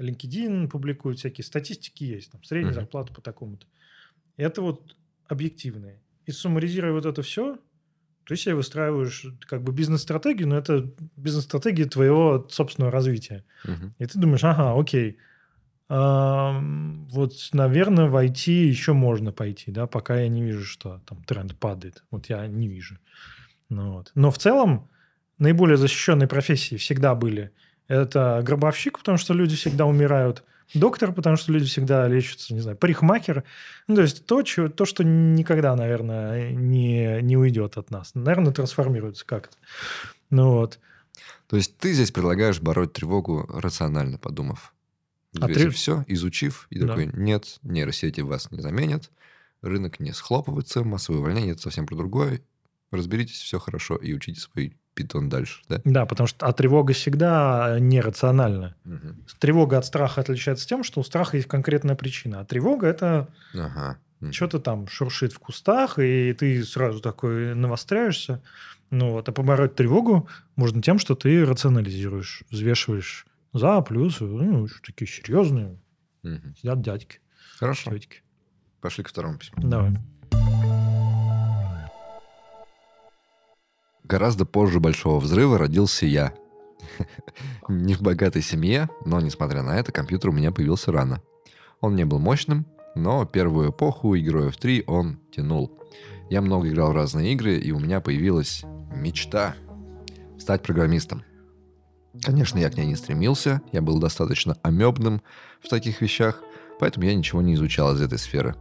LinkedIn 0.00 0.68
публикуют 0.68 1.18
всякие 1.18 1.44
статистики 1.44 2.04
есть, 2.04 2.32
там, 2.32 2.42
средняя 2.44 2.72
Мгм. 2.72 2.74
зарплата 2.74 3.12
по 3.14 3.22
такому-то. 3.22 3.66
Это 4.36 4.62
вот 4.62 4.96
объективные. 5.26 6.02
И 6.26 6.32
суммаризируя 6.32 6.92
вот 6.92 7.06
это 7.06 7.22
все, 7.22 7.58
ты 8.26 8.36
себе 8.36 8.54
выстраиваешь 8.56 9.26
как 9.48 9.62
бы 9.62 9.72
бизнес-стратегию, 9.72 10.48
но 10.48 10.58
это 10.58 10.92
бизнес-стратегия 11.16 11.86
твоего 11.86 12.46
собственного 12.50 12.92
развития. 12.92 13.44
Мгм. 13.64 13.92
И 13.98 14.06
ты 14.06 14.18
думаешь, 14.18 14.44
ага, 14.44 14.78
окей, 14.78 15.18
вот, 15.94 17.32
наверное, 17.52 18.06
в 18.06 18.16
IT 18.16 18.50
еще 18.50 18.94
можно 18.94 19.30
пойти, 19.30 19.70
да, 19.70 19.86
пока 19.86 20.20
я 20.20 20.28
не 20.28 20.42
вижу, 20.42 20.64
что 20.64 21.02
там 21.06 21.22
тренд 21.24 21.54
падает. 21.58 22.02
Вот 22.10 22.26
я 22.30 22.46
не 22.46 22.66
вижу. 22.66 22.96
Ну, 23.68 23.92
вот. 23.92 24.10
Но 24.14 24.30
в 24.30 24.38
целом 24.38 24.88
наиболее 25.38 25.76
защищенные 25.76 26.28
профессии 26.28 26.76
всегда 26.76 27.14
были. 27.14 27.50
Это 27.88 28.40
гробовщик, 28.42 28.98
потому 28.98 29.18
что 29.18 29.34
люди 29.34 29.54
всегда 29.54 29.84
умирают. 29.84 30.44
Доктор, 30.72 31.12
потому 31.12 31.36
что 31.36 31.52
люди 31.52 31.66
всегда 31.66 32.08
лечатся, 32.08 32.54
не 32.54 32.60
знаю, 32.60 32.78
парикмахер. 32.78 33.44
Ну, 33.86 33.96
то 33.96 34.02
есть 34.02 34.24
то, 34.24 34.40
чё- 34.42 34.70
то 34.70 34.86
что 34.86 35.04
никогда, 35.04 35.76
наверное, 35.76 36.52
не, 36.52 37.20
не 37.20 37.36
уйдет 37.36 37.76
от 37.76 37.90
нас. 37.90 38.12
Наверное, 38.14 38.54
трансформируется 38.54 39.26
как-то. 39.26 39.56
Ну 40.30 40.52
вот. 40.52 40.78
То 41.48 41.56
есть 41.56 41.76
ты 41.76 41.92
здесь 41.92 42.12
предлагаешь 42.12 42.62
бороть 42.62 42.94
тревогу 42.94 43.46
рационально, 43.52 44.16
подумав. 44.16 44.72
А 45.40 45.46
Взвесив 45.46 45.62
трев- 45.72 45.74
все, 45.74 46.04
изучив, 46.08 46.66
и 46.70 46.78
Да. 46.78 46.88
такой, 46.88 47.06
нет, 47.14 47.58
нейросети 47.62 48.20
вас 48.20 48.50
не 48.50 48.60
заменят, 48.60 49.10
рынок 49.62 49.98
не 50.00 50.12
схлопывается, 50.12 50.84
массовое 50.84 51.20
увольнение– 51.20 51.52
это 51.52 51.62
совсем 51.62 51.86
про 51.86 51.96
другое. 51.96 52.42
Разберитесь, 52.90 53.40
все 53.40 53.58
хорошо, 53.58 53.96
и 53.96 54.12
учите 54.12 54.40
свой 54.40 54.76
питон 54.94 55.30
дальше, 55.30 55.62
да? 55.70 55.80
Да, 55.84 56.04
потому 56.04 56.26
что 56.26 56.44
а 56.46 56.52
тревога 56.52 56.92
всегда 56.92 57.78
нерациональна. 57.80 58.74
Мгм. 58.84 59.24
Тревога 59.38 59.78
от 59.78 59.86
страха 59.86 60.20
отличается 60.20 60.68
тем, 60.68 60.84
что 60.84 61.00
у 61.00 61.04
страха 61.04 61.38
есть 61.38 61.48
конкретная 61.48 61.94
причина. 61.96 62.40
А 62.40 62.44
тревога– 62.44 62.86
это 62.88 63.28
Ага. 63.54 63.98
Мгм. 64.20 64.32
что-то 64.34 64.58
там 64.60 64.86
шуршит 64.88 65.32
в 65.32 65.38
кустах, 65.38 65.98
и 65.98 66.34
ты 66.38 66.62
сразу 66.64 67.00
такой 67.00 67.54
навостряешься. 67.54 68.42
Ну 68.90 69.12
вот, 69.12 69.26
а 69.30 69.32
побороть 69.32 69.74
тревогу 69.76 70.28
можно 70.56 70.82
тем, 70.82 70.98
что 70.98 71.14
ты 71.14 71.46
рационализируешь, 71.46 72.42
взвешиваешь 72.50 73.24
за, 73.52 73.80
плюс, 73.82 74.20
ну, 74.20 74.66
такие 74.84 75.08
серьезные, 75.08 75.78
Мгм. 76.22 76.54
сидят 76.56 76.80
дядьки, 76.82 77.20
Хорошо, 77.58 77.90
тетки. 77.90 78.22
пошли 78.80 79.04
к 79.04 79.08
второму 79.08 79.38
письму. 79.38 79.62
Давай. 79.68 79.96
Гораздо 84.04 84.44
позже 84.44 84.80
Большого 84.80 85.20
Взрыва 85.20 85.58
родился 85.58 86.06
я. 86.06 86.34
Не 87.68 87.94
в 87.94 88.02
богатой 88.02 88.42
семье, 88.42 88.88
но, 89.04 89.20
несмотря 89.20 89.62
на 89.62 89.78
это, 89.78 89.92
компьютер 89.92 90.30
у 90.30 90.32
меня 90.32 90.50
появился 90.52 90.92
рано. 90.92 91.22
Он 91.80 91.94
не 91.96 92.04
был 92.04 92.18
мощным, 92.18 92.66
но 92.94 93.24
первую 93.24 93.70
эпоху 93.70 94.14
и 94.14 94.20
Героев 94.20 94.56
3 94.56 94.84
он 94.86 95.18
тянул. 95.30 95.78
Я 96.30 96.40
много 96.42 96.68
играл 96.68 96.92
в 96.92 96.96
разные 96.96 97.32
игры, 97.32 97.56
и 97.56 97.70
у 97.72 97.78
меня 97.78 98.00
появилась 98.00 98.64
мечта 98.94 99.54
стать 100.38 100.62
программистом. 100.62 101.22
Конечно, 102.20 102.58
я 102.58 102.68
к 102.68 102.76
ней 102.76 102.86
не 102.86 102.96
стремился, 102.96 103.62
я 103.72 103.80
был 103.80 103.98
достаточно 103.98 104.56
амебным 104.62 105.22
в 105.62 105.68
таких 105.68 106.02
вещах, 106.02 106.42
поэтому 106.78 107.06
я 107.06 107.14
ничего 107.14 107.40
не 107.40 107.54
изучал 107.54 107.94
из 107.94 108.02
этой 108.02 108.18
сферы. 108.18 108.54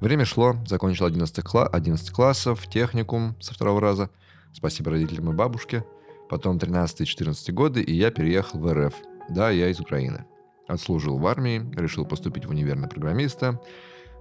Время 0.00 0.24
шло, 0.24 0.56
закончил 0.66 1.06
11, 1.06 1.42
кла 1.44 1.66
11 1.66 2.10
классов, 2.10 2.66
техникум 2.68 3.34
со 3.40 3.54
второго 3.54 3.80
раза. 3.80 4.10
Спасибо 4.52 4.92
родителям 4.92 5.30
и 5.30 5.34
бабушке. 5.34 5.84
Потом 6.28 6.58
13-14 6.58 7.52
годы, 7.52 7.82
и 7.82 7.94
я 7.94 8.10
переехал 8.10 8.58
в 8.60 8.72
РФ. 8.72 8.94
Да, 9.28 9.50
я 9.50 9.68
из 9.68 9.80
Украины. 9.80 10.24
Отслужил 10.68 11.18
в 11.18 11.26
армии, 11.26 11.66
решил 11.74 12.06
поступить 12.06 12.46
в 12.46 12.50
универ 12.50 12.76
на 12.76 12.88
программиста. 12.88 13.60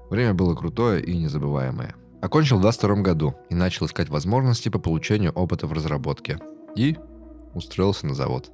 Время 0.09 0.33
было 0.33 0.55
крутое 0.55 1.03
и 1.03 1.15
незабываемое. 1.17 1.95
Окончил 2.21 2.57
в 2.57 2.61
22 2.61 2.95
году 3.01 3.35
и 3.49 3.55
начал 3.55 3.85
искать 3.85 4.09
возможности 4.09 4.69
по 4.69 4.79
получению 4.79 5.31
опыта 5.33 5.67
в 5.67 5.73
разработке. 5.73 6.39
И 6.75 6.97
устроился 7.53 8.07
на 8.07 8.13
завод. 8.13 8.51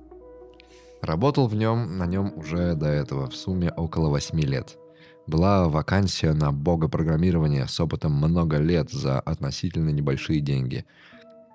Работал 1.02 1.48
в 1.48 1.56
нем, 1.56 1.98
на 1.98 2.06
нем 2.06 2.34
уже 2.36 2.76
до 2.76 2.88
этого 2.88 3.30
в 3.30 3.36
сумме 3.36 3.72
около 3.72 4.10
8 4.10 4.40
лет. 4.42 4.78
Была 5.28 5.70
вакансия 5.70 6.34
на 6.34 6.52
бога 6.52 6.88
программирования 6.88 7.68
с 7.68 7.80
опытом 7.80 8.14
много 8.14 8.58
лет 8.58 8.90
за 8.90 9.20
относительно 9.20 9.90
небольшие 9.90 10.42
деньги. 10.42 10.86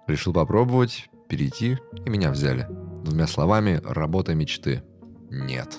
Решил 0.06 0.32
попробовать, 0.32 1.08
перейти, 1.28 1.78
и 2.06 2.10
меня 2.10 2.30
взяли. 2.30 2.66
Двумя 3.04 3.26
словами, 3.26 3.80
работа 3.84 4.34
мечты. 4.34 4.82
Нет. 5.30 5.78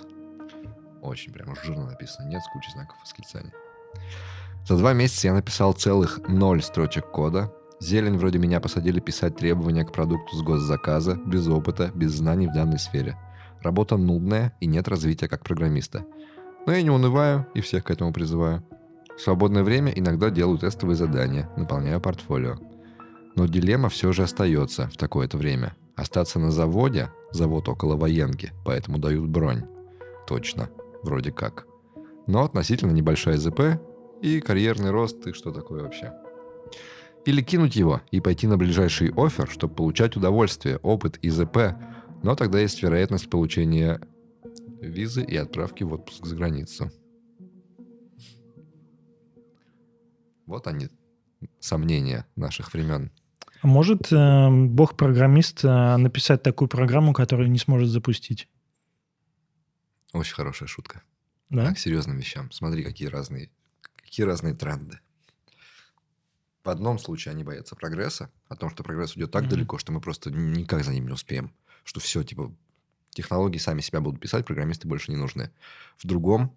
Очень 1.02 1.32
прямо 1.32 1.56
жирно 1.64 1.86
написано. 1.86 2.28
Нет 2.28 2.42
с 2.44 2.52
кучей 2.52 2.72
знаков 2.72 2.98
восклицания. 3.02 3.54
За 4.68 4.78
два 4.78 4.94
месяца 4.94 5.28
я 5.28 5.34
написал 5.34 5.74
целых 5.74 6.20
ноль 6.28 6.62
строчек 6.62 7.10
кода. 7.12 7.54
Зелень 7.80 8.18
вроде 8.18 8.40
меня 8.40 8.60
посадили 8.60 9.00
писать 9.00 9.38
требования 9.38 9.86
к 9.86 9.92
продукту 9.92 10.36
с 10.36 10.42
госзаказа, 10.42 11.16
без 11.16 11.48
опыта, 11.48 11.92
без 11.94 12.14
знаний 12.14 12.48
в 12.48 12.54
данной 12.54 12.80
сфере. 12.80 13.18
Работа 13.66 13.98
нудная 13.98 14.54
и 14.62 14.68
нет 14.68 14.88
развития 14.88 15.28
как 15.28 15.44
программиста. 15.44 16.06
Но 16.68 16.74
я 16.74 16.84
не 16.84 16.92
унываю 16.92 17.48
и 17.56 17.62
всех 17.62 17.86
к 17.86 17.90
этому 17.90 18.14
призываю. 18.14 18.64
В 19.18 19.22
свободное 19.22 19.64
время 19.64 19.92
иногда 19.92 20.30
делаю 20.30 20.60
тестовые 20.60 20.96
задания, 20.96 21.50
наполняю 21.58 22.00
портфолио. 22.00 22.60
Но 23.36 23.48
дилемма 23.48 23.90
все 23.90 24.14
же 24.14 24.22
остается 24.22 24.88
в 24.90 24.98
такое-то 24.98 25.40
время. 25.40 25.76
Остаться 25.96 26.38
на 26.38 26.52
заводе, 26.52 27.10
завод 27.32 27.68
около 27.68 27.96
военки, 27.96 28.54
поэтому 28.64 29.00
дают 29.00 29.28
бронь. 29.28 29.64
Точно, 30.28 30.70
вроде 31.02 31.32
как. 31.32 31.66
Но 32.28 32.44
относительно 32.44 32.92
небольшая 32.92 33.38
ЗП 33.38 33.82
и 34.22 34.42
карьерный 34.42 34.92
рост, 34.92 35.24
ты 35.24 35.34
что 35.34 35.52
такое 35.52 35.82
вообще? 35.82 36.14
Или 37.26 37.42
кинуть 37.42 37.76
его 37.76 38.02
и 38.12 38.22
пойти 38.22 38.46
на 38.46 38.58
ближайший 38.58 39.12
офер, 39.18 39.50
чтобы 39.50 39.74
получать 39.74 40.16
удовольствие, 40.16 40.78
опыт 40.84 41.18
и 41.24 41.32
ЗП, 41.32 41.74
но 42.26 42.36
тогда 42.36 42.60
есть 42.60 42.82
вероятность 42.82 43.30
получения 43.30 44.02
визы 44.82 45.24
и 45.24 45.36
отправки 45.36 45.84
в 45.84 45.94
отпуск 45.94 46.26
за 46.26 46.36
границу. 46.36 46.92
Вот 50.48 50.66
они, 50.66 50.90
сомнения 51.60 52.26
наших 52.36 52.74
времен. 52.74 53.12
А 53.62 53.68
может 53.68 54.12
э, 54.12 54.50
бог-программист 54.50 55.66
э, 55.66 55.98
написать 55.98 56.42
такую 56.42 56.68
программу, 56.68 57.14
которую 57.14 57.52
не 57.52 57.60
сможет 57.60 57.90
запустить? 57.90 58.50
Очень 60.12 60.34
хорошая 60.34 60.68
шутка. 60.68 61.04
Да? 61.52 61.76
к 61.76 61.78
серьезным 61.78 62.18
вещам. 62.18 62.52
Смотри, 62.52 62.84
какие 62.84 63.08
разные, 63.08 63.52
какие 63.98 64.26
разные 64.26 64.56
тренды. 64.56 65.00
В 66.64 66.70
одном 66.70 66.98
случае 66.98 67.34
они 67.34 67.44
боятся 67.44 67.76
прогресса, 67.76 68.32
о 68.50 68.56
том, 68.56 68.72
что 68.72 68.84
прогресс 68.84 69.16
уйдет 69.16 69.30
так 69.30 69.44
Мгм. 69.44 69.52
далеко, 69.52 69.78
что 69.78 69.92
мы 69.92 70.02
просто 70.02 70.32
никак 70.32 70.84
за 70.84 70.92
ним 70.92 71.06
не 71.06 71.14
успеем. 71.14 71.54
Что 71.86 72.02
все, 72.02 72.24
типа, 72.24 72.54
технологии 73.12 73.58
сами 73.58 73.80
себя 73.80 74.02
будут 74.02 74.20
писать, 74.20 74.46
программисты 74.46 74.88
больше 74.88 75.12
не 75.12 75.18
нужны. 75.18 75.52
В 75.98 76.06
другом, 76.06 76.54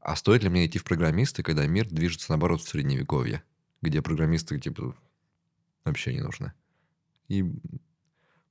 а 0.00 0.14
стоит 0.16 0.42
ли 0.42 0.50
мне 0.50 0.66
идти 0.66 0.78
в 0.78 0.84
программисты, 0.84 1.42
когда 1.42 1.66
мир 1.66 1.88
движется, 1.88 2.26
наоборот, 2.30 2.60
в 2.60 2.68
средневековье, 2.68 3.42
где 3.80 4.02
программисты, 4.02 4.60
типа, 4.60 4.94
вообще 5.84 6.12
не 6.12 6.20
нужны? 6.20 6.52
И 7.28 7.50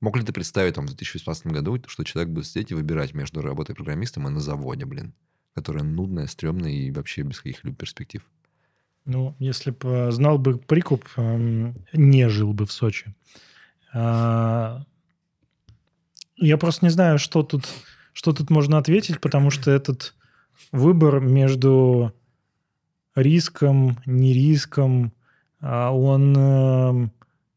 мог 0.00 0.16
ли 0.16 0.24
ты 0.24 0.32
представить 0.32 0.74
там 0.74 0.86
в 0.86 0.88
2018 0.88 1.46
году, 1.46 1.78
что 1.86 2.04
человек 2.04 2.32
будет 2.32 2.46
сидеть 2.46 2.70
и 2.72 2.74
выбирать 2.74 3.14
между 3.14 3.42
работой 3.42 3.76
программистом 3.76 4.26
и 4.26 4.30
на 4.30 4.40
заводе, 4.40 4.86
блин, 4.86 5.14
которая 5.54 5.84
нудная, 5.84 6.26
стрёмная 6.26 6.70
и 6.70 6.90
вообще 6.90 7.22
без 7.22 7.40
каких-либо 7.40 7.76
перспектив? 7.76 8.28
Ну, 9.04 9.34
если 9.38 9.72
бы 9.72 10.10
знал 10.10 10.38
бы 10.38 10.58
прикуп, 10.58 11.04
эм, 11.16 11.74
не 11.92 12.28
жил 12.28 12.52
бы 12.52 12.66
в 12.66 12.72
Сочи. 12.72 13.14
А, 13.92 14.84
Я 16.42 16.56
просто 16.58 16.84
не 16.84 16.90
знаю, 16.90 17.18
что 17.18 17.42
тут, 17.42 17.64
что 18.12 18.32
тут 18.32 18.50
можно 18.50 18.78
ответить, 18.78 19.20
потому 19.20 19.50
что 19.50 19.70
этот 19.70 20.14
выбор 20.72 21.20
между 21.20 22.12
риском, 23.14 23.98
не 24.06 24.32
риском, 24.32 25.12
а, 25.60 25.90
он 25.92 26.36
эм, 26.36 27.12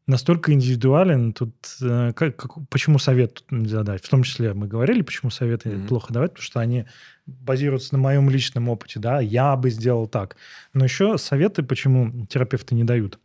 настолько 0.06 0.54
индивидуален. 0.54 1.34
Тут 1.34 1.56
э, 1.82 2.14
как, 2.14 2.36
как- 2.36 2.68
почему 2.70 3.00
совет 3.00 3.36
тут 3.36 3.52
нельзя 3.52 3.84
дать? 3.84 4.04
В 4.04 4.10
том 4.10 4.22
числе 4.24 4.54
мы 4.54 4.68
говорили, 4.68 5.02
почему 5.02 5.32
советы 5.32 5.70
Мгм. 5.70 5.88
плохо 5.88 6.14
давать, 6.14 6.32
потому 6.34 6.44
что 6.44 6.60
они 6.60 6.86
базируются 7.26 7.96
на 7.96 8.00
моем 8.00 8.30
личном 8.30 8.70
опыте, 8.70 9.00
да, 9.00 9.20
я 9.20 9.56
бы 9.56 9.70
сделал 9.72 10.08
так. 10.08 10.36
Но 10.74 10.84
еще 10.84 11.18
советы, 11.18 11.64
почему 11.64 12.28
терапевты 12.28 12.76
не 12.76 12.84
дают. 12.84 13.18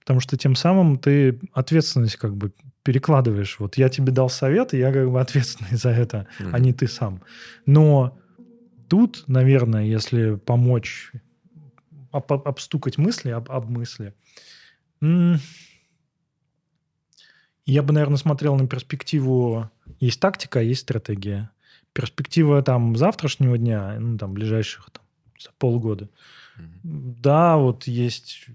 Потому 0.00 0.20
что 0.20 0.36
тем 0.36 0.56
самым 0.56 0.98
ты 0.98 1.38
ответственность 1.52 2.16
как 2.16 2.34
бы 2.36 2.52
перекладываешь. 2.84 3.58
Вот 3.58 3.76
я 3.76 3.88
тебе 3.88 4.12
дал 4.12 4.28
совет, 4.28 4.74
и 4.74 4.78
я 4.78 4.92
как 4.92 5.10
бы 5.10 5.20
ответственный 5.26 5.76
за 5.76 5.90
это, 5.90 6.28
а 6.52 6.58
не 6.60 6.72
ты 6.72 6.86
сам. 6.86 7.22
Но 7.66 8.16
тут, 8.88 9.24
наверное, 9.26 9.84
если 9.84 10.36
помочь 10.36 11.10
об- 12.12 12.32
об- 12.32 12.46
обстукать 12.46 12.98
мысли, 12.98 13.30
об, 13.30 13.50
об 13.50 13.68
мысли, 13.68 14.14
я 17.66 17.82
бы, 17.82 17.92
наверное, 17.92 18.18
смотрел 18.18 18.56
на 18.56 18.66
перспективу. 18.68 19.70
Есть 19.98 20.20
тактика, 20.20 20.60
а 20.60 20.62
есть 20.62 20.82
стратегия. 20.82 21.50
Перспектива 21.92 22.62
там 22.62 22.96
завтрашнего 22.96 23.56
дня, 23.56 23.96
ну 23.98 24.18
там 24.18 24.34
ближайших 24.34 24.90
там, 24.90 25.04
за 25.38 25.50
полгода. 25.58 26.10
Мгм. 26.56 27.16
Да, 27.22 27.56
вот 27.56 27.86
есть 27.86 28.46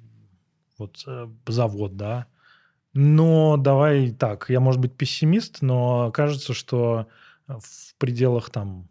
вот 0.77 1.03
э, 1.07 1.27
завод, 1.47 1.97
да. 1.97 2.27
Но 2.93 3.57
давай 3.57 4.11
так, 4.11 4.49
я, 4.49 4.59
может 4.59 4.81
быть, 4.81 4.93
пессимист, 4.93 5.61
но 5.61 6.11
кажется, 6.11 6.53
что 6.53 7.07
в 7.47 7.95
пределах 7.97 8.49
там 8.49 8.87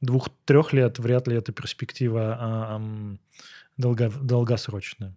двух-трех 0.00 0.72
лет 0.72 0.98
вряд 0.98 1.28
ли 1.28 1.36
эта 1.36 1.52
перспектива 1.52 2.36
а, 2.38 2.76
ам, 2.76 3.18
долго- 3.76 4.12
долгосрочная. 4.22 5.14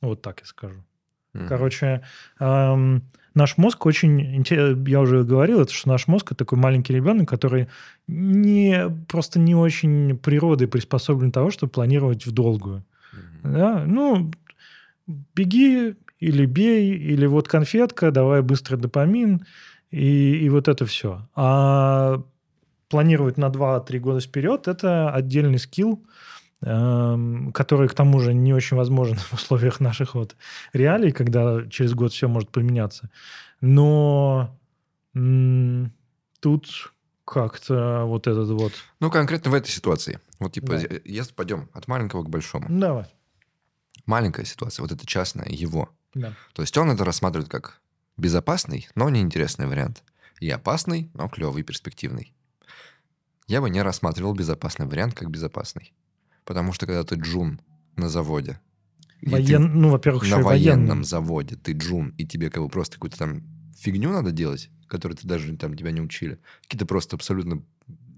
Вот 0.00 0.22
так 0.22 0.40
я 0.40 0.46
скажу. 0.46 0.84
Мгм. 1.32 1.46
Короче, 1.46 2.02
ам, 2.38 3.02
наш 3.34 3.56
мозг 3.56 3.84
очень... 3.86 4.44
Я 4.88 5.00
уже 5.00 5.24
говорил, 5.24 5.60
это 5.60 5.72
что 5.72 5.88
наш 5.88 6.08
мозг 6.08 6.26
это 6.26 6.36
такой 6.36 6.58
маленький 6.58 6.94
ребенок, 6.94 7.28
который 7.28 7.68
не, 8.06 8.90
просто 9.06 9.38
не 9.38 9.54
очень 9.54 10.16
природой 10.18 10.68
приспособлен 10.68 11.30
того, 11.30 11.50
чтобы 11.50 11.70
планировать 11.70 12.26
в 12.26 12.32
долгую. 12.32 12.84
Мгм. 13.12 13.52
Да? 13.54 13.84
Ну, 13.86 14.30
беги 15.06 15.96
или 16.20 16.46
бей, 16.46 16.92
или 16.94 17.26
вот 17.26 17.48
конфетка, 17.48 18.10
давай 18.10 18.42
быстро 18.42 18.76
допамин, 18.76 19.46
и, 19.90 20.36
и 20.36 20.48
вот 20.50 20.68
это 20.68 20.86
все. 20.86 21.28
А 21.34 22.22
планировать 22.88 23.38
на 23.38 23.46
2-3 23.46 23.98
года 23.98 24.20
вперед– 24.20 24.66
это 24.68 25.10
отдельный 25.10 25.58
скилл, 25.58 26.04
эм, 26.62 27.52
который, 27.52 27.88
к 27.88 27.94
тому 27.94 28.20
же, 28.20 28.34
не 28.34 28.52
очень 28.52 28.76
возможен 28.76 29.16
в 29.30 29.32
условиях 29.34 29.80
наших 29.80 30.14
вот 30.14 30.36
реалий, 30.72 31.12
когда 31.12 31.66
через 31.68 31.94
год 31.94 32.12
все 32.12 32.28
может 32.28 32.50
поменяться. 32.50 33.10
Но 33.60 34.56
м, 35.14 35.92
тут 36.40 36.92
как-то 37.24 38.04
вот 38.06 38.26
этот 38.26 38.48
вот... 38.50 38.72
Ну, 38.98 39.10
конкретно 39.10 39.52
в 39.52 39.54
этой 39.54 39.70
ситуации. 39.70 40.20
Вот, 40.40 40.52
типа, 40.52 40.78
Да. 40.78 40.96
если 41.04 41.32
пойдем 41.32 41.68
от 41.72 41.86
маленького 41.86 42.24
к 42.24 42.28
большому. 42.28 42.66
Давай. 42.68 43.06
Маленькая 44.06 44.44
ситуация, 44.44 44.82
вот 44.82 44.90
это 44.90 45.06
частная, 45.06 45.46
его. 45.48 45.90
Да. 46.14 46.34
То 46.52 46.62
есть 46.62 46.76
он 46.76 46.90
это 46.90 47.04
рассматривает 47.04 47.48
как 47.48 47.80
безопасный, 48.16 48.88
но 48.94 49.08
неинтересный 49.10 49.66
вариант. 49.66 50.02
И 50.40 50.48
опасный, 50.48 51.10
но 51.14 51.28
клевый, 51.28 51.62
перспективный. 51.62 52.32
Я 53.46 53.60
бы 53.60 53.68
не 53.68 53.82
рассматривал 53.82 54.34
безопасный 54.34 54.86
вариант 54.86 55.14
как 55.14 55.30
безопасный. 55.30 55.92
Потому 56.44 56.72
что 56.72 56.86
когда 56.86 57.04
ты 57.04 57.16
джун 57.16 57.60
на 57.96 58.08
заводе, 58.08 58.60
и 59.20 59.26
ты 59.26 59.32
Воен... 59.32 59.80
Ну, 59.80 59.90
во-первых, 59.90 60.28
на 60.30 60.40
военном 60.40 61.04
заводе 61.04 61.56
ты 61.56 61.72
джун, 61.72 62.14
и 62.16 62.26
тебе 62.26 62.50
как 62.50 62.62
бы 62.62 62.68
просто 62.68 62.94
какую-то 62.94 63.18
там 63.18 63.42
фигню 63.76 64.10
надо 64.10 64.30
делать, 64.30 64.70
которую 64.86 65.16
ты 65.16 65.28
даже 65.28 65.54
там 65.56 65.76
тебя 65.76 65.90
не 65.90 66.00
учили, 66.00 66.38
какие-то 66.62 66.86
просто 66.86 67.16
абсолютно 67.16 67.62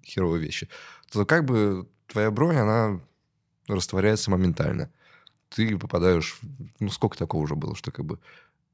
херовые 0.04 0.42
вещи, 0.42 0.68
то 1.10 1.26
как 1.26 1.44
бы 1.44 1.88
твоя 2.06 2.30
бронь, 2.30 2.56
она 2.56 3.00
растворяется 3.68 4.30
моментально. 4.30 4.90
Ты 5.54 5.76
попадаешь... 5.78 6.38
Ну, 6.80 6.90
сколько 6.90 7.16
такого 7.18 7.42
уже 7.42 7.54
было, 7.54 7.76
что 7.76 7.90
как 7.90 8.04
бы 8.04 8.18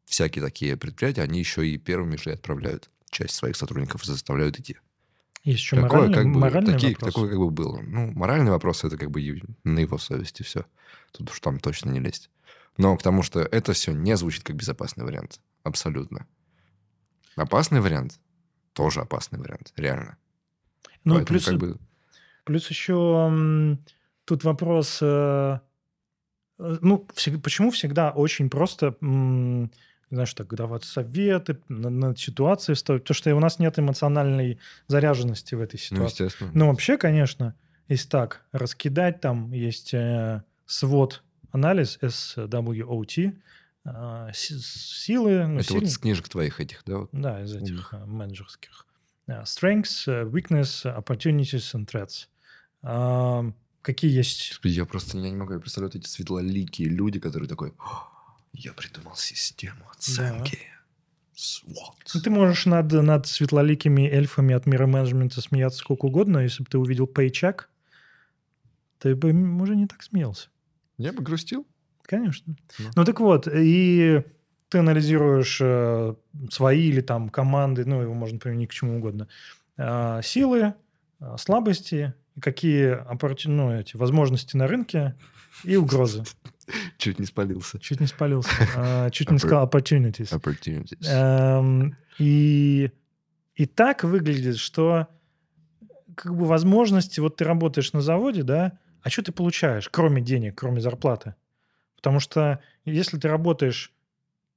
всякие 0.04 0.44
такие 0.44 0.76
предприятия, 0.76 1.22
они 1.22 1.38
еще 1.38 1.66
и 1.66 1.78
первыми 1.78 2.16
же 2.16 2.32
отправляют 2.32 2.90
часть 3.10 3.34
своих 3.34 3.56
сотрудников 3.56 4.04
заставляют 4.04 4.58
идти. 4.58 4.76
Есть 5.44 5.60
еще 5.60 5.76
Такое, 5.76 6.00
моральный, 6.00 6.14
как 6.14 6.32
бы, 6.32 6.38
моральный 6.40 6.72
такие, 6.74 6.92
вопрос. 6.94 7.14
такое 7.14 7.30
как 7.30 7.38
бы 7.38 7.50
было. 7.50 7.80
Ну, 7.80 8.12
моральный 8.12 8.50
вопрос 8.50 8.84
это 8.84 8.96
как 8.96 9.10
бы 9.10 9.40
на 9.64 9.78
его 9.78 9.98
совести 9.98 10.42
все. 10.42 10.66
Тут 11.12 11.30
уж 11.30 11.40
там 11.40 11.58
точно 11.58 11.90
не 11.90 12.00
лезть. 12.00 12.30
Но 12.76 12.96
к 12.96 13.02
тому, 13.02 13.22
что 13.22 13.40
это 13.40 13.72
все 13.72 13.92
не 13.92 14.16
звучит 14.16 14.44
как 14.44 14.56
безопасный 14.56 15.04
вариант. 15.04 15.40
Абсолютно. 15.62 16.26
Опасный 17.36 17.80
вариант 17.80 18.20
тоже 18.72 19.00
опасный 19.00 19.40
вариант, 19.40 19.72
реально. 19.76 20.16
Ну, 21.02 21.14
Поэтому 21.14 21.26
плюс, 21.26 21.44
как 21.44 21.58
бы 21.58 21.78
плюс 22.44 22.70
еще 22.70 23.76
тут 24.24 24.44
вопрос... 24.44 24.98
э, 25.02 25.58
ну, 26.58 27.06
всег- 27.14 27.40
почему 27.40 27.70
всегда 27.70 28.10
очень 28.10 28.50
просто, 28.50 28.96
м, 29.00 29.70
знаешь, 30.10 30.34
так, 30.34 30.52
давать 30.54 30.84
советы, 30.84 31.58
на, 31.68 31.90
на 31.90 32.16
ситуации 32.16 32.74
вставить? 32.74 33.02
Потому 33.02 33.14
что 33.14 33.34
у 33.36 33.40
нас 33.40 33.58
нет 33.58 33.78
эмоциональной 33.78 34.58
заряженности 34.86 35.54
в 35.54 35.60
этой 35.60 35.76
ну, 35.76 35.96
ситуации. 35.96 36.24
естественно. 36.24 36.50
Ну, 36.54 36.66
вообще, 36.68 36.96
конечно, 36.96 37.54
если 37.88 38.08
так 38.08 38.42
раскидать, 38.52 39.20
там 39.20 39.52
есть 39.52 39.94
э, 39.94 40.42
свод 40.66 41.22
анализ 41.52 41.98
SWOT, 42.02 43.32
э, 43.86 44.30
си- 44.34 44.58
силы, 44.58 45.46
ну, 45.46 45.60
это 45.60 45.72
вот 45.72 45.80
сильные- 45.82 45.90
с 45.90 45.98
книжек 45.98 46.28
твоих 46.28 46.60
этих, 46.60 46.82
да? 46.86 46.96
Вот? 46.98 47.10
да, 47.12 47.42
из 47.42 47.54
этих 47.54 47.92
э, 47.94 48.04
менеджерских. 48.04 48.86
Э, 49.26 49.42
Strengths, 49.42 50.04
э, 50.06 50.24
weakness, 50.24 50.84
opportunities 50.84 51.74
and 51.74 51.86
threats. 51.86 52.26
А, 53.80 53.84
Какие 53.84 54.10
есть... 54.10 54.58
Я 54.64 54.84
просто 54.84 55.18
я 55.18 55.30
не 55.30 55.36
могу 55.36 55.58
представлять 55.60 55.96
эти 55.96 56.06
светлоликие 56.06 56.88
люди, 56.88 57.18
которые 57.18 57.48
такой, 57.48 57.72
«О, 57.78 58.08
я 58.52 58.72
придумал 58.72 59.16
систему 59.16 59.88
оценки. 59.90 60.58
SWOT». 61.36 61.94
Ну, 62.14 62.20
Ты 62.20 62.30
можешь 62.30 62.66
над, 62.66 62.90
над 62.92 63.26
светлоликими 63.26 64.02
эльфами 64.02 64.54
от 64.54 64.66
мира 64.66 64.86
менеджмента 64.86 65.40
смеяться 65.40 65.78
сколько 65.78 66.06
угодно, 66.06 66.38
если 66.38 66.62
бы 66.62 66.68
ты 66.68 66.78
увидел 66.78 67.06
пейчек, 67.06 67.70
ты 68.98 69.14
бы 69.14 69.30
уже 69.62 69.76
не 69.76 69.86
так 69.86 70.02
смеялся. 70.02 70.48
Я 70.96 71.12
бы 71.12 71.22
грустил. 71.22 71.66
Конечно. 72.02 72.56
Ну. 72.78 72.90
Ну 72.96 73.04
так 73.04 73.20
вот, 73.20 73.46
и 73.46 74.22
ты 74.68 74.78
анализируешь 74.78 75.58
э, 75.60 76.14
свои 76.50 76.88
или 76.88 77.00
там 77.00 77.28
команды, 77.28 77.84
ну 77.84 78.02
его 78.02 78.14
можно 78.14 78.38
применить 78.38 78.70
к 78.70 78.72
чему 78.72 78.98
угодно, 78.98 79.28
а, 79.76 80.20
силы, 80.22 80.74
а, 81.20 81.36
слабости, 81.36 82.14
какие 82.40 82.94
оппорти- 83.10 83.48
ну, 83.48 83.72
эти 83.72 83.96
возможности 83.96 84.56
на 84.56 84.66
рынке 84.66 85.14
и 85.64 85.76
угрозы. 85.76 86.24
Чуть 86.98 87.18
не 87.18 87.26
спалился. 87.26 87.78
Чуть 87.78 88.00
не 88.00 88.06
спалился. 88.06 88.50
А, 88.76 89.10
Чуть 89.10 89.30
не 89.30 89.38
сказал 89.38 89.66
opportunities. 89.66 90.30
Opportunities. 90.32 91.06
Эм, 91.08 91.96
И, 92.18 92.90
и 93.54 93.66
так 93.66 94.04
выглядит, 94.04 94.56
что 94.58 95.06
как 96.14 96.34
бы 96.36 96.46
возможности, 96.46 97.20
вот 97.20 97.36
ты 97.36 97.44
работаешь 97.44 97.92
на 97.92 98.00
заводе, 98.00 98.42
да, 98.42 98.78
а 99.02 99.10
что 99.10 99.22
ты 99.22 99.30
получаешь, 99.32 99.88
кроме 99.88 100.20
денег, 100.20 100.56
кроме 100.58 100.80
зарплаты? 100.80 101.34
Потому 101.96 102.18
что 102.20 102.60
если 102.84 103.18
ты 103.18 103.28
работаешь 103.28 103.92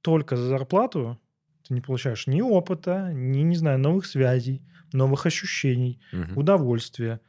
только 0.00 0.36
за 0.36 0.48
зарплату, 0.48 1.20
ты 1.66 1.74
не 1.74 1.80
получаешь 1.80 2.26
ни 2.26 2.40
опыта, 2.40 3.10
ни, 3.12 3.38
не 3.42 3.56
знаю, 3.56 3.78
новых 3.78 4.06
связей, 4.06 4.62
новых 4.92 5.26
ощущений, 5.26 6.00
Мгм. 6.12 6.36
удовольствия. 6.38 7.20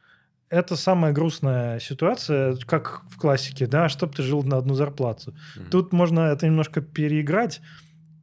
Это 0.48 0.76
самая 0.76 1.12
грустная 1.12 1.80
ситуация, 1.80 2.56
как 2.66 3.04
в 3.10 3.16
классике, 3.16 3.66
да, 3.66 3.88
чтоб 3.88 4.14
ты 4.14 4.22
жил 4.22 4.42
на 4.42 4.58
одну 4.58 4.74
зарплату. 4.74 5.34
Мгм. 5.56 5.70
Тут 5.70 5.92
можно 5.92 6.20
это 6.20 6.46
немножко 6.46 6.80
переиграть. 6.80 7.60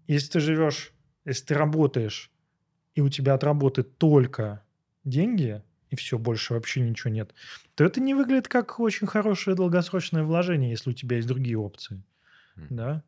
Если 0.08 0.32
ты 0.32 0.40
живешь, 0.40 0.92
если 1.26 1.46
ты 1.46 1.54
работаешь, 1.56 2.32
и 2.96 3.02
у 3.02 3.10
тебя 3.10 3.34
от 3.34 3.44
работы 3.44 3.84
только 3.84 4.64
деньги, 5.04 5.62
и 5.90 5.96
все, 5.96 6.18
больше 6.18 6.54
вообще 6.54 6.82
ничего 6.82 7.12
нет, 7.12 7.34
то 7.76 7.84
это 7.84 8.00
не 8.00 8.14
выглядит 8.14 8.48
как 8.48 8.80
очень 8.80 9.08
хорошее 9.08 9.56
долгосрочное 9.56 10.24
вложение, 10.24 10.72
если 10.72 10.92
у 10.92 10.94
тебя 10.94 11.18
есть 11.18 11.28
другие 11.28 11.58
опции. 11.58 12.04
Мгм. 12.56 12.68
Да? 12.76 13.04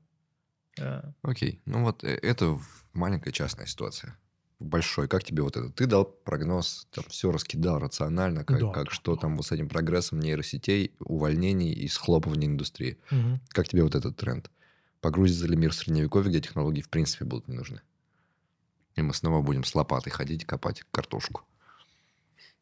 Э, 0.80 1.12
Окей. 1.22 1.62
Ну 1.66 1.84
вот 1.84 2.04
э, 2.04 2.16
это 2.16 2.60
маленькая 2.94 3.32
частная 3.32 3.66
ситуация. 3.66 4.18
Большой. 4.60 5.08
Как 5.08 5.24
тебе 5.24 5.44
вот 5.44 5.58
это? 5.58 5.70
Ты 5.72 5.88
дал 5.88 6.06
прогноз, 6.06 6.88
там 6.92 7.04
все 7.10 7.32
раскидал 7.32 7.80
рационально, 7.80 8.46
как, 8.46 8.64
Да, 8.64 8.72
как 8.72 8.92
что 8.92 9.16
там 9.18 9.36
вот 9.36 9.46
с 9.46 9.52
этим 9.52 9.68
прогрессом 9.68 10.20
нейросетей, 10.20 10.96
увольнений 11.00 11.74
и 11.74 11.88
схлопывания 11.88 12.48
индустрии. 12.48 12.98
мгм. 13.12 13.40
Как 13.50 13.68
тебе 13.68 13.84
вот 13.84 13.96
этот 13.96 14.16
тренд? 14.16 14.50
Погрузится 15.02 15.48
ли 15.48 15.58
мир 15.58 15.72
в 15.72 15.76
средневековье, 15.76 16.30
где 16.30 16.42
технологии 16.42 16.82
в 16.82 16.90
принципе 16.90 17.26
будут 17.26 17.48
не 17.50 17.56
нужны? 17.56 17.82
И 18.96 19.04
мы 19.04 19.14
снова 19.14 19.44
будем 19.44 19.64
с 19.66 19.76
лопатой 19.76 20.12
ходить, 20.12 20.46
копать 20.48 20.82
картошку. 20.90 21.46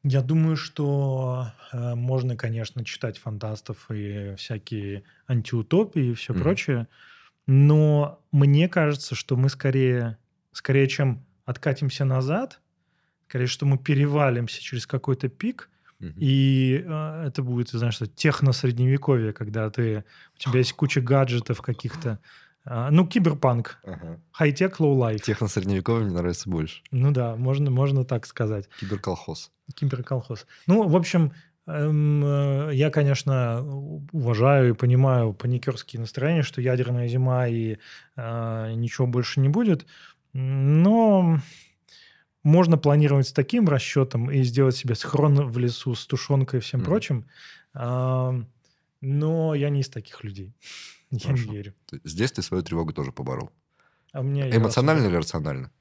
Я 0.04 0.22
думаю, 0.22 0.56
что 0.56 1.48
э, 1.72 1.94
можно, 1.96 2.36
конечно, 2.36 2.84
читать 2.84 3.18
фантастов 3.20 3.90
и 3.92 4.34
всякие 4.36 5.04
антиутопии 5.28 6.12
и 6.12 6.14
все 6.16 6.34
Мгм. 6.34 6.58
прочее, 6.60 6.88
но 7.48 8.24
мне 8.32 8.70
кажется, 8.70 9.16
что 9.16 9.38
мы 9.38 9.50
скорее, 9.50 10.18
скорее, 10.54 10.88
чем 10.88 11.26
откатимся 11.52 12.06
назад, 12.06 12.60
скорее, 13.28 13.48
что 13.48 13.66
мы 13.66 13.78
перевалимся 13.78 14.62
через 14.62 14.88
какой-то 14.88 15.30
пик, 15.30 15.70
и 16.18 16.84
э, 16.84 17.24
это 17.28 17.44
будет, 17.44 17.70
знаешь, 17.70 17.96
что 17.96 18.08
техно-средневековье, 18.08 19.34
когда 19.34 19.70
ты, 19.70 20.04
у 20.36 20.40
тебя 20.40 20.60
есть 20.60 20.74
куча 20.74 21.00
гаджетов 21.00 21.62
каких-то. 21.62 22.20
А, 22.64 22.92
ну, 22.92 23.08
киберпанк. 23.08 23.78
Ага. 23.84 24.20
High-tech, 24.32 24.80
low-life. 24.80 25.22
Техно-средневековье 25.22 26.06
мне 26.06 26.14
нравится 26.14 26.50
больше. 26.50 26.82
Ну 26.92 27.12
да, 27.12 27.36
можно, 27.36 27.72
можно 27.72 28.04
так 28.06 28.26
сказать. 28.26 28.68
Киберколхоз. 28.80 29.52
Киберколхоз. 29.76 30.46
Ну, 30.68 30.88
в 30.88 30.96
общем, 30.96 31.34
эм, 31.68 32.24
э, 32.24 32.72
я, 32.74 32.90
конечно, 32.90 33.64
уважаю 34.12 34.72
и 34.72 34.76
понимаю 34.76 35.34
паникерские 35.34 36.00
настроения, 36.00 36.44
что 36.44 36.62
ядерная 36.62 37.08
зима 37.08 37.48
и 37.48 37.78
э, 38.16 38.74
ничего 38.76 39.08
больше 39.08 39.40
не 39.40 39.50
будет, 39.50 39.86
но 40.34 41.40
можно 42.44 42.78
планировать 42.78 43.28
с 43.28 43.34
таким 43.34 43.68
расчетом 43.70 44.32
и 44.32 44.42
сделать 44.44 44.76
себе 44.76 44.96
схрон 44.96 45.50
в 45.52 45.58
лесу 45.58 45.94
с 45.96 46.06
тушенкой 46.08 46.60
и 46.60 46.62
всем 46.62 46.80
Мгм. 46.82 46.90
прочим, 46.90 47.28
Ам, 47.74 48.48
но 49.02 49.56
я 49.56 49.70
не 49.70 49.82
из 49.82 49.90
таких 49.90 50.24
людей. 50.24 50.54
Я 51.12 51.34
не 51.34 51.42
Хорошо. 51.42 51.54
верю. 51.54 51.74
Здесь 52.06 52.32
ты 52.32 52.42
свою 52.42 52.64
тревогу 52.64 52.94
тоже 52.94 53.12
поборол. 53.12 53.52
А 54.14 54.20
у 54.22 54.24
меня 54.24 54.46
я 54.48 54.58
Эмоционально 54.58 55.08
или 55.08 55.16
рационально? 55.18 55.72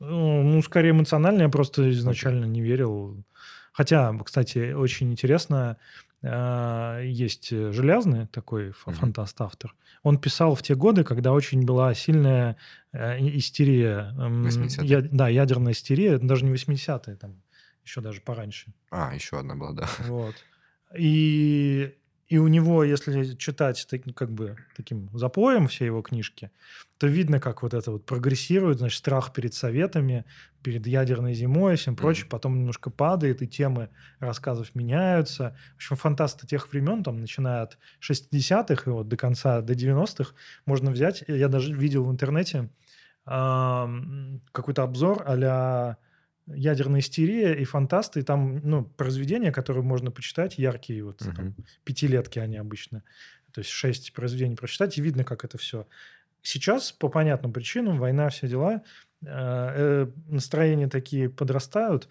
Ну, 0.00 0.42
ну, 0.42 0.62
скорее 0.62 0.90
эмоционально, 0.90 1.42
я 1.42 1.48
просто 1.48 1.90
изначально 1.90 2.44
не 2.46 2.60
верил. 2.62 3.24
Хотя, 3.72 4.16
кстати, 4.24 4.72
очень 4.72 5.12
интересно, 5.12 5.56
а, 5.70 5.76
есть 6.22 7.52
э, 7.52 7.72
Железный 7.72 8.26
такой 8.26 8.66
Мгм. 8.68 8.74
фантаст-автор. 8.96 9.74
Он 10.02 10.18
писал 10.18 10.54
в 10.54 10.62
те 10.62 10.74
годы, 10.74 11.04
когда 11.04 11.32
очень 11.32 11.64
была 11.64 11.94
сильная 11.94 12.56
э, 12.92 13.18
истерия. 13.36 14.14
эм, 14.18 14.44
80-е. 14.44 14.86
я- 14.88 15.00
да, 15.02 15.28
ядерная 15.28 15.72
истерия, 15.72 16.18
даже 16.18 16.44
не 16.44 16.50
80-е, 16.52 17.16
там 17.16 17.40
еще 17.84 18.00
даже 18.00 18.20
пораньше. 18.20 18.72
А, 18.90 19.14
еще 19.14 19.38
одна 19.38 19.54
была, 19.54 19.72
да. 19.72 19.88
Вот. 20.06 20.44
И, 20.96 21.94
и 22.28 22.38
у 22.38 22.48
него, 22.48 22.84
если 22.84 23.24
читать 23.36 23.86
как 24.14 24.30
бы 24.32 24.58
таким 24.76 25.08
запоем 25.16 25.66
все 25.68 25.86
его 25.86 26.02
книжки, 26.02 26.50
то 26.98 27.06
видно, 27.06 27.40
как 27.40 27.62
вот 27.62 27.74
это 27.74 27.90
вот 27.92 28.06
прогрессирует, 28.06 28.78
значит, 28.78 28.98
страх 28.98 29.32
перед 29.32 29.54
советами, 29.54 30.24
перед 30.62 30.86
ядерной 30.86 31.34
зимой 31.34 31.74
и 31.74 31.76
всем 31.76 31.96
Мгм. 31.96 31.96
прочее, 31.96 32.26
потом 32.28 32.58
немножко 32.58 32.90
падает, 32.90 33.40
и 33.42 33.48
темы 33.48 33.90
рассказов 34.18 34.74
меняются. 34.74 35.56
В 35.74 35.76
общем, 35.76 35.96
фантасты 35.96 36.46
тех 36.46 36.70
времен, 36.72 37.02
там, 37.04 37.18
начиная 37.20 37.62
от 37.62 37.78
60-х 38.00 38.90
и 38.90 38.92
вот 38.94 39.08
до 39.08 39.16
конца, 39.16 39.60
до 39.62 39.74
90-х, 39.74 40.34
можно 40.66 40.90
взять, 40.90 41.24
я 41.28 41.48
даже 41.48 41.74
видел 41.74 42.04
в 42.04 42.10
интернете 42.12 42.70
какой-то 44.52 44.82
обзор 44.82 45.22
а 45.26 45.96
ядерная 46.54 47.00
истерия 47.00 47.54
и 47.54 47.64
фантасты, 47.64 48.20
и 48.20 48.22
там, 48.22 48.60
ну, 48.62 48.84
произведения, 48.84 49.52
которые 49.52 49.82
можно 49.84 50.10
почитать, 50.10 50.58
яркие, 50.58 51.04
вот 51.04 51.18
там, 51.18 51.46
Мгм. 51.46 51.64
пятилетки 51.84 52.38
они 52.38 52.56
обычно, 52.56 53.02
то 53.52 53.60
есть 53.60 53.70
шесть 53.70 54.12
произведений 54.12 54.56
прочитать, 54.56 54.98
и 54.98 55.02
видно, 55.02 55.24
как 55.24 55.44
это 55.44 55.58
все. 55.58 55.86
Сейчас, 56.42 56.92
по 56.92 57.08
понятным 57.08 57.52
причинам, 57.52 57.98
война, 57.98 58.28
все 58.30 58.48
дела, 58.48 58.82
э, 59.22 59.26
э, 59.26 60.06
настроения 60.28 60.88
такие 60.88 61.28
подрастают. 61.28 62.08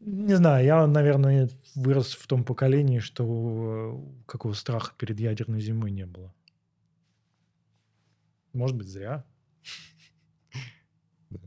Не 0.00 0.34
знаю, 0.34 0.64
я, 0.64 0.86
наверное, 0.86 1.48
вырос 1.74 2.12
в 2.14 2.26
том 2.26 2.44
поколении, 2.44 2.98
что 2.98 4.04
э, 4.22 4.22
какого 4.26 4.52
страха 4.52 4.92
перед 4.98 5.18
ядерной 5.20 5.60
зимой 5.60 5.90
не 5.90 6.06
было. 6.06 6.34
Может 8.52 8.76
быть, 8.76 8.88
зря. 8.88 9.24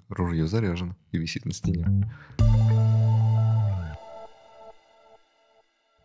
Ружье 0.10 0.48
заряжено 0.48 0.96
и 1.12 1.18
висит 1.18 1.46
на 1.46 1.54
стене. 1.54 2.12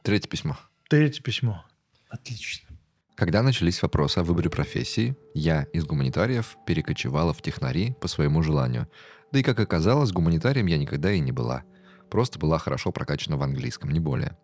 Третье 0.02 0.28
письмо. 0.28 0.56
Третье 0.88 1.22
письмо. 1.22 1.64
Отлично. 2.08 2.68
Когда 3.16 3.42
начались 3.42 3.80
вопросы 3.80 4.18
о 4.18 4.24
выборе 4.24 4.50
профессии, 4.50 5.16
я 5.34 5.62
из 5.72 5.84
гуманитариев 5.84 6.56
перекочевала 6.66 7.32
в 7.32 7.40
технари 7.40 7.96
по 8.00 8.08
своему 8.08 8.42
желанию. 8.42 8.88
Да 9.32 9.38
и, 9.38 9.42
как 9.42 9.58
оказалось, 9.60 10.12
гуманитарием 10.12 10.66
я 10.66 10.78
никогда 10.78 11.12
и 11.12 11.20
не 11.20 11.32
была. 11.32 11.62
Просто 12.10 12.38
была 12.38 12.58
хорошо 12.58 12.92
прокачана 12.92 13.36
в 13.36 13.42
английском, 13.42 13.90
не 13.90 14.00
более. 14.00 14.36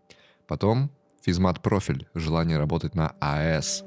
Потом 0.47 0.91
физмат-профиль, 1.22 2.09
желание 2.14 2.59
работать 2.59 2.95
на 2.95 3.14
АЭС. 3.20 3.85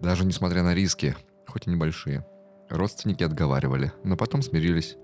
Даже 0.00 0.24
несмотря 0.24 0.62
на 0.62 0.74
риски, 0.74 1.14
хоть 1.46 1.66
и 1.66 1.70
небольшие. 1.70 2.26
Родственники 2.68 3.22
отговаривали, 3.22 3.92
но 4.02 4.16
потом 4.16 4.42
смирились. 4.42 4.96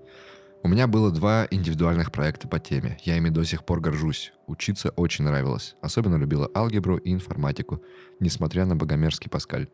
У 0.63 0.67
меня 0.67 0.87
было 0.87 1.11
два 1.11 1.47
индивидуальных 1.51 2.11
проекта 2.11 2.47
по 2.47 2.59
теме. 2.59 2.97
Я 3.03 3.17
ими 3.17 3.29
до 3.29 3.43
сих 3.43 3.65
пор 3.65 3.81
горжусь. 3.81 4.31
Учиться 4.47 4.91
очень 4.91 5.25
нравилось. 5.25 5.75
Особенно 5.81 6.15
любила 6.15 6.49
алгебру 6.55 6.97
и 6.97 7.11
информатику, 7.11 7.81
несмотря 8.19 8.65
на 8.65 8.75
богомерзкий 8.75 9.29
Паскаль. 9.29 9.67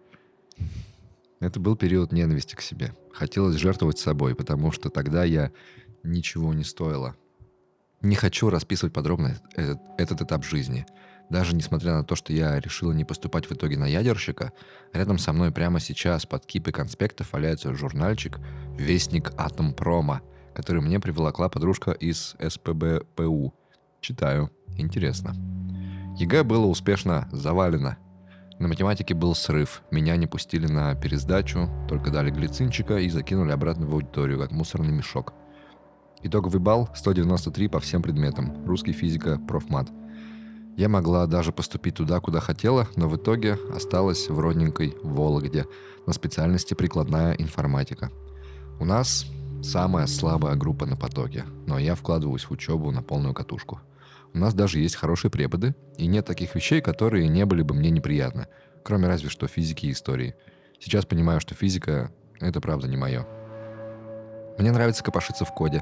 Это 1.39 1.59
был 1.59 1.75
период 1.75 2.11
ненависти 2.11 2.55
к 2.55 2.61
себе. 2.61 2.93
Хотелось 3.13 3.55
жертвовать 3.55 3.99
собой, 3.99 4.35
потому 4.35 4.71
что 4.71 4.89
тогда 4.89 5.23
я 5.23 5.51
ничего 6.03 6.53
не 6.53 6.63
стоила. 6.63 7.15
Не 8.01 8.15
хочу 8.15 8.49
расписывать 8.49 8.93
подробно 8.93 9.37
этот, 9.55 9.79
этот 9.97 10.21
этап 10.21 10.43
жизни. 10.43 10.85
Даже 11.29 11.55
несмотря 11.55 11.93
на 11.93 12.03
то, 12.03 12.15
что 12.15 12.33
я 12.33 12.59
решила 12.59 12.91
не 12.91 13.05
поступать 13.05 13.45
в 13.45 13.51
итоге 13.51 13.77
на 13.77 13.85
ядерщика, 13.85 14.51
рядом 14.93 15.19
со 15.19 15.31
мной 15.31 15.51
прямо 15.51 15.79
сейчас 15.79 16.25
под 16.25 16.45
кипой 16.45 16.73
конспектов 16.73 17.33
валяется 17.33 17.73
журнальчик 17.73 18.39
«Вестник 18.77 19.31
Атомпрома», 19.37 20.21
который 20.55 20.81
мне 20.81 20.99
приволокла 20.99 21.47
подружка 21.49 21.91
из 21.91 22.35
СПБПУ. 22.39 23.53
Читаю. 24.01 24.49
Интересно. 24.77 25.35
ЕГЭ 26.17 26.43
было 26.43 26.65
успешно 26.65 27.29
завалено. 27.31 27.97
На 28.57 28.67
математике 28.67 29.13
был 29.13 29.35
срыв. 29.35 29.83
Меня 29.91 30.17
не 30.17 30.27
пустили 30.27 30.67
на 30.67 30.95
пересдачу, 30.95 31.69
только 31.87 32.11
дали 32.11 32.31
глицинчика 32.31 32.97
и 32.97 33.09
закинули 33.09 33.51
обратно 33.51 33.85
в 33.85 33.93
аудиторию, 33.93 34.39
как 34.39 34.51
мусорный 34.51 34.91
мешок. 34.91 35.33
Итоговый 36.23 36.59
балл 36.59 36.89
193 36.93 37.69
по 37.69 37.79
всем 37.79 38.01
предметам. 38.01 38.65
Русский, 38.65 38.91
физика, 38.91 39.39
профмат. 39.39 39.89
Я 40.79 40.87
могла 40.87 41.27
даже 41.27 41.51
поступить 41.51 41.95
туда, 41.95 42.19
куда 42.21 42.39
хотела, 42.39 42.87
но 42.95 43.09
в 43.09 43.17
итоге 43.17 43.59
осталась 43.75 44.29
в 44.29 44.39
родненькой 44.39 44.95
Вологде 45.03 45.65
на 46.07 46.13
специальности 46.13 46.73
прикладная 46.73 47.33
информатика. 47.33 48.09
У 48.79 48.85
нас 48.85 49.25
Самая 49.61 50.07
слабая 50.07 50.55
группа 50.55 50.85
на 50.85 50.95
потоке, 50.95 51.43
но 51.67 51.77
я 51.77 51.95
вкладываюсь 51.95 52.45
в 52.45 52.51
учебу 52.51 52.91
на 52.91 53.03
полную 53.03 53.33
катушку. 53.33 53.81
У 54.33 54.37
нас 54.37 54.53
даже 54.53 54.79
есть 54.79 54.95
хорошие 54.95 55.29
преподы, 55.29 55.75
и 55.97 56.07
нет 56.07 56.25
таких 56.25 56.55
вещей, 56.55 56.79
которые 56.79 57.27
не 57.27 57.45
были 57.45 57.61
бы 57.61 57.75
мне 57.75 57.89
неприятны, 57.89 58.47
кроме 58.85 59.09
разве 59.09 59.29
что 59.29 59.47
физики 59.47 59.87
и 59.87 59.91
истории. 59.91 60.35
Сейчас 60.79 61.05
понимаю, 61.05 61.41
что 61.41 61.55
физика— 61.55 62.09
это 62.39 62.61
правда 62.61 62.87
не 62.87 62.95
мое. 62.95 63.27
Мне 64.57 64.71
нравится 64.71 65.03
копошиться 65.03 65.43
в 65.43 65.53
коде. 65.53 65.81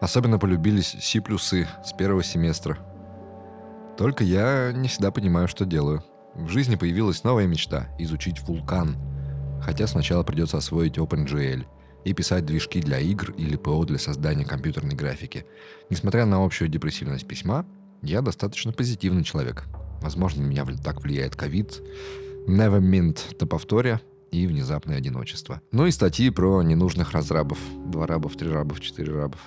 Особенно 0.00 0.38
полюбились 0.38 0.96
C++ 1.00 1.20
с 1.20 1.92
первого 1.98 2.22
семестра. 2.22 2.78
Только 3.96 4.24
я 4.24 4.72
не 4.72 4.88
всегда 4.88 5.10
понимаю, 5.10 5.48
что 5.48 5.64
делаю. 5.64 6.02
В 6.34 6.48
жизни 6.48 6.76
появилась 6.76 7.24
новая 7.24 7.46
мечта— 7.46 7.88
изучить 7.98 8.40
вулкан. 8.40 8.96
Хотя 9.62 9.86
сначала 9.86 10.22
придется 10.22 10.58
освоить 10.58 10.98
OpenGL— 10.98 11.64
и 12.04 12.12
писать 12.12 12.44
движки 12.44 12.80
для 12.80 12.98
игр 13.00 13.32
или 13.32 13.56
ПО 13.56 13.84
для 13.84 13.98
создания 13.98 14.44
компьютерной 14.44 14.94
графики. 14.94 15.46
Несмотря 15.90 16.26
на 16.26 16.44
общую 16.44 16.68
депрессивность 16.68 17.26
письма, 17.26 17.66
я 18.02 18.20
достаточно 18.20 18.72
позитивный 18.72 19.24
человек. 19.24 19.64
Возможно, 20.02 20.42
на 20.42 20.46
меня 20.46 20.66
так 20.82 21.02
влияет 21.02 21.34
ковид, 21.34 21.82
never 22.46 22.80
mint 22.80 23.18
на 23.40 23.46
повторе 23.46 24.00
и 24.30 24.46
внезапное 24.46 24.98
одиночество. 24.98 25.62
Ну 25.72 25.86
и 25.86 25.90
статьи 25.90 26.28
про 26.30 26.62
ненужных 26.62 27.12
разрабов. 27.12 27.58
Два 27.86 28.06
рабов, 28.06 28.36
три 28.36 28.50
рабов, 28.50 28.80
четыре 28.80 29.12
рабов. 29.12 29.40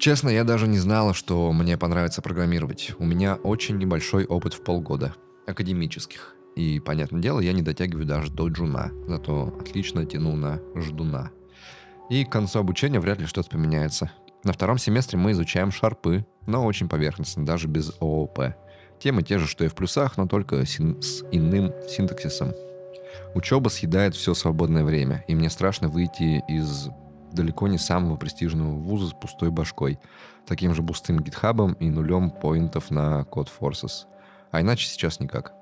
Честно, 0.00 0.30
я 0.30 0.44
даже 0.44 0.66
не 0.66 0.78
знала, 0.78 1.12
что 1.12 1.52
мне 1.52 1.76
понравится 1.76 2.22
программировать. 2.22 2.92
У 2.98 3.04
меня 3.04 3.34
очень 3.34 3.76
небольшой 3.76 4.24
опыт 4.24 4.54
в 4.54 4.64
полгода. 4.64 5.14
Академических. 5.46 6.36
И, 6.56 6.80
понятное 6.80 7.20
дело, 7.20 7.38
я 7.38 7.52
не 7.52 7.60
дотягиваю 7.60 8.06
даже 8.06 8.32
до 8.32 8.48
джуна, 8.48 8.92
зато 9.06 9.54
отлично 9.60 10.06
тяну 10.06 10.36
на 10.36 10.58
ждуна. 10.74 11.32
И 12.08 12.24
к 12.24 12.32
концу 12.32 12.60
обучения 12.60 12.98
вряд 12.98 13.20
ли 13.20 13.26
что-то 13.26 13.50
поменяется. 13.50 14.10
На 14.42 14.54
втором 14.54 14.78
семестре 14.78 15.18
мы 15.18 15.32
изучаем 15.32 15.70
шарпы, 15.70 16.24
но 16.46 16.64
очень 16.64 16.88
поверхностно, 16.88 17.44
даже 17.44 17.68
без 17.68 17.92
ООП. 18.00 18.54
Темы 19.00 19.22
те 19.22 19.38
же, 19.38 19.46
что 19.46 19.66
и 19.66 19.68
в 19.68 19.74
плюсах, 19.74 20.16
но 20.16 20.26
только 20.26 20.64
син- 20.64 21.02
с 21.02 21.22
иным 21.30 21.74
синтаксисом. 21.90 22.54
Учеба 23.34 23.68
съедает 23.68 24.14
все 24.14 24.32
свободное 24.32 24.82
время, 24.82 25.26
и 25.28 25.34
мне 25.34 25.50
страшно 25.50 25.88
выйти 25.88 26.42
из 26.48 26.88
далеко 27.32 27.68
не 27.68 27.78
самого 27.78 28.16
престижного 28.16 28.72
вуза 28.72 29.08
с 29.08 29.12
пустой 29.12 29.50
башкой, 29.50 29.98
таким 30.46 30.74
же 30.74 30.82
пустым 30.82 31.20
гитхабом 31.20 31.74
и 31.74 31.88
нулем 31.88 32.30
поинтов 32.30 32.90
на 32.90 33.26
Code 33.30 33.48
Forces. 33.60 34.06
А 34.50 34.60
иначе 34.60 34.88
сейчас 34.88 35.20
никак. 35.20 35.54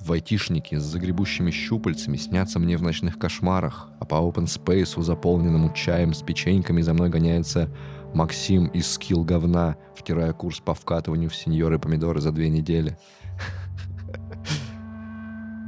Вайтишники 0.00 0.76
с 0.76 0.82
загребущими 0.82 1.50
щупальцами 1.50 2.16
снятся 2.16 2.60
мне 2.60 2.76
в 2.76 2.82
ночных 2.82 3.18
кошмарах, 3.18 3.88
а 3.98 4.04
по 4.04 4.14
open 4.14 4.44
space, 4.44 5.02
заполненному 5.02 5.72
чаем 5.72 6.14
с 6.14 6.22
печеньками, 6.22 6.82
за 6.82 6.94
мной 6.94 7.08
гоняется 7.08 7.68
Максим 8.14 8.68
из 8.68 8.92
скилл 8.92 9.24
говна, 9.24 9.76
втирая 9.96 10.32
курс 10.32 10.60
по 10.60 10.74
вкатыванию 10.74 11.28
в 11.28 11.36
сеньоры 11.36 11.78
помидоры 11.78 12.20
за 12.20 12.30
две 12.30 12.48
недели. 12.48 12.96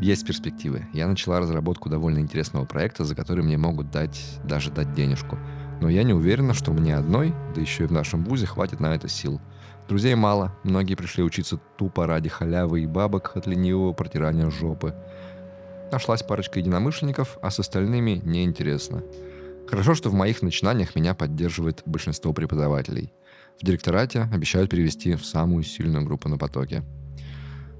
Есть 0.00 0.26
перспективы. 0.26 0.86
Я 0.94 1.06
начала 1.06 1.40
разработку 1.40 1.90
довольно 1.90 2.20
интересного 2.20 2.64
проекта, 2.64 3.04
за 3.04 3.14
который 3.14 3.44
мне 3.44 3.58
могут 3.58 3.90
дать, 3.90 4.18
даже 4.44 4.70
дать 4.70 4.94
денежку. 4.94 5.38
Но 5.82 5.90
я 5.90 6.04
не 6.04 6.14
уверена, 6.14 6.54
что 6.54 6.72
мне 6.72 6.96
одной, 6.96 7.34
да 7.54 7.60
еще 7.60 7.84
и 7.84 7.86
в 7.86 7.92
нашем 7.92 8.24
вузе, 8.24 8.46
хватит 8.46 8.80
на 8.80 8.94
это 8.94 9.08
сил. 9.08 9.42
Друзей 9.90 10.14
мало, 10.14 10.56
многие 10.64 10.94
пришли 10.94 11.22
учиться 11.22 11.58
тупо 11.76 12.06
ради 12.06 12.30
халявы 12.30 12.80
и 12.80 12.86
бабок 12.86 13.32
от 13.34 13.46
ленивого 13.46 13.92
протирания 13.92 14.48
жопы. 14.48 14.94
Нашлась 15.92 16.22
парочка 16.22 16.60
единомышленников, 16.60 17.38
а 17.42 17.50
с 17.50 17.58
остальными 17.58 18.22
неинтересно. 18.24 19.02
Хорошо, 19.68 19.94
что 19.94 20.08
в 20.08 20.14
моих 20.14 20.40
начинаниях 20.40 20.94
меня 20.94 21.14
поддерживает 21.14 21.82
большинство 21.84 22.32
преподавателей. 22.32 23.12
В 23.60 23.66
директорате 23.66 24.30
обещают 24.32 24.70
перевести 24.70 25.14
в 25.14 25.26
самую 25.26 25.62
сильную 25.62 26.06
группу 26.06 26.30
на 26.30 26.38
потоке. 26.38 26.82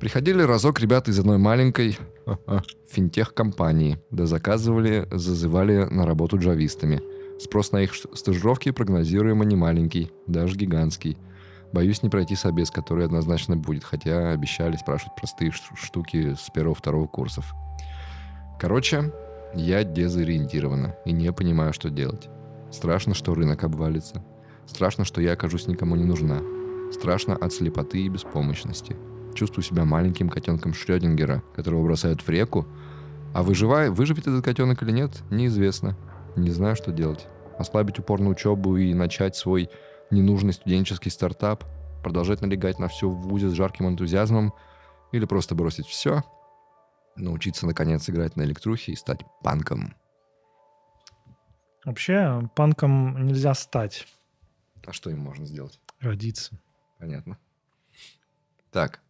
Приходили 0.00 0.42
разок 0.42 0.80
ребята 0.80 1.10
из 1.10 1.18
одной 1.18 1.38
маленькой 1.38 1.98
финтех-компании, 2.88 4.00
да 4.10 4.26
заказывали, 4.26 5.06
зазывали 5.10 5.84
на 5.84 6.06
работу 6.06 6.38
джавистами. 6.38 7.02
Спрос 7.38 7.72
на 7.72 7.82
их 7.82 7.94
стажировки 7.94 8.70
прогнозируемо 8.70 9.44
не 9.44 9.56
маленький, 9.56 10.10
даже 10.26 10.56
гигантский– 10.56 11.16
Боюсь 11.72 12.02
не 12.02 12.08
пройти 12.08 12.34
собес, 12.34 12.70
который 12.70 13.04
однозначно 13.04 13.56
будет, 13.56 13.84
хотя 13.84 14.30
обещали 14.30 14.76
спрашивать 14.76 15.14
простые 15.16 15.52
штуки 15.52 16.34
с 16.34 16.50
первого-второго 16.50 17.06
курсов. 17.06 17.54
Короче, 18.58 19.12
я 19.54 19.84
дезориентирована 19.84 20.96
и 21.04 21.12
не 21.12 21.32
понимаю, 21.32 21.72
что 21.72 21.88
делать. 21.88 22.28
Страшно, 22.72 23.14
что 23.14 23.34
рынок 23.34 23.62
обвалится. 23.62 24.24
Страшно, 24.66 25.04
что 25.04 25.20
я 25.20 25.32
окажусь 25.32 25.68
никому 25.68 25.94
не 25.94 26.04
нужна. 26.04 26.40
Страшно 26.92 27.36
от 27.36 27.52
слепоты 27.52 28.00
и 28.02 28.08
беспомощности. 28.08 28.96
Чувствую 29.34 29.64
себя 29.64 29.84
маленьким 29.84 30.28
котенком 30.28 30.74
Шрёдингера, 30.74 31.42
которого 31.54 31.84
бросают 31.84 32.22
в 32.22 32.28
реку, 32.28 32.66
а 33.34 33.42
выживая, 33.42 33.90
выживет 33.90 34.26
этот 34.26 34.44
котенок 34.44 34.82
или 34.82 34.90
нет, 34.90 35.22
неизвестно. 35.30 35.96
Не 36.36 36.50
знаю, 36.50 36.76
что 36.76 36.92
делать. 36.92 37.26
Ослабить 37.58 37.98
упор 37.98 38.20
на 38.20 38.30
учебу 38.30 38.76
и 38.76 38.92
начать 38.94 39.36
свой 39.36 39.70
ненужный 40.10 40.52
студенческий 40.52 41.10
стартап, 41.10 41.64
продолжать 42.02 42.40
налегать 42.40 42.78
на 42.78 42.88
все 42.88 43.08
в 43.08 43.28
ВУЗе 43.28 43.48
с 43.48 43.52
жарким 43.52 43.88
энтузиазмом 43.88 44.52
или 45.12 45.24
просто 45.24 45.54
бросить 45.54 45.86
все, 45.86 46.24
научиться 47.16 47.66
наконец 47.66 48.08
играть 48.08 48.36
на 48.36 48.42
электрухе 48.42 48.92
и 48.92 48.96
стать 48.96 49.20
панком. 49.42 49.94
Вообще, 51.84 52.48
панком 52.54 53.24
нельзя 53.26 53.54
стать. 53.54 54.06
А 54.86 54.92
что 54.92 55.10
им 55.10 55.20
можно 55.20 55.46
сделать? 55.46 55.78
Родиться. 56.00 56.58
Понятно. 56.98 57.38
Так, 58.70 59.00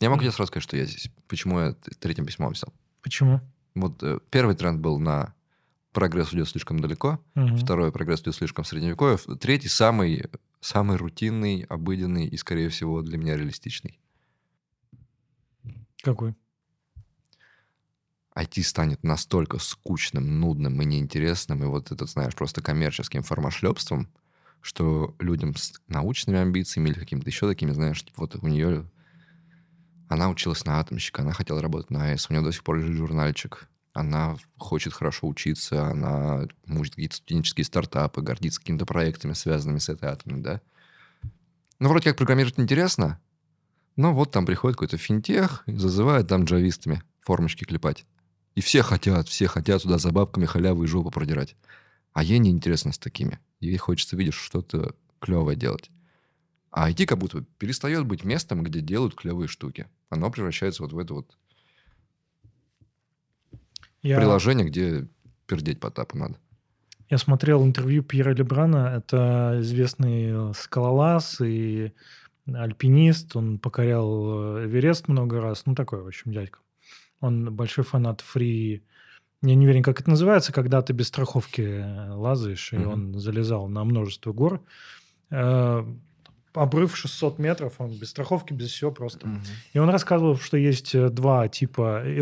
я 0.00 0.10
могу 0.10 0.22
тебе 0.22 0.32
сразу 0.32 0.48
сказать, 0.48 0.64
что 0.64 0.76
я 0.76 0.84
здесь. 0.84 1.10
Почему 1.28 1.60
я 1.60 1.74
третьим 2.00 2.26
письмом 2.26 2.52
писал? 2.52 2.72
Почему? 3.02 3.40
Вот 3.74 4.02
э, 4.02 4.18
первый 4.30 4.54
тренд 4.54 4.80
был 4.80 4.98
на 4.98 5.34
прогресс 5.92 6.32
идет 6.32 6.48
слишком 6.48 6.80
далеко, 6.80 7.20
угу. 7.34 7.56
второй 7.56 7.92
прогресс 7.92 8.22
идет 8.22 8.34
слишком 8.34 8.64
средневековье, 8.64 9.18
третий 9.36 9.68
самый, 9.68 10.26
самый 10.60 10.96
рутинный, 10.96 11.62
обыденный 11.68 12.26
и, 12.26 12.36
скорее 12.36 12.68
всего, 12.70 13.02
для 13.02 13.18
меня 13.18 13.36
реалистичный. 13.36 14.00
Какой? 16.02 16.34
IT 18.34 18.62
станет 18.62 19.04
настолько 19.04 19.58
скучным, 19.58 20.40
нудным 20.40 20.80
и 20.80 20.84
неинтересным, 20.86 21.62
и 21.62 21.66
вот 21.66 21.92
это, 21.92 22.06
знаешь, 22.06 22.34
просто 22.34 22.62
коммерческим 22.62 23.22
формашлепством, 23.22 24.08
что 24.62 25.14
людям 25.18 25.54
с 25.54 25.74
научными 25.88 26.38
амбициями 26.38 26.88
или 26.88 26.98
какими-то 26.98 27.28
еще 27.28 27.46
такими, 27.46 27.72
знаешь, 27.72 28.02
типа 28.02 28.22
вот 28.22 28.36
у 28.36 28.46
нее 28.46 28.90
Она 30.12 30.28
училась 30.28 30.66
на 30.66 30.78
атомщика, 30.78 31.22
она 31.22 31.32
хотела 31.32 31.62
работать 31.62 31.88
на 31.88 32.04
АЭС, 32.04 32.28
у 32.28 32.34
нее 32.34 32.42
до 32.42 32.52
сих 32.52 32.62
пор 32.62 32.76
лежит 32.76 32.96
журнальчик. 32.96 33.66
Она 33.94 34.36
хочет 34.58 34.92
хорошо 34.92 35.26
учиться, 35.26 35.86
она 35.86 36.46
может 36.66 36.96
какие-то 36.96 37.16
студенческие 37.16 37.64
стартапы, 37.64 38.20
гордится 38.20 38.60
какими-то 38.60 38.84
проектами, 38.84 39.32
связанными 39.32 39.78
с 39.78 39.88
этой 39.88 40.10
атомной, 40.10 40.42
да. 40.42 40.60
Ну, 41.78 41.88
вроде 41.88 42.10
как 42.10 42.18
программировать 42.18 42.60
интересно, 42.60 43.22
но 43.96 44.12
вот 44.12 44.30
там 44.30 44.44
приходит 44.44 44.76
какой-то 44.76 44.98
финтех, 44.98 45.62
и 45.64 45.76
зазывает 45.76 46.28
там 46.28 46.44
джавистами 46.44 47.02
формочки 47.20 47.64
клепать. 47.64 48.04
И 48.54 48.60
все 48.60 48.82
хотят, 48.82 49.28
все 49.28 49.46
хотят 49.46 49.80
туда 49.82 49.96
за 49.96 50.12
бабками 50.12 50.44
халяву 50.44 50.84
и 50.84 50.86
жопу 50.86 51.10
продирать. 51.10 51.56
А 52.12 52.22
ей 52.22 52.38
неинтересно 52.38 52.92
с 52.92 52.98
такими. 52.98 53.38
Ей 53.60 53.78
хочется, 53.78 54.16
видишь, 54.16 54.36
что-то 54.36 54.94
клевое 55.20 55.56
делать. 55.56 55.90
А 56.70 56.90
IT 56.90 57.06
как 57.06 57.16
будто 57.16 57.46
перестает 57.56 58.04
быть 58.04 58.24
местом, 58.24 58.62
где 58.62 58.80
делают 58.80 59.14
клевые 59.14 59.48
штуки. 59.48 59.88
Оно 60.12 60.30
превращается 60.30 60.82
вот 60.82 60.92
в 60.92 60.98
это 60.98 61.14
вот 61.14 61.38
Я, 64.02 64.18
приложение, 64.18 64.66
где 64.66 65.08
пердеть 65.46 65.80
по 65.80 65.90
тапу 65.90 66.18
надо. 66.18 66.34
я 67.08 67.16
смотрел 67.16 67.64
интервью 67.64 68.02
Пьера 68.02 68.34
Лебрана. 68.34 68.94
Это 68.98 69.56
известный 69.60 70.50
э, 70.50 70.52
скалолаз 70.54 71.40
и 71.40 71.92
альпинист. 72.46 73.34
Он 73.36 73.58
покорял 73.58 74.58
э, 74.58 74.66
Эверест 74.66 75.08
много 75.08 75.40
раз. 75.40 75.64
Ну, 75.64 75.74
такой, 75.74 76.02
в 76.02 76.06
общем, 76.08 76.30
дядька. 76.32 76.58
Он 77.20 77.50
большой 77.54 77.84
фанат 77.84 78.20
фри... 78.20 78.82
Я 79.40 79.54
не 79.54 79.64
уверен, 79.66 79.82
как 79.82 79.98
это 80.00 80.10
называется, 80.10 80.52
когда 80.52 80.82
ты 80.82 80.92
без 80.92 81.08
страховки 81.08 81.62
э, 81.62 82.10
лазаешь, 82.12 82.72
и 82.74 82.76
Мгм. 82.76 82.92
он 82.92 83.18
залезал 83.18 83.66
на 83.68 83.82
множество 83.84 84.32
гор. 84.34 84.60
Обрыв 86.54 86.96
600 86.96 87.38
метров, 87.38 87.74
он 87.78 87.90
без 87.98 88.10
страховки, 88.10 88.52
без 88.52 88.68
всего 88.70 88.90
просто. 88.90 89.26
И 89.72 89.78
он 89.78 89.88
рассказывал, 89.88 90.36
что 90.36 90.56
есть 90.58 90.94
э, 90.94 91.08
два 91.08 91.48
типа 91.48 92.02
э, 92.04 92.18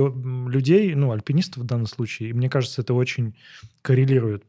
людей, 0.49 0.95
ну, 0.95 1.11
альпинистов 1.11 1.65
в 1.65 1.67
данном 1.67 1.87
случае. 1.87 2.31
И 2.31 2.33
мне 2.33 2.49
кажется, 2.49 2.83
это 2.83 2.95
очень 2.95 3.35
коррелирует 3.83 4.45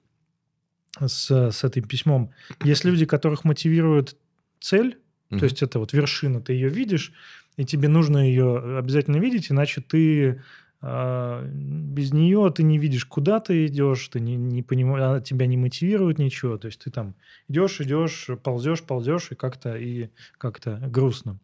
с, 1.00 1.32
с 1.52 1.64
этим 1.64 1.84
письмом. 1.84 2.32
Есть 2.64 2.84
люди, 2.84 3.06
которых 3.06 3.44
мотивирует 3.44 4.18
цель, 4.60 4.98
Мгм. 5.30 5.40
то 5.40 5.46
есть 5.46 5.64
это 5.64 5.80
вот 5.80 5.94
вершина, 5.94 6.42
ты 6.42 6.54
ее 6.54 6.68
видишь, 6.70 7.14
и 7.58 7.66
тебе 7.66 7.88
нужно 7.88 8.18
ее 8.18 8.78
обязательно 8.78 9.18
видеть, 9.18 9.50
иначе 9.50 9.82
ты 9.82 10.44
без 10.82 12.12
нее 12.12 12.52
ты 12.56 12.64
не 12.64 12.80
видишь, 12.80 13.06
куда 13.06 13.40
ты 13.40 13.68
идешь, 13.68 14.08
ты 14.08 14.20
не, 14.20 14.36
не 14.36 14.64
понимаешь, 14.64 15.04
она 15.04 15.22
тебя 15.22 15.46
не 15.46 15.56
мотивирует 15.56 16.18
ничего. 16.18 16.58
То 16.58 16.68
есть 16.68 16.82
ты 16.84 16.90
там 16.90 17.16
идешь, 17.48 17.80
идешь, 17.82 18.30
ползешь, 18.42 18.82
ползешь, 18.82 19.32
и 19.32 19.36
как-то 19.36 19.76
и 19.76 20.10
как-то 20.40 20.78
грустно. 20.88 21.40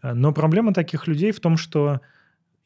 А, 0.00 0.14
Но 0.14 0.32
проблема 0.32 0.74
таких 0.74 1.06
людей 1.06 1.30
в 1.30 1.38
том, 1.38 1.56
что 1.56 2.00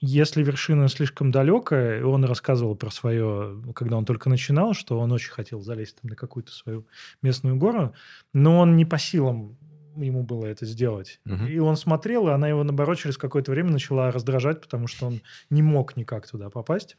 если 0.01 0.43
вершина 0.43 0.89
слишком 0.89 1.31
далекая, 1.31 2.01
и 2.01 2.03
он 2.03 2.25
рассказывал 2.25 2.77
про 2.77 2.91
свое, 2.91 3.63
когда 3.75 3.97
он 3.97 4.05
только 4.05 4.31
начинал, 4.31 4.73
что 4.73 4.99
он 4.99 5.13
очень 5.13 5.33
хотел 5.33 5.61
залезть 5.61 6.01
там 6.01 6.11
на 6.11 6.17
какую-то 6.17 6.53
свою 6.53 6.87
местную 7.23 7.57
гору, 7.57 7.95
но 8.33 8.59
он 8.59 8.77
не 8.77 8.85
по 8.85 8.99
силам 8.99 9.57
ему 10.01 10.23
было 10.23 10.47
это 10.47 10.67
сделать. 10.67 11.21
Мгм. 11.25 11.47
И 11.47 11.59
он 11.59 11.77
смотрел, 11.77 12.29
и 12.29 12.33
она 12.33 12.49
его, 12.49 12.63
наоборот, 12.65 12.99
через 12.99 13.17
какое-то 13.19 13.51
время 13.51 13.71
начала 13.71 14.11
раздражать, 14.11 14.61
потому 14.61 14.87
что 14.87 15.07
он 15.07 15.21
не 15.51 15.63
мог 15.63 15.97
никак 15.97 16.29
туда 16.29 16.51
попасть. 16.51 16.97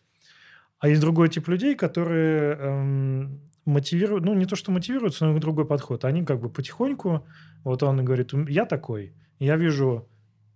А 0.79 0.89
есть 0.89 1.01
другой 1.01 1.29
тип 1.29 1.47
людей, 1.47 1.75
которые 1.75 2.55
эм, 2.55 3.41
мотивируют, 3.65 4.23
ну, 4.23 4.33
не 4.35 4.45
то, 4.45 4.55
что 4.55 4.71
мотивируются, 4.71 5.25
но 5.25 5.37
другой 5.39 5.65
подход. 5.65 6.05
Они 6.05 6.23
как 6.23 6.39
бы 6.39 6.49
потихоньку, 6.49 7.25
вот 7.63 7.83
он 7.83 8.05
говорит, 8.05 8.33
«М, 8.33 8.47
я 8.47 8.65
такой, 8.65 9.13
я 9.39 9.57
вижу, 9.57 10.07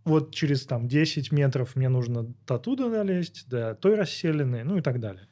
вот 0.06 0.34
через 0.34 0.66
там 0.66 0.88
10 0.88 1.32
метров 1.32 1.76
мне 1.76 1.90
нужно 1.90 2.34
до 2.48 2.58
туда 2.58 2.90
долезть, 2.90 3.48
до 3.48 3.76
той 3.76 3.96
расселенной, 3.96 4.64
ну 4.64 4.78
и 4.78 4.82
так 4.82 5.00
далее. 5.00 5.28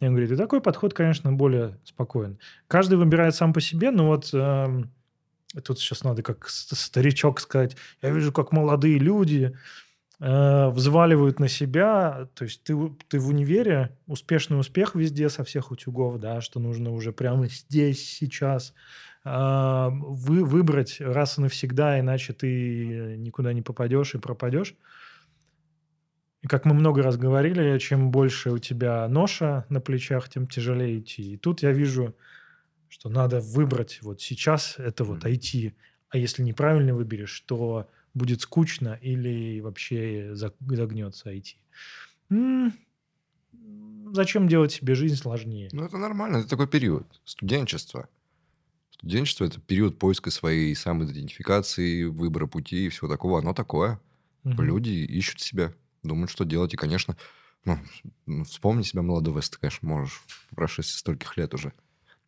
И 0.00 0.06
он 0.06 0.12
говорит, 0.12 0.30
и 0.32 0.36
такой 0.36 0.60
подход, 0.60 0.94
конечно, 0.94 1.32
более 1.32 1.78
спокоен. 1.84 2.38
Каждый 2.68 2.98
выбирает 2.98 3.34
сам 3.34 3.52
по 3.52 3.60
себе, 3.60 3.90
но 3.90 4.06
вот 4.06 4.30
эм, 4.32 4.92
тут 5.64 5.78
сейчас 5.78 6.04
надо 6.04 6.22
как 6.22 6.48
ст- 6.48 6.76
старичок 6.76 7.40
сказать, 7.40 7.76
я 8.02 8.10
вижу, 8.10 8.32
как 8.32 8.52
молодые 8.52 8.98
люди 8.98 9.56
э, 10.20 10.68
взваливают 10.68 11.40
на 11.40 11.48
себя, 11.48 12.28
то 12.34 12.44
есть 12.44 12.62
ты, 12.64 12.76
ты 13.08 13.18
в 13.18 13.28
универе, 13.28 13.96
успешный 14.06 14.58
успех 14.58 14.94
везде 14.94 15.28
со 15.28 15.44
всех 15.44 15.70
утюгов, 15.70 16.18
да, 16.18 16.40
что 16.40 16.60
нужно 16.60 16.92
уже 16.92 17.12
прямо 17.12 17.46
здесь, 17.48 18.08
сейчас 18.08 18.74
а, 19.30 19.90
вы, 19.90 20.44
выбрать 20.44 21.00
раз 21.00 21.36
и 21.36 21.42
навсегда, 21.42 22.00
иначе 22.00 22.32
ты 22.32 23.16
никуда 23.18 23.52
не 23.52 23.60
попадешь 23.62 24.14
и 24.14 24.18
пропадешь. 24.18 24.74
И 26.40 26.46
как 26.46 26.64
мы 26.64 26.72
много 26.72 27.02
раз 27.02 27.16
говорили, 27.16 27.78
чем 27.78 28.10
больше 28.10 28.50
у 28.52 28.58
тебя 28.58 29.06
ноша 29.08 29.66
на 29.68 29.80
плечах, 29.80 30.28
тем 30.28 30.46
тяжелее 30.46 31.00
идти. 31.00 31.34
И 31.34 31.36
тут 31.36 31.62
я 31.62 31.72
вижу, 31.72 32.14
что 32.88 33.08
надо 33.08 33.40
выбрать 33.40 34.00
вот 34.02 34.20
сейчас 34.20 34.74
это 34.78 35.04
вот. 35.04 35.24
IT, 35.24 35.74
а 36.10 36.18
если 36.18 36.42
неправильно 36.42 36.94
выберешь, 36.94 37.40
то 37.40 37.88
будет 38.14 38.40
скучно 38.40 38.98
или 39.00 39.60
вообще 39.60 40.32
заг- 40.34 40.56
загнется 40.60 41.30
IT. 41.30 41.56
М, 42.30 42.72
Зачем 44.12 44.48
делать 44.48 44.72
себе 44.72 44.94
жизнь 44.94 45.16
сложнее? 45.16 45.68
Ну, 45.72 45.84
это 45.84 45.98
нормально, 45.98 46.38
это 46.38 46.48
такой 46.48 46.66
период. 46.66 47.20
Студенчество. 47.24 48.08
Студенчество– 48.90 49.44
это 49.46 49.60
период 49.60 49.98
поиска 49.98 50.30
своей 50.30 50.74
самоидентификации, 50.74 52.04
выбора 52.04 52.46
пути 52.46 52.86
и 52.86 52.88
всего 52.88 53.08
такого. 53.08 53.38
Оно 53.38 53.52
такое. 53.52 54.00
Мгм. 54.44 54.62
Люди 54.64 54.90
ищут 54.90 55.40
себя, 55.40 55.74
думают, 56.02 56.30
что 56.30 56.44
делать. 56.44 56.72
И, 56.74 56.76
конечно, 56.76 57.16
ну, 57.64 58.44
вспомни 58.44 58.82
себя 58.82 59.02
молодого, 59.02 59.38
если 59.38 59.52
ты, 59.52 59.58
конечно, 59.60 59.86
можешь, 59.86 60.22
по 60.50 60.56
прошествии 60.56 60.98
стольких 60.98 61.36
лет 61.36 61.52
уже. 61.54 61.72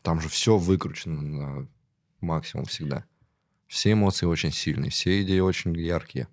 Там 0.03 0.20
же 0.20 0.28
все 0.28 0.57
выкручено 0.57 1.20
на 1.22 1.68
максимум 2.20 2.66
всегда. 2.66 3.05
Все 3.66 3.92
эмоции 3.92 4.26
очень 4.26 4.53
сильные, 4.53 4.90
все 4.90 5.22
идеи 5.22 5.40
очень 5.40 5.76
яркие. 5.76 6.28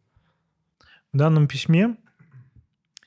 В 1.13 1.18
данном 1.18 1.47
письме 1.47 1.95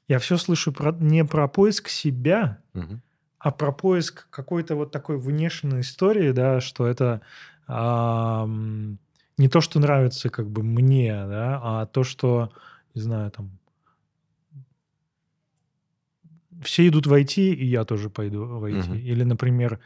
я 0.09 0.19
все 0.19 0.37
слышу 0.37 0.73
про- 0.73 0.93
не 0.93 1.25
про 1.25 1.49
поиск 1.49 1.89
себя, 1.89 2.59
Мгм. 2.75 3.03
а 3.39 3.51
про 3.51 3.73
поиск 3.73 4.29
какой-то 4.31 4.77
вот 4.77 4.93
такой 4.93 5.19
внешней 5.19 5.81
истории, 5.81 6.33
да, 6.33 6.61
что 6.61 6.87
это 6.87 7.23
ам, 7.67 8.99
не 9.37 9.49
то, 9.49 9.61
что 9.61 9.81
нравится 9.81 10.29
как 10.29 10.49
бы 10.51 10.63
мне, 10.63 11.13
да, 11.13 11.61
а 11.63 11.87
то, 11.87 12.05
что, 12.05 12.53
не 12.95 13.01
знаю, 13.01 13.31
там 13.31 13.51
все 16.63 16.87
идут 16.89 17.07
в 17.07 17.13
IT, 17.13 17.39
и 17.55 17.65
я 17.65 17.85
тоже 17.85 18.11
пойду 18.11 18.45
в 18.45 18.65
IT. 18.65 18.89
Мгм. 18.89 18.95
Или, 18.95 19.25
например, 19.25 19.81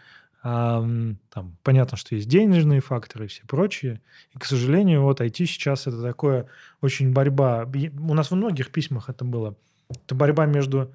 там 0.45 1.57
понятно, 1.63 1.97
что 1.97 2.15
есть 2.15 2.29
денежные 2.29 2.81
факторы 2.81 3.25
и 3.25 3.29
все 3.29 3.43
прочие. 3.47 4.03
И, 4.35 4.39
к 4.39 4.45
сожалению, 4.45 5.03
вот 5.03 5.23
IT 5.23 5.47
сейчас 5.47 5.87
это 5.87 6.03
такое 6.03 6.49
очень 6.83 7.13
борьба. 7.13 7.65
У 7.65 8.15
нас 8.15 8.31
во 8.31 8.37
многих 8.37 8.71
письмах 8.71 9.09
это 9.09 9.25
было. 9.25 9.57
Это 9.89 10.15
борьба 10.15 10.45
между 10.47 10.95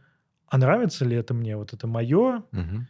а 0.51 0.57
нравится 0.57 1.05
ли 1.05 1.15
это 1.15 1.33
мне, 1.35 1.55
вот 1.55 1.73
это 1.73 1.85
мое, 1.85 2.43
Мгм. 2.51 2.87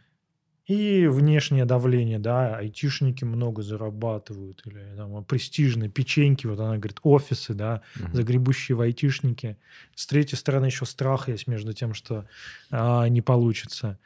и 0.66 1.06
внешнее 1.08 1.64
давление, 1.64 2.18
да, 2.18 2.56
айтишники 2.56 3.24
много 3.24 3.62
зарабатывают, 3.62 4.62
или 4.66 4.94
там, 4.96 5.24
престижные 5.24 5.90
печеньки, 5.90 6.46
вот 6.46 6.60
она 6.60 6.78
говорит, 6.78 7.00
офисы, 7.02 7.54
да, 7.54 7.82
Мгм. 7.96 8.14
загребущие 8.14 8.76
в 8.76 8.80
айтишники. 8.80 9.58
С 9.94 10.06
третьей 10.06 10.38
стороны 10.38 10.66
еще 10.66 10.86
страх 10.86 11.28
есть 11.28 11.46
между 11.48 11.72
тем, 11.72 11.92
что 11.92 12.26
а, 12.70 13.08
не 13.08 13.20
получится. 13.20 13.98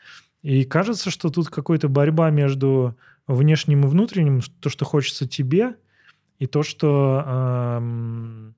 И 0.45 0.65
кажется, 0.65 1.11
что 1.11 1.31
тут 1.31 1.49
какая-то 1.49 1.89
борьба 1.89 2.29
между 2.29 2.99
внешним 3.27 3.85
и 3.85 3.87
внутренним, 3.87 4.43
то, 4.61 4.69
что 4.69 4.85
хочется 4.85 5.27
тебе, 5.27 5.77
и 6.39 6.47
то, 6.47 6.63
что 6.63 7.23
ам, 7.27 8.55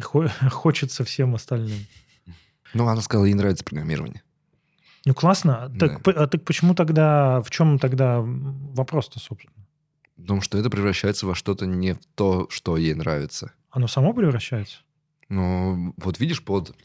хо- 0.00 0.28
хочется 0.50 1.02
всем 1.02 1.34
остальным. 1.34 1.78
Ну, 2.72 2.86
она 2.86 3.00
сказала, 3.00 3.24
ей 3.24 3.34
нравится 3.34 3.64
программирование. 3.64 4.22
Ну, 5.04 5.12
классно. 5.12 5.68
Да. 5.70 5.88
Так, 5.88 6.16
а 6.16 6.28
так 6.28 6.44
почему 6.44 6.76
тогда, 6.76 7.42
в 7.42 7.50
чем 7.50 7.80
тогда 7.80 8.20
вопрос-то, 8.22 9.18
собственно? 9.18 9.66
Потому 10.16 10.40
что 10.40 10.56
это 10.56 10.70
превращается 10.70 11.26
во 11.26 11.34
что-то 11.34 11.66
не 11.66 11.96
то, 12.14 12.46
что 12.48 12.76
ей 12.76 12.94
нравится. 12.94 13.50
Оно 13.70 13.88
само 13.88 14.12
превращается? 14.12 14.78
Ну, 15.28 15.94
вот 15.96 16.20
видишь, 16.20 16.44
под... 16.44 16.76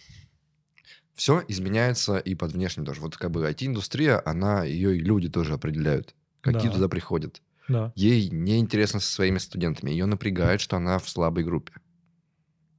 Все 1.18 1.43
изменяется 1.49 2.18
и 2.18 2.36
под 2.36 2.53
внешним 2.53 2.86
тоже. 2.86 3.01
Вот 3.01 3.18
как 3.18 3.32
бы 3.32 3.41
IT-индустрия, 3.49 4.22
она, 4.24 4.63
ее 4.63 4.95
и 4.95 4.99
люди 4.99 5.28
тоже 5.30 5.53
определяют, 5.55 6.15
какие 6.41 6.68
Да. 6.70 6.76
туда 6.76 6.88
приходят. 6.88 7.41
Да. 7.68 7.91
Ей 7.95 8.30
неинтересно 8.30 8.99
со 9.01 9.11
своими 9.11 9.39
студентами. 9.39 9.89
Ее 9.91 10.05
напрягает, 10.05 10.61
что 10.61 10.78
она 10.78 10.99
в 10.99 11.09
слабой 11.09 11.43
группе. 11.43 11.74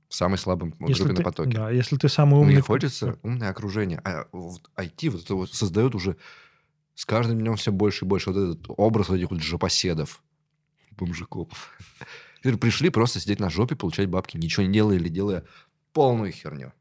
В 0.08 0.14
самой 0.14 0.38
слабой 0.38 0.72
Если 0.86 1.02
группе 1.02 1.16
ты, 1.16 1.20
на 1.20 1.24
потоке. 1.24 1.50
да, 1.50 1.70
если 1.70 1.96
ты 1.98 2.08
самый 2.08 2.34
Ну, 2.36 2.40
умный... 2.40 2.60
в- 2.62 2.66
хочется 2.66 3.18
умное 3.22 3.50
окружение. 3.50 4.00
А 4.04 4.26
вот 4.32 4.62
IT 4.76 5.10
вот 5.10 5.22
это 5.24 5.34
вот 5.34 5.52
создает 5.52 5.94
уже 5.94 6.16
с 6.94 7.04
каждым 7.04 7.40
днем 7.40 7.56
все 7.56 7.72
больше 7.72 8.04
и 8.04 8.08
больше 8.08 8.30
вот 8.30 8.38
этот 8.38 8.64
образ 8.68 9.08
вот 9.10 9.16
этих 9.16 9.30
вот 9.30 9.42
жопоседов, 9.42 10.22
бомжиков. 10.92 11.76
Пришли 12.42 12.88
просто 12.90 13.18
сидеть 13.20 13.40
на 13.40 13.50
жопе, 13.50 13.74
получать 13.76 14.08
бабки, 14.08 14.36
ничего 14.38 14.64
не 14.64 14.72
делая 14.72 14.96
или 14.96 15.08
делая 15.08 15.44
полную 15.92 16.30
херню. 16.32 16.72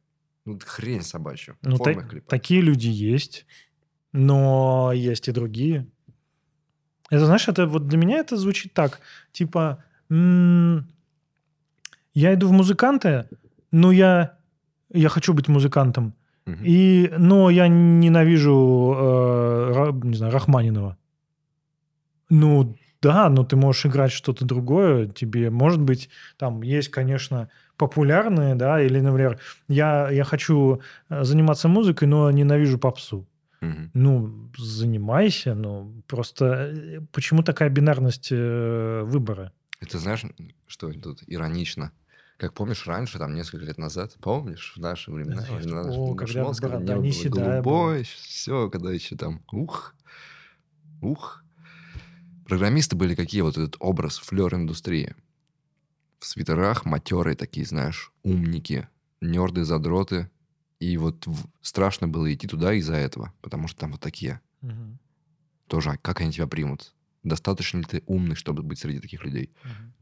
Ну, 0.47 0.57
хрень 0.65 1.01
собачью. 1.01 1.55
Ну, 1.61 1.77
та- 1.77 1.93
такие 2.29 2.61
люди 2.61 2.87
есть, 2.87 3.45
но 4.13 4.91
есть 4.95 5.27
и 5.27 5.31
другие. 5.33 5.85
Это, 7.09 7.25
знаешь, 7.25 7.47
это 7.49 7.67
вот 7.67 7.87
для 7.87 7.97
меня 7.97 8.17
это 8.19 8.37
звучит 8.37 8.73
так, 8.73 9.01
типа, 9.33 9.83
м, 10.09 10.87
я 12.13 12.33
иду 12.33 12.47
в 12.47 12.51
музыканты, 12.51 13.27
но 13.71 13.91
я, 13.91 14.37
я 14.93 15.09
хочу 15.09 15.33
быть 15.33 15.47
музыкантом, 15.49 16.13
и, 16.63 17.11
но 17.17 17.49
я 17.49 17.67
ненавижу, 17.67 18.95
э, 18.97 19.91
не 20.03 20.15
знаю, 20.15 20.31
Рахманинова. 20.33 20.97
Ну, 22.29 22.75
да, 23.01 23.29
но 23.29 23.43
ты 23.43 23.55
можешь 23.55 23.85
играть 23.85 24.11
что-то 24.11 24.45
другое. 24.45 25.07
Тебе, 25.07 25.49
может 25.49 25.81
быть, 25.81 26.09
там 26.37 26.61
есть, 26.63 26.89
конечно, 26.89 27.49
популярные, 27.77 28.55
да, 28.55 28.81
или, 28.81 28.99
например, 28.99 29.39
я, 29.67 30.09
я 30.09 30.23
хочу 30.23 30.81
э, 31.09 31.23
заниматься 31.23 31.67
музыкой, 31.67 32.07
но 32.07 32.31
ненавижу 32.31 32.77
попсу. 32.77 33.27
Мгм. 33.61 33.91
Ну, 33.93 34.49
занимайся, 34.57 35.55
но 35.55 35.91
просто 36.07 36.45
э, 36.45 37.01
почему 37.11 37.43
такая 37.43 37.69
бинарность 37.69 38.29
э, 38.31 39.01
выбора? 39.03 39.51
Это 39.79 39.99
знаешь, 39.99 40.25
что 40.67 40.91
тут 40.91 41.23
иронично? 41.27 41.91
Как 42.37 42.53
помнишь, 42.53 42.85
раньше, 42.85 43.17
там, 43.17 43.33
несколько 43.33 43.65
лет 43.65 43.79
назад, 43.79 44.15
помнишь, 44.21 44.73
в 44.75 44.79
наши 44.79 45.11
времена, 45.11 45.43
О, 45.89 46.13
когда 46.13 46.41
Шмолского, 46.43 46.69
борода 46.69 46.93
небо 46.93 47.07
не 47.07 47.29
было 47.29 47.39
голубое, 47.39 48.03
все, 48.03 48.69
когда 48.69 48.91
еще 48.91 49.15
там, 49.15 49.41
ух, 49.51 49.95
ух. 51.01 51.43
Программисты 52.45 52.95
были 52.95 53.15
какие? 53.15 53.41
Вот 53.41 53.57
этот 53.57 53.75
образ, 53.79 54.19
флер 54.19 54.53
индустрии. 54.53 55.15
В 56.19 56.25
свитерах 56.25 56.85
матерые 56.85 57.35
такие, 57.35 57.65
знаешь, 57.65 58.11
умники, 58.23 58.87
нерды, 59.21 59.63
задроты. 59.65 60.29
И 60.79 60.97
вот 60.97 61.27
страшно 61.61 62.07
было 62.07 62.31
идти 62.33 62.47
туда 62.47 62.73
из-за 62.73 62.95
этого, 62.95 63.33
потому 63.41 63.67
что 63.67 63.79
там 63.79 63.91
вот 63.93 64.01
такие. 64.01 64.41
Мгм, 64.61 64.99
Тоже, 65.67 65.91
а 65.91 65.97
как 65.97 66.21
они 66.21 66.31
тебя 66.31 66.47
примут? 66.47 66.93
Достаточно 67.23 67.79
ли 67.79 67.83
ты 67.83 68.03
умный, 68.05 68.35
чтобы 68.35 68.63
быть 68.63 68.79
среди 68.79 68.99
таких 68.99 69.23
людей? 69.23 69.51
мгм. 69.63 69.93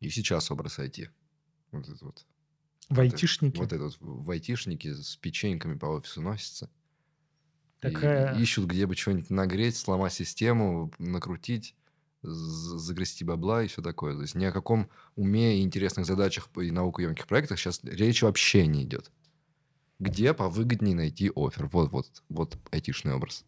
И 0.00 0.10
сейчас 0.10 0.50
образ 0.50 0.78
IT. 0.78 1.08
Вот 1.72 1.88
это 1.88 2.04
вот. 2.04 2.26
В 2.88 2.94
Вот 2.96 2.98
айтишнике. 3.00 3.58
Вот 3.58 3.72
этот 3.72 3.96
в 4.00 4.30
айтишнике 4.30 4.94
с 4.94 5.16
печеньками 5.16 5.78
по 5.78 5.86
офису 5.86 6.20
носится. 6.20 6.66
И- 7.82 7.88
Такая- 7.90 8.34
И 8.36 8.42
ищут, 8.42 8.66
где 8.66 8.86
бы 8.86 8.94
что-нибудь 8.96 9.30
нагреть, 9.30 9.76
сломать 9.76 10.12
систему, 10.12 10.90
накрутить, 10.98 11.74
загрести 12.24 13.24
бабла 13.24 13.62
и 13.62 13.66
все 13.68 13.82
такое. 13.82 14.14
То 14.14 14.22
есть 14.22 14.34
ни 14.34 14.44
о 14.44 14.52
каком 14.52 14.88
уме 15.14 15.58
и 15.58 15.62
интересных 15.62 16.06
задачах 16.06 16.48
и 16.60 16.70
наукоемких 16.70 17.26
проектах 17.26 17.58
сейчас 17.58 17.80
речи 17.84 18.24
вообще 18.24 18.66
не 18.66 18.82
идет. 18.82 19.10
Где 20.00 20.34
повыгоднее 20.34 20.96
найти 20.96 21.30
офер? 21.34 21.68
Вот, 21.72 21.92
вот, 21.92 22.06
вот 22.28 22.58
айтишный 22.72 23.14
образ. 23.14 23.44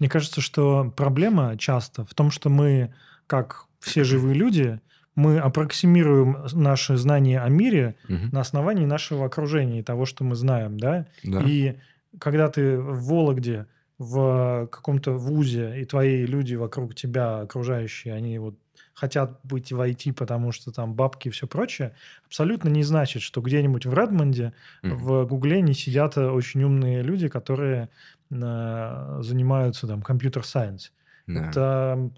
Мне 0.00 0.08
кажется, 0.08 0.40
что 0.40 0.92
проблема 0.96 1.56
часто 1.56 2.04
в 2.04 2.14
том, 2.14 2.30
что 2.30 2.48
мы, 2.50 2.94
как 3.26 3.66
все 3.80 4.04
живые 4.04 4.34
люди, 4.34 4.80
мы 5.14 5.38
аппроксимируем 5.38 6.46
наши 6.52 6.96
знания 6.96 7.40
о 7.40 7.48
мире 7.48 7.96
Мгм. 8.08 8.30
на 8.32 8.40
основании 8.40 8.84
нашего 8.86 9.26
окружения 9.26 9.80
и 9.80 9.82
того, 9.82 10.06
что 10.06 10.24
мы 10.24 10.34
знаем, 10.34 10.78
да? 10.78 11.06
Да. 11.22 11.42
И 11.42 11.76
когда 12.18 12.48
ты 12.48 12.78
в 12.78 13.04
Вологде, 13.06 13.66
в 13.98 14.66
каком-то 14.72 15.12
вузе, 15.12 15.80
и 15.80 15.84
твои 15.84 16.26
люди 16.26 16.54
вокруг 16.56 16.94
тебя, 16.94 17.40
окружающие, 17.40 18.14
они 18.14 18.38
вот 18.38 18.58
хотят 18.92 19.40
быть 19.44 19.72
в 19.72 19.80
IT, 19.80 20.12
потому 20.12 20.52
что 20.52 20.72
там 20.72 20.94
бабки 20.94 21.28
и 21.28 21.30
все 21.30 21.46
прочее, 21.46 21.94
абсолютно 22.26 22.68
не 22.68 22.82
значит, 22.82 23.22
что 23.22 23.40
где-нибудь 23.40 23.86
в 23.86 23.94
Редмонде, 23.94 24.52
Мгм. 24.82 24.94
в 24.96 25.24
Гугле 25.26 25.60
не 25.62 25.74
сидят 25.74 26.16
очень 26.18 26.62
умные 26.64 27.02
люди, 27.02 27.28
которые 27.28 27.90
э, 28.30 29.18
занимаются 29.22 29.86
там 29.86 30.02
компьютер-сайенс. 30.02 30.92
Да. 31.26 31.50
Это 31.50 32.10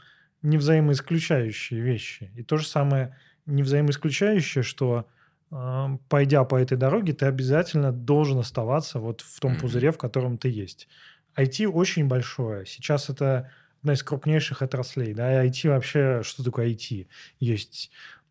не 0.42 0.58
взаимоисключающие 0.58 1.80
вещи. 1.80 2.30
И 2.34 2.42
то 2.42 2.56
же 2.58 2.66
самое 2.66 3.16
не 3.46 3.62
взаимоисключающее, 3.62 4.62
что 4.62 5.06
э, 5.50 5.86
пойдя 6.08 6.44
по 6.44 6.56
этой 6.56 6.76
дороге, 6.76 7.12
ты 7.14 7.26
обязательно 7.26 7.92
должен 7.92 8.38
оставаться 8.38 8.98
вот 8.98 9.20
в 9.22 9.40
том 9.40 9.56
Мгм. 9.56 9.56
пузыре, 9.56 9.92
в 9.92 9.98
котором 9.98 10.38
ты 10.38 10.48
есть. 10.48 10.88
IT 11.36 11.66
очень 11.66 12.06
большое. 12.06 12.66
Сейчас 12.66 13.10
это 13.10 13.50
одна 13.82 13.92
из 13.92 14.02
крупнейших 14.02 14.62
отраслей. 14.62 15.14
Да? 15.14 15.44
И 15.44 15.48
IT 15.48 15.68
вообще, 15.68 16.22
что 16.24 16.42
такое 16.42 16.68
IT? 16.68 17.08
Есть 17.38 17.90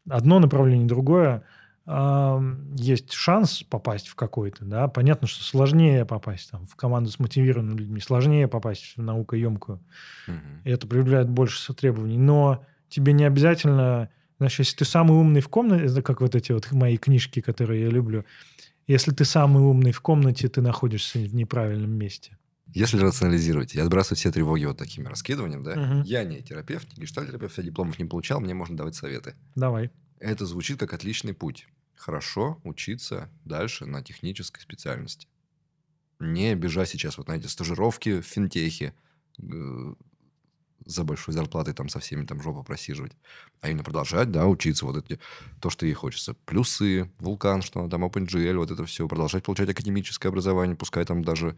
одно 0.09 0.39
направление, 0.39 0.87
другое. 0.87 1.43
Есть 1.87 3.11
шанс 3.13 3.61
попасть 3.61 4.07
в 4.07 4.15
какой-то, 4.15 4.65
да, 4.65 4.87
понятно, 4.87 5.27
что 5.27 5.43
сложнее 5.43 6.03
попасть 6.03 6.49
там, 6.49 6.65
в 6.65 6.75
команду 6.75 7.11
с 7.11 7.19
мотивированными 7.19 7.77
людьми, 7.77 7.99
сложнее 8.01 8.47
попасть 8.47 8.93
в 8.97 9.01
наукоемкую, 9.03 9.83
Мгм. 10.25 10.61
и 10.63 10.71
это 10.71 10.87
предъявляет 10.87 11.29
больше 11.29 11.75
требований, 11.75 12.17
но 12.17 12.65
тебе 12.89 13.13
не 13.13 13.23
обязательно, 13.23 14.09
знаешь, 14.39 14.57
если 14.57 14.77
ты 14.77 14.85
самый 14.85 15.15
умный 15.15 15.41
в 15.41 15.47
комнате, 15.49 15.85
это 15.85 16.01
как 16.01 16.21
вот 16.21 16.33
эти 16.33 16.53
вот 16.53 16.71
мои 16.71 16.97
книжки, 16.97 17.39
которые 17.39 17.83
я 17.83 17.89
люблю, 17.91 18.25
если 18.87 19.11
ты 19.11 19.23
самый 19.23 19.61
умный 19.61 19.91
в 19.91 20.01
комнате, 20.01 20.49
ты 20.49 20.61
находишься 20.61 21.19
в 21.19 21.35
неправильном 21.35 21.91
месте. 21.91 22.35
Если 22.73 22.97
рационализировать 22.99 23.75
и 23.75 23.79
отбрасывать 23.79 24.19
все 24.19 24.31
тревоги 24.31 24.65
вот 24.65 24.77
такими 24.77 25.07
раскидыванием, 25.07 25.63
да, 25.63 25.75
Мгм. 25.75 26.01
я 26.03 26.23
не 26.23 26.41
терапевт, 26.41 26.97
не 26.97 27.03
гештальтерапевт, 27.03 27.57
я 27.57 27.63
дипломов 27.63 27.99
не 27.99 28.05
получал, 28.05 28.41
мне 28.41 28.53
можно 28.53 28.75
давать 28.75 28.95
советы. 28.95 29.35
Давай. 29.55 29.91
Это 30.19 30.45
звучит 30.45 30.79
как 30.79 30.93
отличный 30.93 31.33
путь. 31.33 31.67
Хорошо 31.95 32.59
учиться 32.63 33.29
дальше 33.45 33.85
на 33.85 34.01
технической 34.03 34.61
специальности. 34.61 35.27
Не 36.19 36.55
бежать 36.55 36.89
сейчас 36.89 37.17
вот 37.17 37.27
на 37.27 37.33
эти 37.33 37.47
стажировки 37.47 38.21
в 38.21 38.25
финтехе 38.25 38.93
за 40.85 41.03
большой 41.03 41.33
зарплатой 41.33 41.73
там 41.73 41.89
со 41.89 41.99
всеми 41.99 42.25
там 42.25 42.41
жопу 42.41 42.63
просиживать. 42.63 43.13
А 43.61 43.69
именно 43.69 43.83
продолжать, 43.83 44.31
да, 44.31 44.45
учиться 44.45 44.85
вот 44.85 44.97
эти, 44.97 45.19
то, 45.59 45.69
что 45.69 45.85
ей 45.85 45.93
хочется. 45.93 46.35
Плюсы, 46.45 47.11
вулкан, 47.19 47.61
что 47.61 47.87
там 47.89 48.03
OpenGL, 48.05 48.57
вот 48.57 48.71
это 48.71 48.85
все. 48.85 49.07
Продолжать 49.07 49.43
получать 49.43 49.69
академическое 49.69 50.29
образование, 50.31 50.75
пускай 50.75 51.03
там 51.05 51.23
даже 51.23 51.57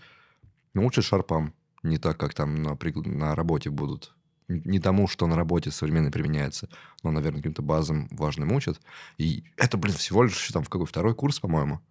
научат 0.77 1.05
шарпам. 1.05 1.53
Не 1.83 1.97
так, 1.97 2.17
как 2.17 2.33
там 2.33 2.63
на, 2.63 2.77
на 3.05 3.35
работе 3.35 3.69
будут. 3.69 4.13
Не 4.47 4.79
тому, 4.79 5.07
что 5.07 5.27
на 5.27 5.35
работе 5.35 5.71
современно 5.71 6.09
применяется, 6.09 6.69
но, 7.03 7.11
наверное, 7.11 7.39
каким-то 7.39 7.61
базам 7.61 8.07
важным 8.11 8.53
учат. 8.53 8.79
И 9.17 9.43
это, 9.57 9.77
блин, 9.77 9.95
всего 9.95 10.23
лишь 10.23 10.47
там 10.49 10.63
в 10.63 10.69
какой 10.69 10.87
второй 10.87 11.13
курс, 11.13 11.39
по-моему, 11.39 11.81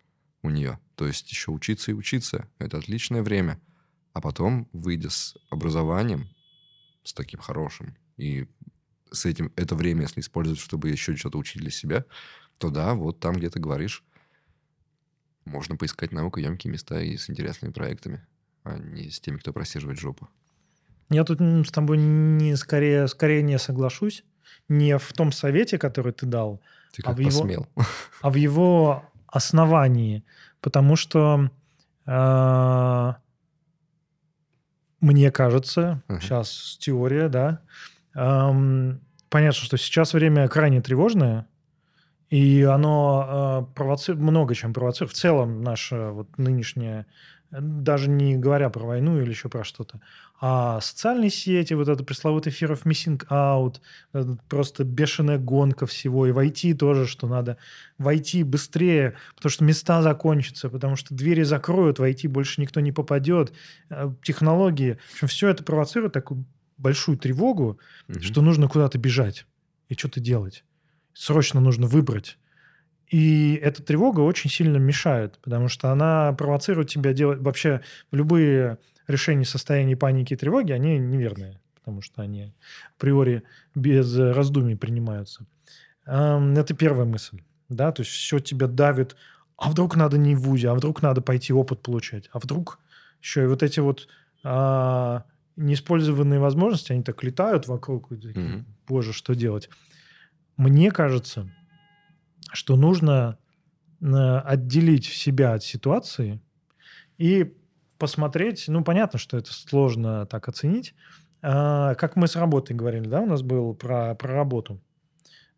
у 0.42 0.50
нее. 0.50 0.78
То 0.94 1.06
есть 1.06 1.30
еще 1.30 1.50
учиться 1.50 1.90
и 1.90 1.94
учиться. 1.94 2.48
Это 2.58 2.78
отличное 2.78 3.22
время. 3.22 3.60
А 4.14 4.20
потом, 4.20 4.68
выйдя 4.72 5.10
с 5.10 5.36
образованием, 5.50 6.28
с 7.02 7.12
таким 7.12 7.40
хорошим, 7.40 7.96
и 8.16 8.48
с 9.10 9.26
этим 9.26 9.52
это 9.56 9.74
время, 9.74 10.02
если 10.02 10.20
использовать, 10.20 10.60
чтобы 10.60 10.88
еще 10.88 11.14
что-то 11.16 11.38
учить 11.38 11.60
для 11.60 11.70
себя, 11.70 12.04
то 12.58 12.70
да, 12.70 12.94
вот 12.94 13.20
там, 13.20 13.36
где 13.36 13.50
ты 13.50 13.60
говоришь, 13.60 14.02
можно 15.44 15.76
поискать 15.76 16.12
наукоемкие 16.12 16.72
места 16.72 17.00
и 17.00 17.16
с 17.16 17.30
интересными 17.30 17.72
проектами, 17.72 18.26
а 18.66 18.78
не 18.78 19.10
с 19.10 19.20
теми, 19.20 19.38
кто 19.38 19.52
просиживает 19.52 19.98
жопу. 19.98 20.28
Я 21.10 21.22
тут 21.24 21.40
с 21.40 21.70
тобой 21.70 21.98
не 21.98 22.56
скорее, 22.56 23.06
скорее 23.08 23.42
не 23.42 23.58
соглашусь. 23.58 24.24
Не 24.68 24.98
в 24.98 25.12
том 25.12 25.30
совете, 25.32 25.78
который 25.78 26.12
ты 26.12 26.26
дал, 26.26 26.60
Ты 26.92 27.02
А 27.04 27.12
в 27.12 27.18
его- 27.18 27.30
посмел. 27.42 27.66
а 28.22 28.30
в 28.30 28.34
его 28.34 29.04
основании. 29.28 30.24
Потому 30.60 30.96
что 30.96 31.50
э, 32.06 33.12
мне 35.00 35.30
кажется, 35.30 36.02
Ага. 36.08 36.20
сейчас 36.20 36.76
теория, 36.80 37.28
да, 37.28 37.60
эм, 38.14 39.00
понятно, 39.28 39.60
что 39.62 39.76
сейчас 39.76 40.14
время 40.14 40.48
крайне 40.48 40.80
тревожное, 40.80 41.46
и 42.30 42.62
оно 42.62 43.66
э, 43.70 43.74
провоцирует, 43.74 44.22
много 44.24 44.54
чем 44.54 44.72
провоцирует. 44.72 45.14
В 45.14 45.18
целом 45.20 45.62
наше 45.62 46.08
вот 46.10 46.36
нынешнее, 46.38 47.00
э, 47.00 47.04
даже 47.50 48.08
не 48.08 48.36
говоря 48.36 48.70
про 48.70 48.84
войну 48.84 49.20
или 49.20 49.30
еще 49.30 49.48
про 49.48 49.64
что-то, 49.64 50.00
а 50.40 50.80
социальные 50.80 51.30
сети, 51.30 51.74
вот 51.74 51.88
это 51.88 52.04
пресловутый 52.04 52.52
fear 52.52 52.72
of 52.72 52.82
missing 52.84 53.22
out, 53.28 53.80
просто 54.48 54.84
бешеная 54.84 55.38
гонка 55.38 55.86
всего, 55.86 56.26
и 56.26 56.32
войти 56.32 56.74
тоже, 56.74 57.06
что 57.06 57.26
надо 57.26 57.56
войти 57.98 58.42
быстрее, 58.42 59.14
потому 59.34 59.50
что 59.50 59.64
места 59.64 60.02
закончатся, 60.02 60.68
потому 60.68 60.96
что 60.96 61.14
двери 61.14 61.42
закроют, 61.42 61.98
войти 61.98 62.28
больше 62.28 62.60
никто 62.60 62.80
не 62.80 62.92
попадет, 62.92 63.52
э, 63.90 64.12
технологии. 64.22 64.98
В 65.10 65.12
общем, 65.14 65.28
все 65.28 65.48
это 65.48 65.62
провоцирует 65.64 66.12
такую 66.12 66.44
большую 66.76 67.16
тревогу, 67.16 67.78
Мгм. 68.08 68.20
что 68.20 68.42
нужно 68.42 68.68
куда-то 68.68 68.98
бежать 68.98 69.46
и 69.88 69.94
что-то 69.94 70.20
делать. 70.20 70.64
Срочно 71.14 71.60
нужно 71.60 71.86
выбрать. 71.86 72.38
И 73.08 73.54
эта 73.62 73.82
тревога 73.82 74.20
очень 74.20 74.50
сильно 74.50 74.78
мешает, 74.78 75.38
потому 75.42 75.68
что 75.68 75.90
она 75.90 76.32
провоцирует 76.32 76.88
тебя 76.88 77.12
делать... 77.12 77.40
Вообще 77.40 77.80
любые 78.10 78.78
решения 79.06 79.44
состояния 79.44 79.96
паники 79.96 80.34
и 80.34 80.36
тревоги, 80.36 80.72
они 80.72 80.98
неверные, 80.98 81.60
потому 81.76 82.02
что 82.02 82.22
они 82.22 82.52
априори 82.96 83.44
без 83.74 84.16
раздумий 84.18 84.76
принимаются. 84.76 85.46
Это 86.04 86.74
первая 86.76 87.06
мысль. 87.06 87.42
Да? 87.68 87.92
То 87.92 88.02
есть 88.02 88.12
все 88.12 88.38
тебя 88.40 88.66
давит 88.66 89.16
а 89.56 89.70
вдруг 89.70 89.96
надо 89.96 90.18
не 90.18 90.34
в 90.34 90.40
ВУЗе, 90.42 90.68
а 90.68 90.74
вдруг 90.74 91.02
надо 91.02 91.22
пойти 91.22 91.52
опыт 91.52 91.82
получать, 91.82 92.28
а 92.32 92.38
вдруг 92.38 92.78
еще 93.22 93.44
и 93.44 93.46
вот 93.46 93.62
эти 93.62 93.80
вот 93.80 94.08
а, 94.44 95.24
неиспользованные 95.56 96.38
возможности, 96.38 96.92
они 96.92 97.02
так 97.02 97.22
летают 97.22 97.66
вокруг, 97.66 98.12
и 98.12 98.16
такие, 98.16 98.46
Мгм. 98.46 98.66
боже, 98.86 99.12
что 99.12 99.34
делать? 99.34 99.70
Мне 100.56 100.90
кажется, 100.90 101.50
что 102.52 102.76
нужно 102.76 103.38
э, 104.00 104.06
отделить 104.06 105.06
себя 105.06 105.54
от 105.54 105.62
ситуации 105.62 106.40
и 107.18 107.54
посмотреть, 107.98 108.64
ну, 108.68 108.84
понятно, 108.84 109.18
что 109.18 109.36
это 109.36 109.52
сложно 109.52 110.26
так 110.26 110.48
оценить, 110.48 110.94
а, 111.42 111.94
как 111.94 112.16
мы 112.16 112.28
с 112.28 112.36
работой 112.36 112.76
говорили, 112.76 113.08
да, 113.08 113.20
у 113.20 113.26
нас 113.26 113.42
был 113.42 113.74
про, 113.74 114.14
про 114.14 114.34
работу. 114.34 114.80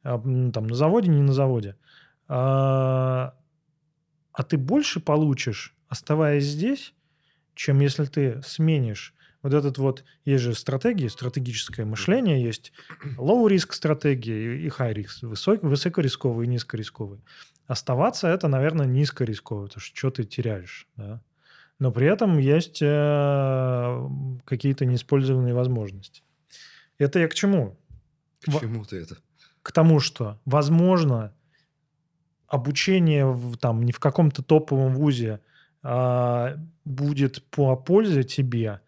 А, 0.05 0.19
Там 0.19 0.67
на 0.67 0.75
заводе, 0.75 1.09
не 1.09 1.23
на 1.23 1.33
заводе. 1.33 1.77
А 2.29 3.35
а 4.39 4.45
ты 4.45 4.57
больше 4.57 5.01
получишь, 5.01 5.75
оставаясь 5.89 6.45
здесь, 6.45 6.95
чем 7.57 7.81
если 7.81 8.05
ты 8.05 8.41
сменишь 8.43 9.13
вот 9.43 9.55
этот 9.55 9.79
вот, 9.79 10.05
есть 10.25 10.43
же 10.43 10.55
стратегии, 10.55 11.09
стратегическое 11.09 11.85
мышление, 11.85 12.43
есть 12.43 12.73
low-risk 13.17 13.73
стратегии 13.73 14.63
и 14.63 14.69
high-risk, 14.69 15.27
высок, 15.27 15.63
высокорисковые 15.63 16.47
и 16.47 16.51
низкорисковые. 16.51 17.21
Оставаться 17.67 18.29
это, 18.29 18.49
наверное, 18.49 18.87
низкорисково, 18.87 19.67
потому 19.67 19.81
что 19.81 19.97
что 19.97 20.11
ты 20.11 20.25
теряешь, 20.25 20.87
да? 20.97 21.23
Но 21.79 21.93
при 21.93 22.09
этом 22.09 22.39
есть 22.39 22.83
э, 22.83 24.09
какие-то 24.45 24.85
неиспользованные 24.85 25.55
возможности. 25.55 26.25
Это 26.99 27.21
я 27.21 27.29
к 27.29 27.35
чему? 27.35 27.79
К 28.41 28.59
чему 28.59 28.85
ты 28.85 28.97
это? 28.97 29.19
к 29.69 29.73
тому, 29.73 30.01
что, 30.01 30.41
возможно, 30.47 31.35
обучение 32.47 33.27
в, 33.27 33.59
там, 33.59 33.83
не 33.83 33.93
в 33.93 34.01
каком-то 34.01 34.43
топовом 34.43 34.95
вузе 34.95 35.41
а, 35.83 36.57
будет 36.87 37.45
по 37.51 37.77
пользе 37.77 38.23
тебе. 38.25 38.81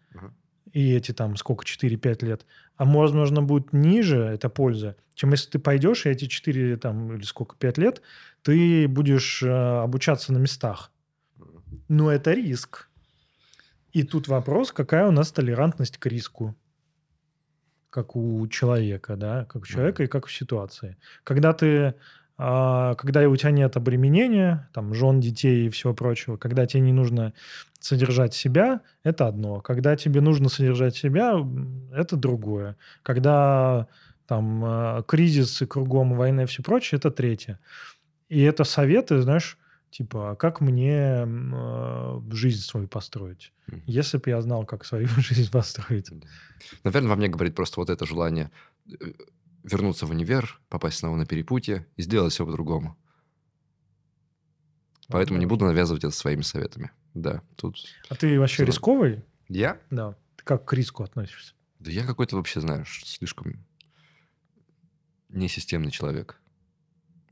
И 0.73 0.93
эти 0.93 1.11
там 1.11 1.35
сколько, 1.35 1.65
4-5 1.65 2.25
лет, 2.25 2.45
а 2.77 2.85
возможно 2.85 3.41
будет 3.41 3.73
ниже 3.73 4.17
эта 4.17 4.49
польза, 4.49 4.95
чем 5.13 5.31
если 5.31 5.51
ты 5.51 5.59
пойдешь, 5.59 6.05
и 6.05 6.09
эти 6.09 6.25
4 6.25 6.77
там, 6.77 7.15
или 7.15 7.23
сколько, 7.23 7.55
5 7.55 7.77
лет 7.77 8.01
ты 8.41 8.87
будешь 8.87 9.43
а, 9.45 9.83
обучаться 9.83 10.33
на 10.33 10.37
местах. 10.37 10.91
Но 11.87 12.11
это 12.11 12.33
риск. 12.33 12.89
И 13.91 14.03
тут 14.03 14.27
вопрос, 14.27 14.71
какая 14.71 15.07
у 15.07 15.11
нас 15.11 15.31
толерантность 15.31 15.97
к 15.97 16.05
риску 16.05 16.55
как 17.91 18.15
у 18.15 18.47
человека, 18.47 19.15
да, 19.17 19.45
как 19.45 19.63
у 19.63 19.65
человека 19.65 20.03
и 20.03 20.07
как 20.07 20.25
в 20.25 20.33
ситуации. 20.33 20.97
Когда 21.23 21.53
ты, 21.53 21.93
когда 22.95 23.27
у 23.27 23.35
тебя 23.35 23.51
нет 23.51 23.77
обременения, 23.77 24.69
там, 24.73 24.93
жен, 24.93 25.19
детей 25.19 25.67
и 25.67 25.69
всего 25.69 25.93
прочего, 25.93 26.37
когда 26.37 26.65
тебе 26.65 26.81
не 26.81 26.93
нужно 26.93 27.33
содержать 27.79 28.33
себя, 28.33 28.81
это 29.03 29.27
одно. 29.27 29.61
Когда 29.61 29.95
тебе 29.95 30.21
нужно 30.21 30.49
содержать 30.49 30.95
себя, 30.95 31.35
это 31.93 32.15
другое. 32.15 32.77
Когда 33.03 33.87
там 34.27 34.63
а, 34.63 35.03
кризис 35.03 35.61
и 35.61 35.65
кругом 35.65 36.13
война 36.13 36.43
и 36.43 36.45
все 36.45 36.63
прочее, 36.63 36.99
это 36.99 37.11
третье. 37.11 37.59
И 38.29 38.41
это 38.41 38.63
советы, 38.63 39.21
знаешь, 39.21 39.57
типа, 39.89 40.31
а 40.31 40.35
как 40.35 40.61
мне 40.61 41.25
а, 41.25 42.23
жизнь 42.31 42.61
свою 42.61 42.87
построить? 42.87 43.51
Мгм. 43.67 43.83
Если 43.87 44.17
бы 44.17 44.29
я 44.29 44.41
знал, 44.41 44.65
как 44.65 44.85
свою 44.85 45.07
жизнь 45.17 45.51
построить. 45.51 46.09
Наверное, 46.83 47.09
во 47.09 47.15
мне 47.15 47.27
говорит 47.27 47.55
просто 47.55 47.79
вот 47.79 47.89
это 47.89 48.05
желание 48.05 48.51
э, 48.87 48.93
вернуться 49.63 50.05
в 50.05 50.11
универ, 50.11 50.59
попасть 50.69 50.99
снова 50.99 51.15
на 51.15 51.25
перепутье 51.25 51.87
и 51.95 52.01
сделать 52.01 52.33
все 52.33 52.45
по-другому. 52.45 52.97
Поэтому 55.07 55.39
не 55.39 55.45
буду 55.45 55.65
навязывать 55.65 56.03
это 56.03 56.15
своими 56.15 56.41
советами. 56.41 56.91
Да, 57.13 57.41
тут... 57.55 57.77
А 58.09 58.15
ты 58.15 58.39
вообще 58.39 58.63
рисковый? 58.65 59.23
Я? 59.49 59.79
Да. 59.89 60.15
Ты 60.37 60.43
как 60.45 60.65
к 60.65 60.73
риску 60.73 61.03
относишься? 61.03 61.53
Да 61.79 61.91
я 61.91 62.05
какой-то 62.05 62.37
вообще, 62.37 62.61
знаешь, 62.61 63.03
слишком 63.05 63.65
несистемный 65.29 65.91
человек. 65.91 66.39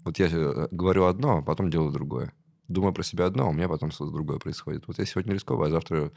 Вот 0.03 0.19
я 0.19 0.27
э, 0.27 0.67
говорю 0.71 1.05
одно, 1.05 1.37
а 1.37 1.41
потом 1.41 1.69
делаю 1.69 1.91
другое. 1.91 2.33
Думаю 2.67 2.93
про 2.93 3.03
себя 3.03 3.25
одно, 3.25 3.45
а 3.45 3.49
у 3.49 3.53
меня 3.53 3.67
потом 3.67 3.91
что-то 3.91 4.11
другое 4.11 4.39
происходит. 4.39 4.87
Вот 4.87 4.99
я 4.99 5.05
сегодня 5.05 5.33
рисковый, 5.33 5.67
а 5.67 5.71
завтра 5.71 6.11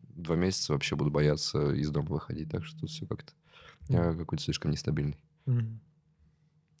два 0.00 0.36
месяца 0.36 0.72
вообще 0.72 0.96
буду 0.96 1.10
бояться 1.10 1.72
из 1.72 1.90
дома 1.90 2.08
выходить. 2.08 2.50
Так 2.50 2.64
что 2.64 2.80
тут 2.80 2.90
все 2.90 3.06
как-то... 3.06 3.32
Я 3.88 4.14
какой-то 4.14 4.42
слишком 4.42 4.70
нестабильный. 4.70 5.18
Мгм. 5.46 5.80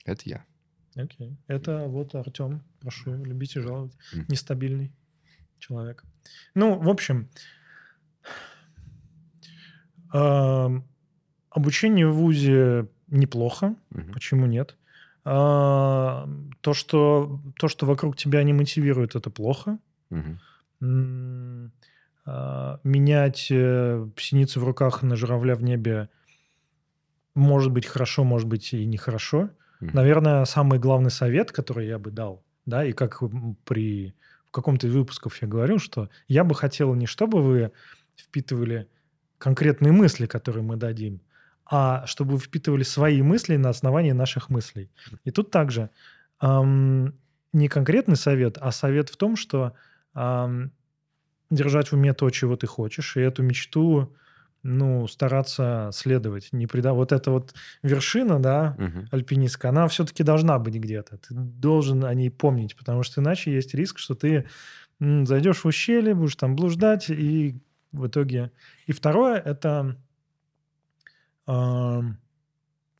Это 0.04 0.22
я. 0.28 0.44
Окей. 0.96 1.36
Это 1.46 1.86
вот 1.86 2.14
Артем. 2.14 2.62
Прошу, 2.80 3.14
любите 3.24 3.60
жаловать. 3.60 3.96
Мгм. 4.12 4.26
Нестабильный 4.28 4.92
человек. 5.58 6.04
Ну, 6.54 6.78
в 6.78 6.88
общем, 6.88 7.28
ам, 10.12 10.84
обучение 11.50 12.06
в 12.08 12.14
ВУЗе 12.14 12.88
неплохо. 13.08 13.74
Мгм. 13.90 14.12
Почему 14.12 14.46
нет? 14.46 14.76
А, 15.24 16.28
То 16.60 16.74
что, 16.74 17.40
то, 17.58 17.68
что 17.68 17.86
вокруг 17.86 18.16
тебя 18.16 18.42
не 18.42 18.52
мотивирует, 18.52 19.14
это 19.14 19.30
плохо. 19.30 19.78
М, 20.80 21.72
а, 22.26 22.80
Менять 22.84 23.48
э, 23.50 24.08
синицу 24.16 24.60
в 24.60 24.64
руках 24.64 25.02
на 25.02 25.16
журавля 25.16 25.54
в 25.54 25.62
небе 25.62 26.08
может 27.34 27.72
быть 27.72 27.86
хорошо, 27.86 28.24
может 28.24 28.48
быть 28.48 28.72
и 28.72 28.84
нехорошо. 28.84 29.50
Мгм. 29.80 29.90
Наверное, 29.94 30.44
самый 30.44 30.78
главный 30.78 31.10
совет, 31.10 31.52
который 31.52 31.86
я 31.86 31.98
бы 31.98 32.10
дал, 32.10 32.44
да, 32.66 32.84
и 32.84 32.92
как 32.92 33.20
при 33.64 34.14
в 34.46 34.50
каком-то 34.52 34.86
из 34.86 34.94
выпусков 34.94 35.40
я 35.40 35.48
говорил, 35.48 35.78
что 35.78 36.10
я 36.28 36.44
бы 36.44 36.54
хотел 36.54 36.94
не 36.94 37.06
чтобы 37.06 37.42
вы 37.42 37.72
впитывали 38.16 38.86
конкретные 39.38 39.92
мысли, 39.92 40.26
которые 40.26 40.62
мы 40.62 40.76
дадим, 40.76 41.22
а 41.64 42.06
чтобы 42.06 42.32
вы 42.32 42.38
впитывали 42.38 42.82
свои 42.82 43.22
мысли 43.22 43.56
на 43.56 43.70
основании 43.70 44.12
наших 44.12 44.50
мыслей. 44.50 44.90
И 45.24 45.30
тут 45.30 45.50
также 45.50 45.88
ам, 46.38 47.14
не 47.54 47.68
конкретный 47.68 48.16
совет, 48.16 48.58
а 48.60 48.72
совет 48.72 49.08
в 49.08 49.16
том, 49.16 49.36
что 49.36 49.72
ам, 50.12 50.70
держать 51.50 51.88
в 51.88 51.94
уме 51.94 52.12
то, 52.12 52.28
чего 52.30 52.56
ты 52.56 52.66
хочешь, 52.66 53.16
и 53.16 53.20
эту 53.20 53.42
мечту, 53.42 54.14
ну, 54.62 55.08
стараться 55.08 55.90
следовать. 55.92 56.52
Не 56.52 56.66
преда... 56.66 56.92
Вот 56.92 57.12
эта 57.12 57.30
вот 57.30 57.54
вершина, 57.82 58.40
да, 58.40 58.76
Мгм. 58.78 59.08
альпинистка, 59.10 59.70
она 59.70 59.88
все-таки 59.88 60.22
должна 60.22 60.58
быть 60.58 60.74
где-то. 60.74 61.18
Ты 61.18 61.34
должен 61.34 62.04
о 62.04 62.14
ней 62.14 62.30
помнить, 62.30 62.76
потому 62.76 63.02
что 63.02 63.20
иначе 63.20 63.52
есть 63.52 63.74
риск, 63.74 63.98
что 63.98 64.14
ты 64.14 64.46
зайдешь 65.00 65.64
в 65.64 65.66
ущелье, 65.66 66.14
будешь 66.14 66.36
там 66.36 66.54
блуждать, 66.54 67.10
и 67.10 67.60
в 67.90 68.06
итоге... 68.06 68.52
И 68.86 68.92
второе– 68.92 69.40
это 69.44 69.96
ам, 71.46 72.18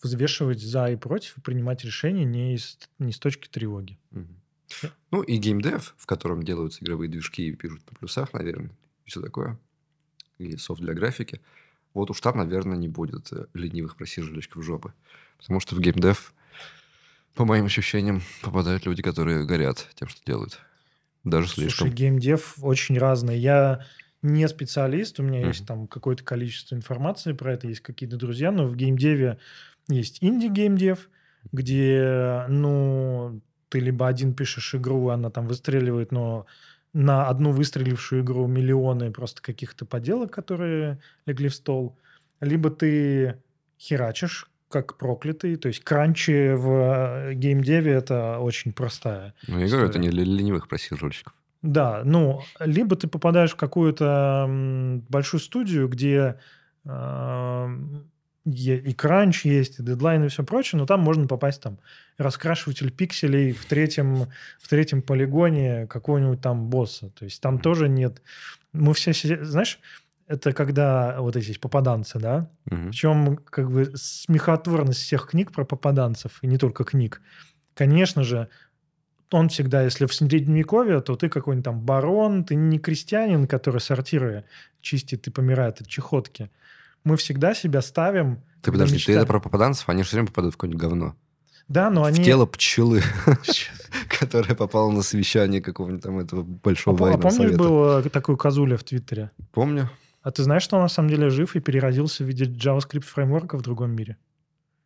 взвешивать 0.03 0.61
за 0.61 0.91
и 0.91 0.97
против 0.97 1.39
и 1.39 1.41
принимать 1.41 1.85
решения 1.85 2.25
не, 2.25 2.55
из, 2.55 2.79
не 2.99 3.13
с 3.13 3.19
точки 3.19 3.49
тревоги. 3.49 3.99
Мгм. 4.11 4.37
Ну 5.11 5.23
и 5.23 5.37
геймдев, 5.37 5.95
в 5.97 6.07
котором 6.07 6.43
делаются 6.43 6.83
игровые 6.83 7.09
движки 7.09 7.47
и 7.47 7.55
пишут 7.55 7.83
на 7.91 7.97
плюсах, 7.97 8.33
наверное, 8.33 8.71
и 9.05 9.11
все 9.11 9.21
такое. 9.21 9.59
И 10.39 10.57
софт 10.57 10.81
для 10.81 10.95
графики. 10.95 11.41
Вот 11.95 12.11
уж 12.11 12.21
там, 12.21 12.39
наверное, 12.39 12.77
не 12.77 12.89
будет 12.89 13.33
э, 13.33 13.47
ленивых 13.55 13.97
просиживальщиков 13.97 14.63
жопы. 14.63 14.93
Потому 15.39 15.61
что 15.61 15.75
в 15.75 15.81
геймдев, 15.81 16.33
по 17.35 17.45
моим 17.45 17.67
ощущениям, 17.67 18.23
попадают 18.43 18.87
люди, 18.87 19.03
которые 19.03 19.45
горят 19.45 19.89
тем, 19.95 20.09
что 20.09 20.21
делают. 20.25 20.61
Даже 21.25 21.49
слишком. 21.49 21.89
Слушай, 21.89 21.95
геймдев 21.95 22.55
очень 22.63 22.99
разный. 22.99 23.39
Я 23.39 23.85
не 24.23 24.49
специалист, 24.49 25.19
у 25.19 25.23
меня 25.23 25.41
Мгм. 25.41 25.49
есть 25.49 25.67
там 25.67 25.87
какое-то 25.89 26.25
количество 26.25 26.75
информации 26.75 27.33
про 27.33 27.55
это, 27.55 27.67
есть 27.67 27.81
какие-то 27.81 28.17
друзья, 28.17 28.53
но 28.53 28.67
в 28.67 28.77
геймдеве 28.77 29.39
есть 29.89 30.19
инди-геймдев, 30.23 31.11
где, 31.51 32.45
ну, 32.49 33.41
ты 33.69 33.81
либо 33.81 34.07
один 34.07 34.35
пишешь 34.35 34.75
игру, 34.75 35.09
она 35.09 35.31
там 35.31 35.47
выстреливает, 35.47 36.13
но 36.13 36.47
на 36.93 37.29
одну 37.29 37.53
выстрелившую 37.53 38.23
игру 38.23 38.47
миллионы 38.47 39.11
просто 39.11 39.43
каких-то 39.43 39.85
поделок, 39.87 40.31
которые 40.31 41.01
легли 41.27 41.49
в 41.49 41.55
стол, 41.55 41.97
либо 42.41 42.71
ты 42.71 43.41
херачишь 43.79 44.51
как 44.69 44.97
проклятый, 44.97 45.57
то 45.57 45.69
есть 45.69 45.85
кранчи 45.85 46.55
в 46.55 46.69
э, 46.69 47.35
геймдеве 47.35 47.93
это 47.93 48.39
очень 48.39 48.73
простая 48.73 49.35
Ну, 49.47 49.59
я 49.59 49.69
говорю, 49.69 49.89
это 49.89 49.99
не 49.99 50.09
для 50.09 50.25
ленивых 50.25 50.67
просиживальщиков. 50.67 51.35
Да, 51.61 52.03
ну, 52.05 52.43
либо 52.59 52.97
ты 52.97 53.07
попадаешь 53.07 53.53
в 53.53 53.57
какую-то 53.57 54.47
большую 55.09 55.41
студию, 55.41 55.89
где 55.89 56.39
е- 56.85 57.87
и 58.45 58.93
кранч 58.93 59.45
есть, 59.45 59.79
и 59.79 59.83
дедлайн, 59.83 60.25
и 60.25 60.29
все 60.29 60.43
прочее, 60.43 60.79
но 60.79 60.87
там 60.87 61.01
можно 61.01 61.27
попасть 61.29 61.63
там 61.63 61.79
раскрашиватель 62.19 62.91
пикселей 62.91 63.53
в 63.53 63.65
третьем, 63.67 64.27
в 64.61 64.69
третьем 64.69 65.01
полигоне 65.03 65.87
какого-нибудь 65.87 66.41
там 66.41 66.69
босса. 66.69 67.11
То 67.11 67.25
есть 67.25 67.41
там 67.41 67.59
тоже 67.59 67.89
нет... 67.89 68.21
Мы 68.73 68.95
все, 68.95 69.13
знаешь, 69.13 69.79
это 70.27 70.53
когда 70.53 71.21
вот 71.21 71.37
эти 71.37 71.57
попаданцы, 71.59 72.19
да? 72.19 72.51
Мгм. 72.65 72.89
Причем 72.89 73.37
как 73.37 73.71
бы 73.71 73.93
смехотворность 73.95 75.01
всех 75.01 75.29
книг 75.29 75.53
про 75.53 75.65
попаданцев, 75.65 76.39
и 76.43 76.47
не 76.47 76.59
только 76.59 76.85
книг. 76.85 77.21
Конечно 77.75 78.25
же, 78.25 78.49
он 79.31 79.49
всегда, 79.49 79.83
если 79.83 80.07
в 80.07 80.15
средневековье, 80.15 81.01
то 81.01 81.17
ты 81.17 81.29
какой-нибудь 81.29 81.65
там 81.65 81.81
барон, 81.81 82.45
ты 82.45 82.55
не 82.55 82.79
крестьянин, 82.79 83.47
который 83.47 83.81
сортиры 83.81 84.45
чистит 84.81 85.27
и 85.27 85.31
помирает 85.31 85.81
от 85.81 85.87
чехотки. 85.87 86.51
Мы 87.05 87.17
всегда 87.17 87.55
себя 87.55 87.83
ставим... 87.83 88.43
Ты 88.63 88.71
подожди, 88.71 88.95
ты 88.95 88.99
мечтаем. 88.99 89.19
это 89.19 89.27
про 89.27 89.41
попаданцев, 89.41 89.89
они 89.89 90.03
же 90.03 90.09
все 90.09 90.17
время 90.17 90.29
попадают 90.29 90.55
в 90.55 90.57
какое-нибудь 90.57 90.81
говно. 90.81 91.17
Да, 91.69 91.91
но 91.91 92.03
В 92.03 92.05
они... 92.05 92.23
тело 92.23 92.47
пчелы, 92.47 93.03
которая 94.21 94.55
попала 94.55 94.91
на 94.91 95.03
совещание 95.03 95.61
какого-нибудь 95.61 96.03
там 96.03 96.19
этого 96.19 96.43
большого 96.43 96.97
А 96.97 96.99
а 96.99 97.03
военного 97.03 97.23
помнишь, 97.23 97.37
совета. 97.49 97.59
был 97.59 98.03
такой 98.11 98.37
козуля 98.37 98.77
в 98.77 98.85
Твиттере? 98.85 99.31
Помню. 99.53 99.91
А 100.23 100.31
ты 100.31 100.45
знаешь, 100.45 100.63
что 100.63 100.77
он 100.77 100.83
на 100.83 100.89
самом 100.89 101.09
деле 101.09 101.31
жив 101.31 101.57
и 101.57 101.61
переродился 101.61 102.23
в 102.23 102.29
виде 102.29 102.45
JavaScript 102.45 103.01
фреймворка 103.03 103.57
в 103.57 103.63
другом 103.63 103.91
мире? 103.93 104.17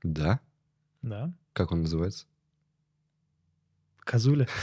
Да. 0.02 0.40
Да. 1.02 1.32
Как 1.52 1.72
он 1.72 1.82
называется? 1.82 2.26
Козуля. 4.01 4.47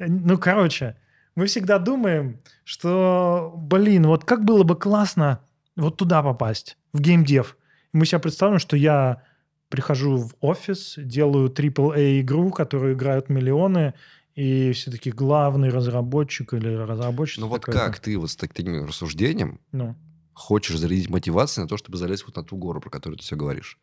Ну, 0.00 0.38
короче, 0.38 0.96
мы 1.38 1.46
всегда 1.46 1.78
думаем, 1.78 2.40
что, 2.64 3.54
блин, 3.56 4.08
вот 4.08 4.24
как 4.24 4.44
было 4.44 4.64
бы 4.64 4.74
классно 4.74 5.38
вот 5.76 5.96
туда 5.96 6.20
попасть, 6.20 6.76
в 6.92 7.00
геймдев. 7.00 7.56
Мы 7.92 8.06
себе 8.06 8.18
представим, 8.18 8.58
что 8.58 8.76
я 8.76 9.22
прихожу 9.68 10.16
в 10.16 10.34
офис, 10.40 10.94
делаю 10.96 11.48
AAA 11.48 12.22
игру, 12.22 12.50
которую 12.50 12.94
играют 12.94 13.28
миллионы, 13.28 13.94
и 14.34 14.72
все 14.72 14.90
таки 14.90 15.12
главный 15.12 15.68
разработчик 15.68 16.54
или 16.54 16.74
разработчик. 16.74 17.38
Ну 17.38 17.46
вот 17.46 17.64
как 17.64 18.00
ты 18.00 18.18
вот 18.18 18.32
с 18.32 18.36
таким 18.36 18.86
рассуждением 18.86 19.60
Ну, 19.70 19.94
хочешь 20.32 20.76
зарядить 20.76 21.08
мотивацию 21.08 21.62
на 21.62 21.68
то, 21.68 21.76
чтобы 21.76 21.98
залезть 21.98 22.26
вот 22.26 22.34
на 22.34 22.42
ту 22.42 22.56
гору, 22.56 22.80
про 22.80 22.90
которую 22.90 23.16
ты 23.16 23.22
все 23.22 23.36
говоришь? 23.36 23.78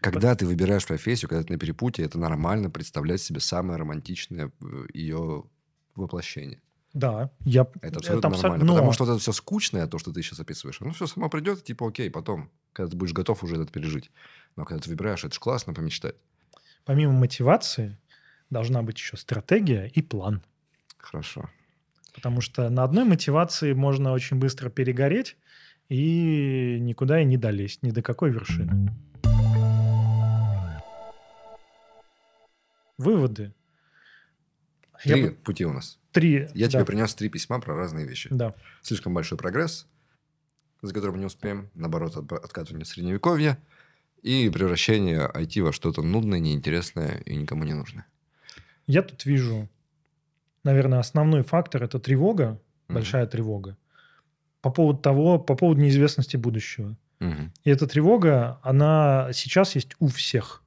Когда 0.00 0.34
ты 0.34 0.46
выбираешь 0.46 0.84
профессию, 0.84 1.28
когда 1.28 1.44
ты 1.44 1.52
на 1.52 1.60
перепутье, 1.60 2.04
это 2.04 2.18
нормально 2.18 2.70
представлять 2.70 3.20
себе 3.20 3.38
самое 3.38 3.78
романтичное 3.78 4.50
э, 4.60 4.86
ее 4.92 5.44
воплощение. 5.94 6.60
да, 6.92 7.30
я... 7.44 7.66
Это 7.82 7.98
абсолютно 7.98 8.28
абсо- 8.28 8.42
нормально. 8.42 8.64
но- 8.64 8.72
Потому 8.74 8.92
что 8.92 9.04
вот 9.04 9.12
это 9.12 9.20
все 9.20 9.32
скучное, 9.32 9.86
то, 9.86 9.98
что 9.98 10.12
ты 10.12 10.22
сейчас 10.22 10.40
описываешь, 10.40 10.80
оно 10.80 10.92
все 10.92 11.06
само 11.06 11.28
придет, 11.28 11.62
типа, 11.64 11.88
окей, 11.88 12.10
потом, 12.10 12.50
когда 12.72 12.90
ты 12.90 12.96
будешь 12.96 13.12
готов 13.12 13.42
уже 13.44 13.56
это 13.60 13.70
пережить. 13.72 14.10
Но 14.56 14.64
когда 14.64 14.82
ты 14.82 14.90
выбираешь, 14.90 15.24
это 15.24 15.34
же 15.34 15.40
классно 15.40 15.72
помечтать. 15.74 16.16
помимо 16.84 17.12
мотивации 17.12 17.96
должна 18.50 18.82
быть 18.82 18.98
еще 18.98 19.16
стратегия 19.16 19.86
и 19.94 20.02
план. 20.02 20.42
Хорошо. 20.98 21.48
Потому 22.14 22.40
что 22.40 22.68
на 22.70 22.82
одной 22.82 23.04
мотивации 23.04 23.72
можно 23.72 24.10
очень 24.12 24.38
быстро 24.38 24.68
перегореть 24.70 25.36
и 25.88 26.78
никуда 26.80 27.20
и 27.20 27.24
не 27.24 27.36
долезть, 27.36 27.82
ни 27.84 27.90
до 27.92 28.02
какой 28.02 28.30
вершины. 28.32 28.92
Выводы. 32.98 33.54
Я 35.04 35.14
Три 35.14 35.22
бы- 35.24 35.30
пути 35.32 35.64
у 35.64 35.72
нас. 35.72 35.98
три. 36.12 36.48
Я 36.54 36.66
да, 36.66 36.72
тебе 36.72 36.84
принес 36.84 37.14
три 37.14 37.28
письма 37.28 37.60
про 37.60 37.74
разные 37.74 38.06
вещи. 38.06 38.28
Да. 38.30 38.54
Слишком 38.82 39.14
большой 39.14 39.38
прогресс, 39.38 39.86
за 40.82 40.92
которым 40.94 41.18
не 41.20 41.26
успеем, 41.26 41.70
наоборот, 41.74 42.16
от- 42.16 42.32
откатывание 42.32 42.84
в 42.84 42.88
средневековье 42.88 43.56
и 44.22 44.50
превращение 44.50 45.20
IT 45.34 45.62
во 45.62 45.72
что-то 45.72 46.02
нудное, 46.02 46.38
неинтересное 46.38 47.18
и 47.24 47.36
никому 47.36 47.64
не 47.64 47.72
нужное. 47.74 48.06
Я 48.86 49.02
тут 49.02 49.24
вижу, 49.24 49.68
наверное, 50.64 50.98
основной 50.98 51.42
фактор– 51.42 51.82
это 51.84 51.98
тревога, 51.98 52.60
Мгм. 52.88 52.94
большая 52.94 53.26
тревога, 53.26 53.76
по 54.60 54.70
поводу 54.70 54.98
того, 55.00 55.38
по 55.38 55.54
поводу 55.54 55.80
неизвестности 55.80 56.36
будущего. 56.36 56.96
Мгм. 57.20 57.52
И 57.64 57.70
эта 57.70 57.86
тревога, 57.86 58.58
она 58.62 59.30
сейчас 59.32 59.74
есть 59.74 59.94
у 59.98 60.08
всех. 60.08 60.62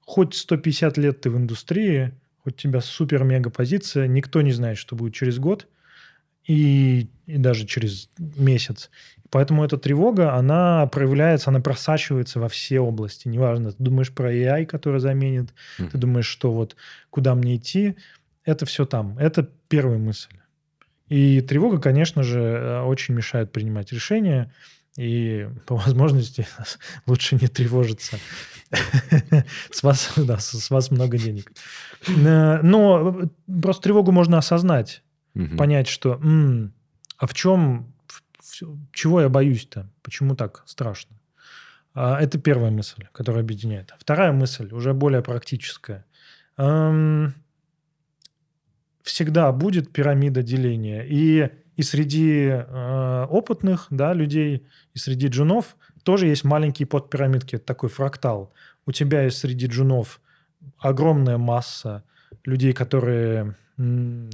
Хоть 0.00 0.34
150 0.34 0.96
лет 0.98 1.20
ты 1.20 1.30
в 1.30 1.36
индустрии, 1.36 2.12
у 2.44 2.50
тебя 2.50 2.80
супер-мега 2.80 3.50
позиция, 3.50 4.06
никто 4.06 4.42
не 4.42 4.52
знает, 4.52 4.78
что 4.78 4.96
будет 4.96 5.14
через 5.14 5.38
год 5.38 5.66
и, 6.46 7.08
и 7.26 7.38
даже 7.38 7.66
через 7.66 8.08
месяц. 8.18 8.90
Поэтому 9.30 9.64
эта 9.64 9.78
тревога, 9.78 10.34
она 10.34 10.86
проявляется, 10.86 11.50
она 11.50 11.60
просачивается 11.60 12.38
во 12.38 12.48
все 12.48 12.80
области. 12.80 13.26
Неважно, 13.28 13.72
ты 13.72 13.82
думаешь 13.82 14.12
про 14.12 14.32
AI, 14.32 14.66
который 14.66 15.00
заменит, 15.00 15.54
ты 15.76 15.84
Мгм. 15.84 16.00
думаешь, 16.00 16.26
что 16.26 16.52
вот 16.52 16.76
куда 17.10 17.34
мне 17.34 17.56
идти, 17.56 17.96
это 18.44 18.66
все 18.66 18.84
там. 18.84 19.18
Это 19.18 19.48
первая 19.68 19.98
мысль. 19.98 20.34
И 21.08 21.40
тревога, 21.40 21.80
конечно 21.80 22.22
же, 22.22 22.40
э, 22.40 22.80
очень 22.82 23.14
мешает 23.14 23.52
принимать 23.52 23.92
решения, 23.92 24.52
и 24.96 25.48
по 25.66 25.76
возможности 25.76 26.46
лучше 27.06 27.36
не 27.36 27.48
тревожиться. 27.48 28.18
С 29.70 29.82
вас, 29.82 30.12
да, 30.16 30.38
с 30.38 30.70
вас 30.70 30.90
много 30.90 31.18
денег. 31.18 31.52
Э, 32.08 32.60
Но 32.62 33.28
просто 33.62 33.82
тревогу 33.84 34.10
можно 34.12 34.38
осознать, 34.38 35.02
понять, 35.56 35.86
что 35.88 36.14
«М, 36.14 36.72
а 37.18 37.26
в 37.26 37.34
чем, 37.34 37.94
чего 38.92 39.20
я 39.20 39.28
боюсь-то, 39.28 39.90
почему 40.02 40.34
так 40.34 40.62
страшно. 40.66 41.16
А, 41.94 42.20
Это 42.20 42.38
первая 42.38 42.70
мысль, 42.70 43.04
которая 43.12 43.42
объединяет. 43.42 43.92
Вторая 43.98 44.32
мысль, 44.32 44.72
уже 44.72 44.92
более 44.94 45.22
практическая. 45.22 46.04
Эм, 46.56 47.34
Всегда 49.02 49.52
будет 49.52 49.92
пирамида 49.92 50.42
деления. 50.42 51.02
И, 51.02 51.50
и 51.76 51.82
среди 51.82 52.48
э, 52.48 53.26
опытных 53.28 53.86
да, 53.90 54.12
людей, 54.12 54.66
и 54.92 54.98
среди 54.98 55.26
джунов 55.26 55.76
тоже 56.02 56.26
есть 56.26 56.44
маленькие 56.44 56.86
подпирамидки. 56.86 57.58
Такой 57.58 57.88
фрактал. 57.88 58.52
У 58.86 58.92
тебя 58.92 59.22
есть 59.22 59.38
среди 59.38 59.66
джунов 59.66 60.20
огромная 60.78 61.38
масса 61.38 62.04
людей, 62.44 62.72
которые, 62.72 63.56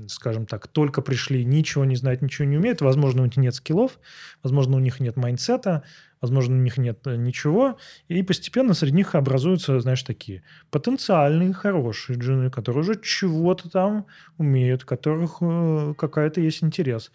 скажем 0.08 0.46
так, 0.46 0.68
только 0.68 1.00
пришли, 1.00 1.44
ничего 1.44 1.84
не 1.86 1.96
знают, 1.96 2.20
ничего 2.20 2.46
не 2.46 2.58
умеют. 2.58 2.82
Возможно, 2.82 3.22
у 3.22 3.24
них 3.24 3.36
нет 3.38 3.54
скиллов, 3.54 3.98
возможно, 4.42 4.76
у 4.76 4.80
них 4.80 5.00
нет 5.00 5.16
майндсета, 5.16 5.82
возможно, 6.20 6.56
у 6.56 6.58
них 6.58 6.76
нет 6.76 7.06
э, 7.06 7.16
ничего. 7.16 7.78
И 8.08 8.22
постепенно 8.22 8.74
среди 8.74 8.96
них 8.96 9.14
образуются, 9.14 9.80
знаешь, 9.80 10.02
такие 10.02 10.42
потенциальные 10.70 11.54
хорошие 11.54 12.18
джуны, 12.18 12.51
которые 12.50 12.82
уже 12.82 13.00
чего-то 13.00 13.70
там 13.70 14.06
умеют, 14.36 14.82
у 14.82 14.86
которых 14.86 15.38
э, 15.40 15.94
какая-то 15.96 16.42
есть 16.42 16.62
интерес. 16.62 17.10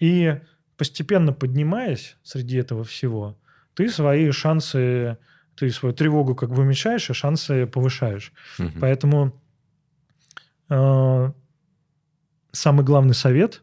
И 0.00 0.40
постепенно 0.76 1.32
поднимаясь 1.32 2.16
среди 2.24 2.56
этого 2.56 2.82
всего, 2.82 3.38
ты 3.74 3.88
свои 3.88 4.32
шансы, 4.32 5.16
ты 5.54 5.70
свою 5.70 5.94
тревогу 5.94 6.34
как 6.34 6.50
бы 6.50 6.62
уменьшаешь, 6.62 7.08
а 7.10 7.14
шансы 7.14 7.66
повышаешь. 7.66 8.32
Мгм. 8.58 8.80
Поэтому 8.80 9.40
э, 10.70 11.32
самый 12.58 12.84
главный 12.84 13.14
совет, 13.14 13.62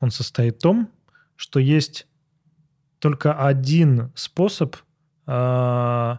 он 0.00 0.10
состоит 0.10 0.56
в 0.56 0.62
том, 0.62 0.90
что 1.36 1.60
есть 1.60 2.06
только 2.98 3.34
один 3.34 4.10
способ 4.14 4.76
э, 5.26 6.16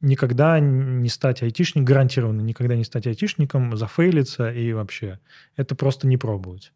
никогда 0.00 0.60
не 0.60 1.08
стать 1.08 1.42
айтишником, 1.42 1.84
гарантированно 1.84 2.40
никогда 2.40 2.76
не 2.76 2.84
стать 2.84 3.06
айтишником, 3.06 3.76
зафейлиться 3.76 4.50
и 4.50 4.72
вообще. 4.72 5.20
Это 5.56 5.74
просто 5.74 6.06
не 6.06 6.16
пробовать. 6.16 6.72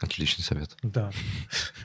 Отличный 0.00 0.44
совет. 0.44 0.76
Да. 0.82 1.10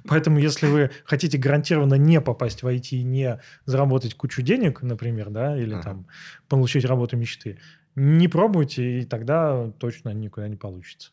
Поэтому, 0.06 0.38
если 0.38 0.68
вы 0.68 0.92
хотите 1.06 1.38
гарантированно 1.38 1.94
не 1.94 2.20
попасть 2.20 2.62
в 2.62 2.68
IT, 2.68 3.02
не 3.04 3.40
заработать 3.66 4.16
кучу 4.16 4.42
денег, 4.42 4.82
например, 4.82 5.30
да, 5.30 5.58
или 5.58 5.80
там 5.82 6.08
получить 6.50 6.84
работу 6.84 7.16
мечты, 7.16 7.58
не 7.96 8.28
пробуйте, 8.28 9.00
и 9.00 9.06
тогда 9.06 9.72
точно 9.80 10.10
никуда 10.10 10.50
не 10.50 10.58
получится. 10.58 11.12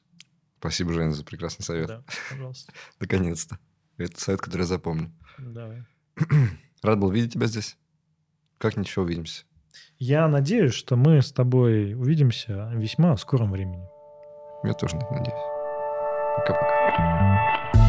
Спасибо, 0.59 0.93
Женя, 0.93 1.13
за 1.13 1.25
прекрасный 1.25 1.63
совет. 1.63 1.89
Да, 1.89 2.03
пожалуйста. 2.31 2.73
Наконец-то. 3.01 3.59
Это 3.97 4.21
совет, 4.21 4.41
который 4.41 4.63
я 4.63 4.67
запомню. 4.67 5.13
Давай. 5.39 5.85
Рад 6.83 6.99
был 6.99 7.11
видеть 7.11 7.35
тебя 7.35 7.47
здесь. 7.47 7.77
Как-нибудь 8.59 8.89
еще 8.89 9.03
увидимся. 9.03 9.45
Я 9.99 10.27
надеюсь, 10.29 10.75
что 10.75 10.97
мы 10.97 11.23
с 11.23 11.33
тобой 11.33 11.95
увидимся 11.95 12.71
в 12.73 12.79
весьма 12.79 13.17
скором 13.17 13.53
времени. 13.53 13.87
Я 14.65 14.75
тоже 14.75 14.97
надеюсь. 14.97 15.35
Пока-пока. 16.37 17.88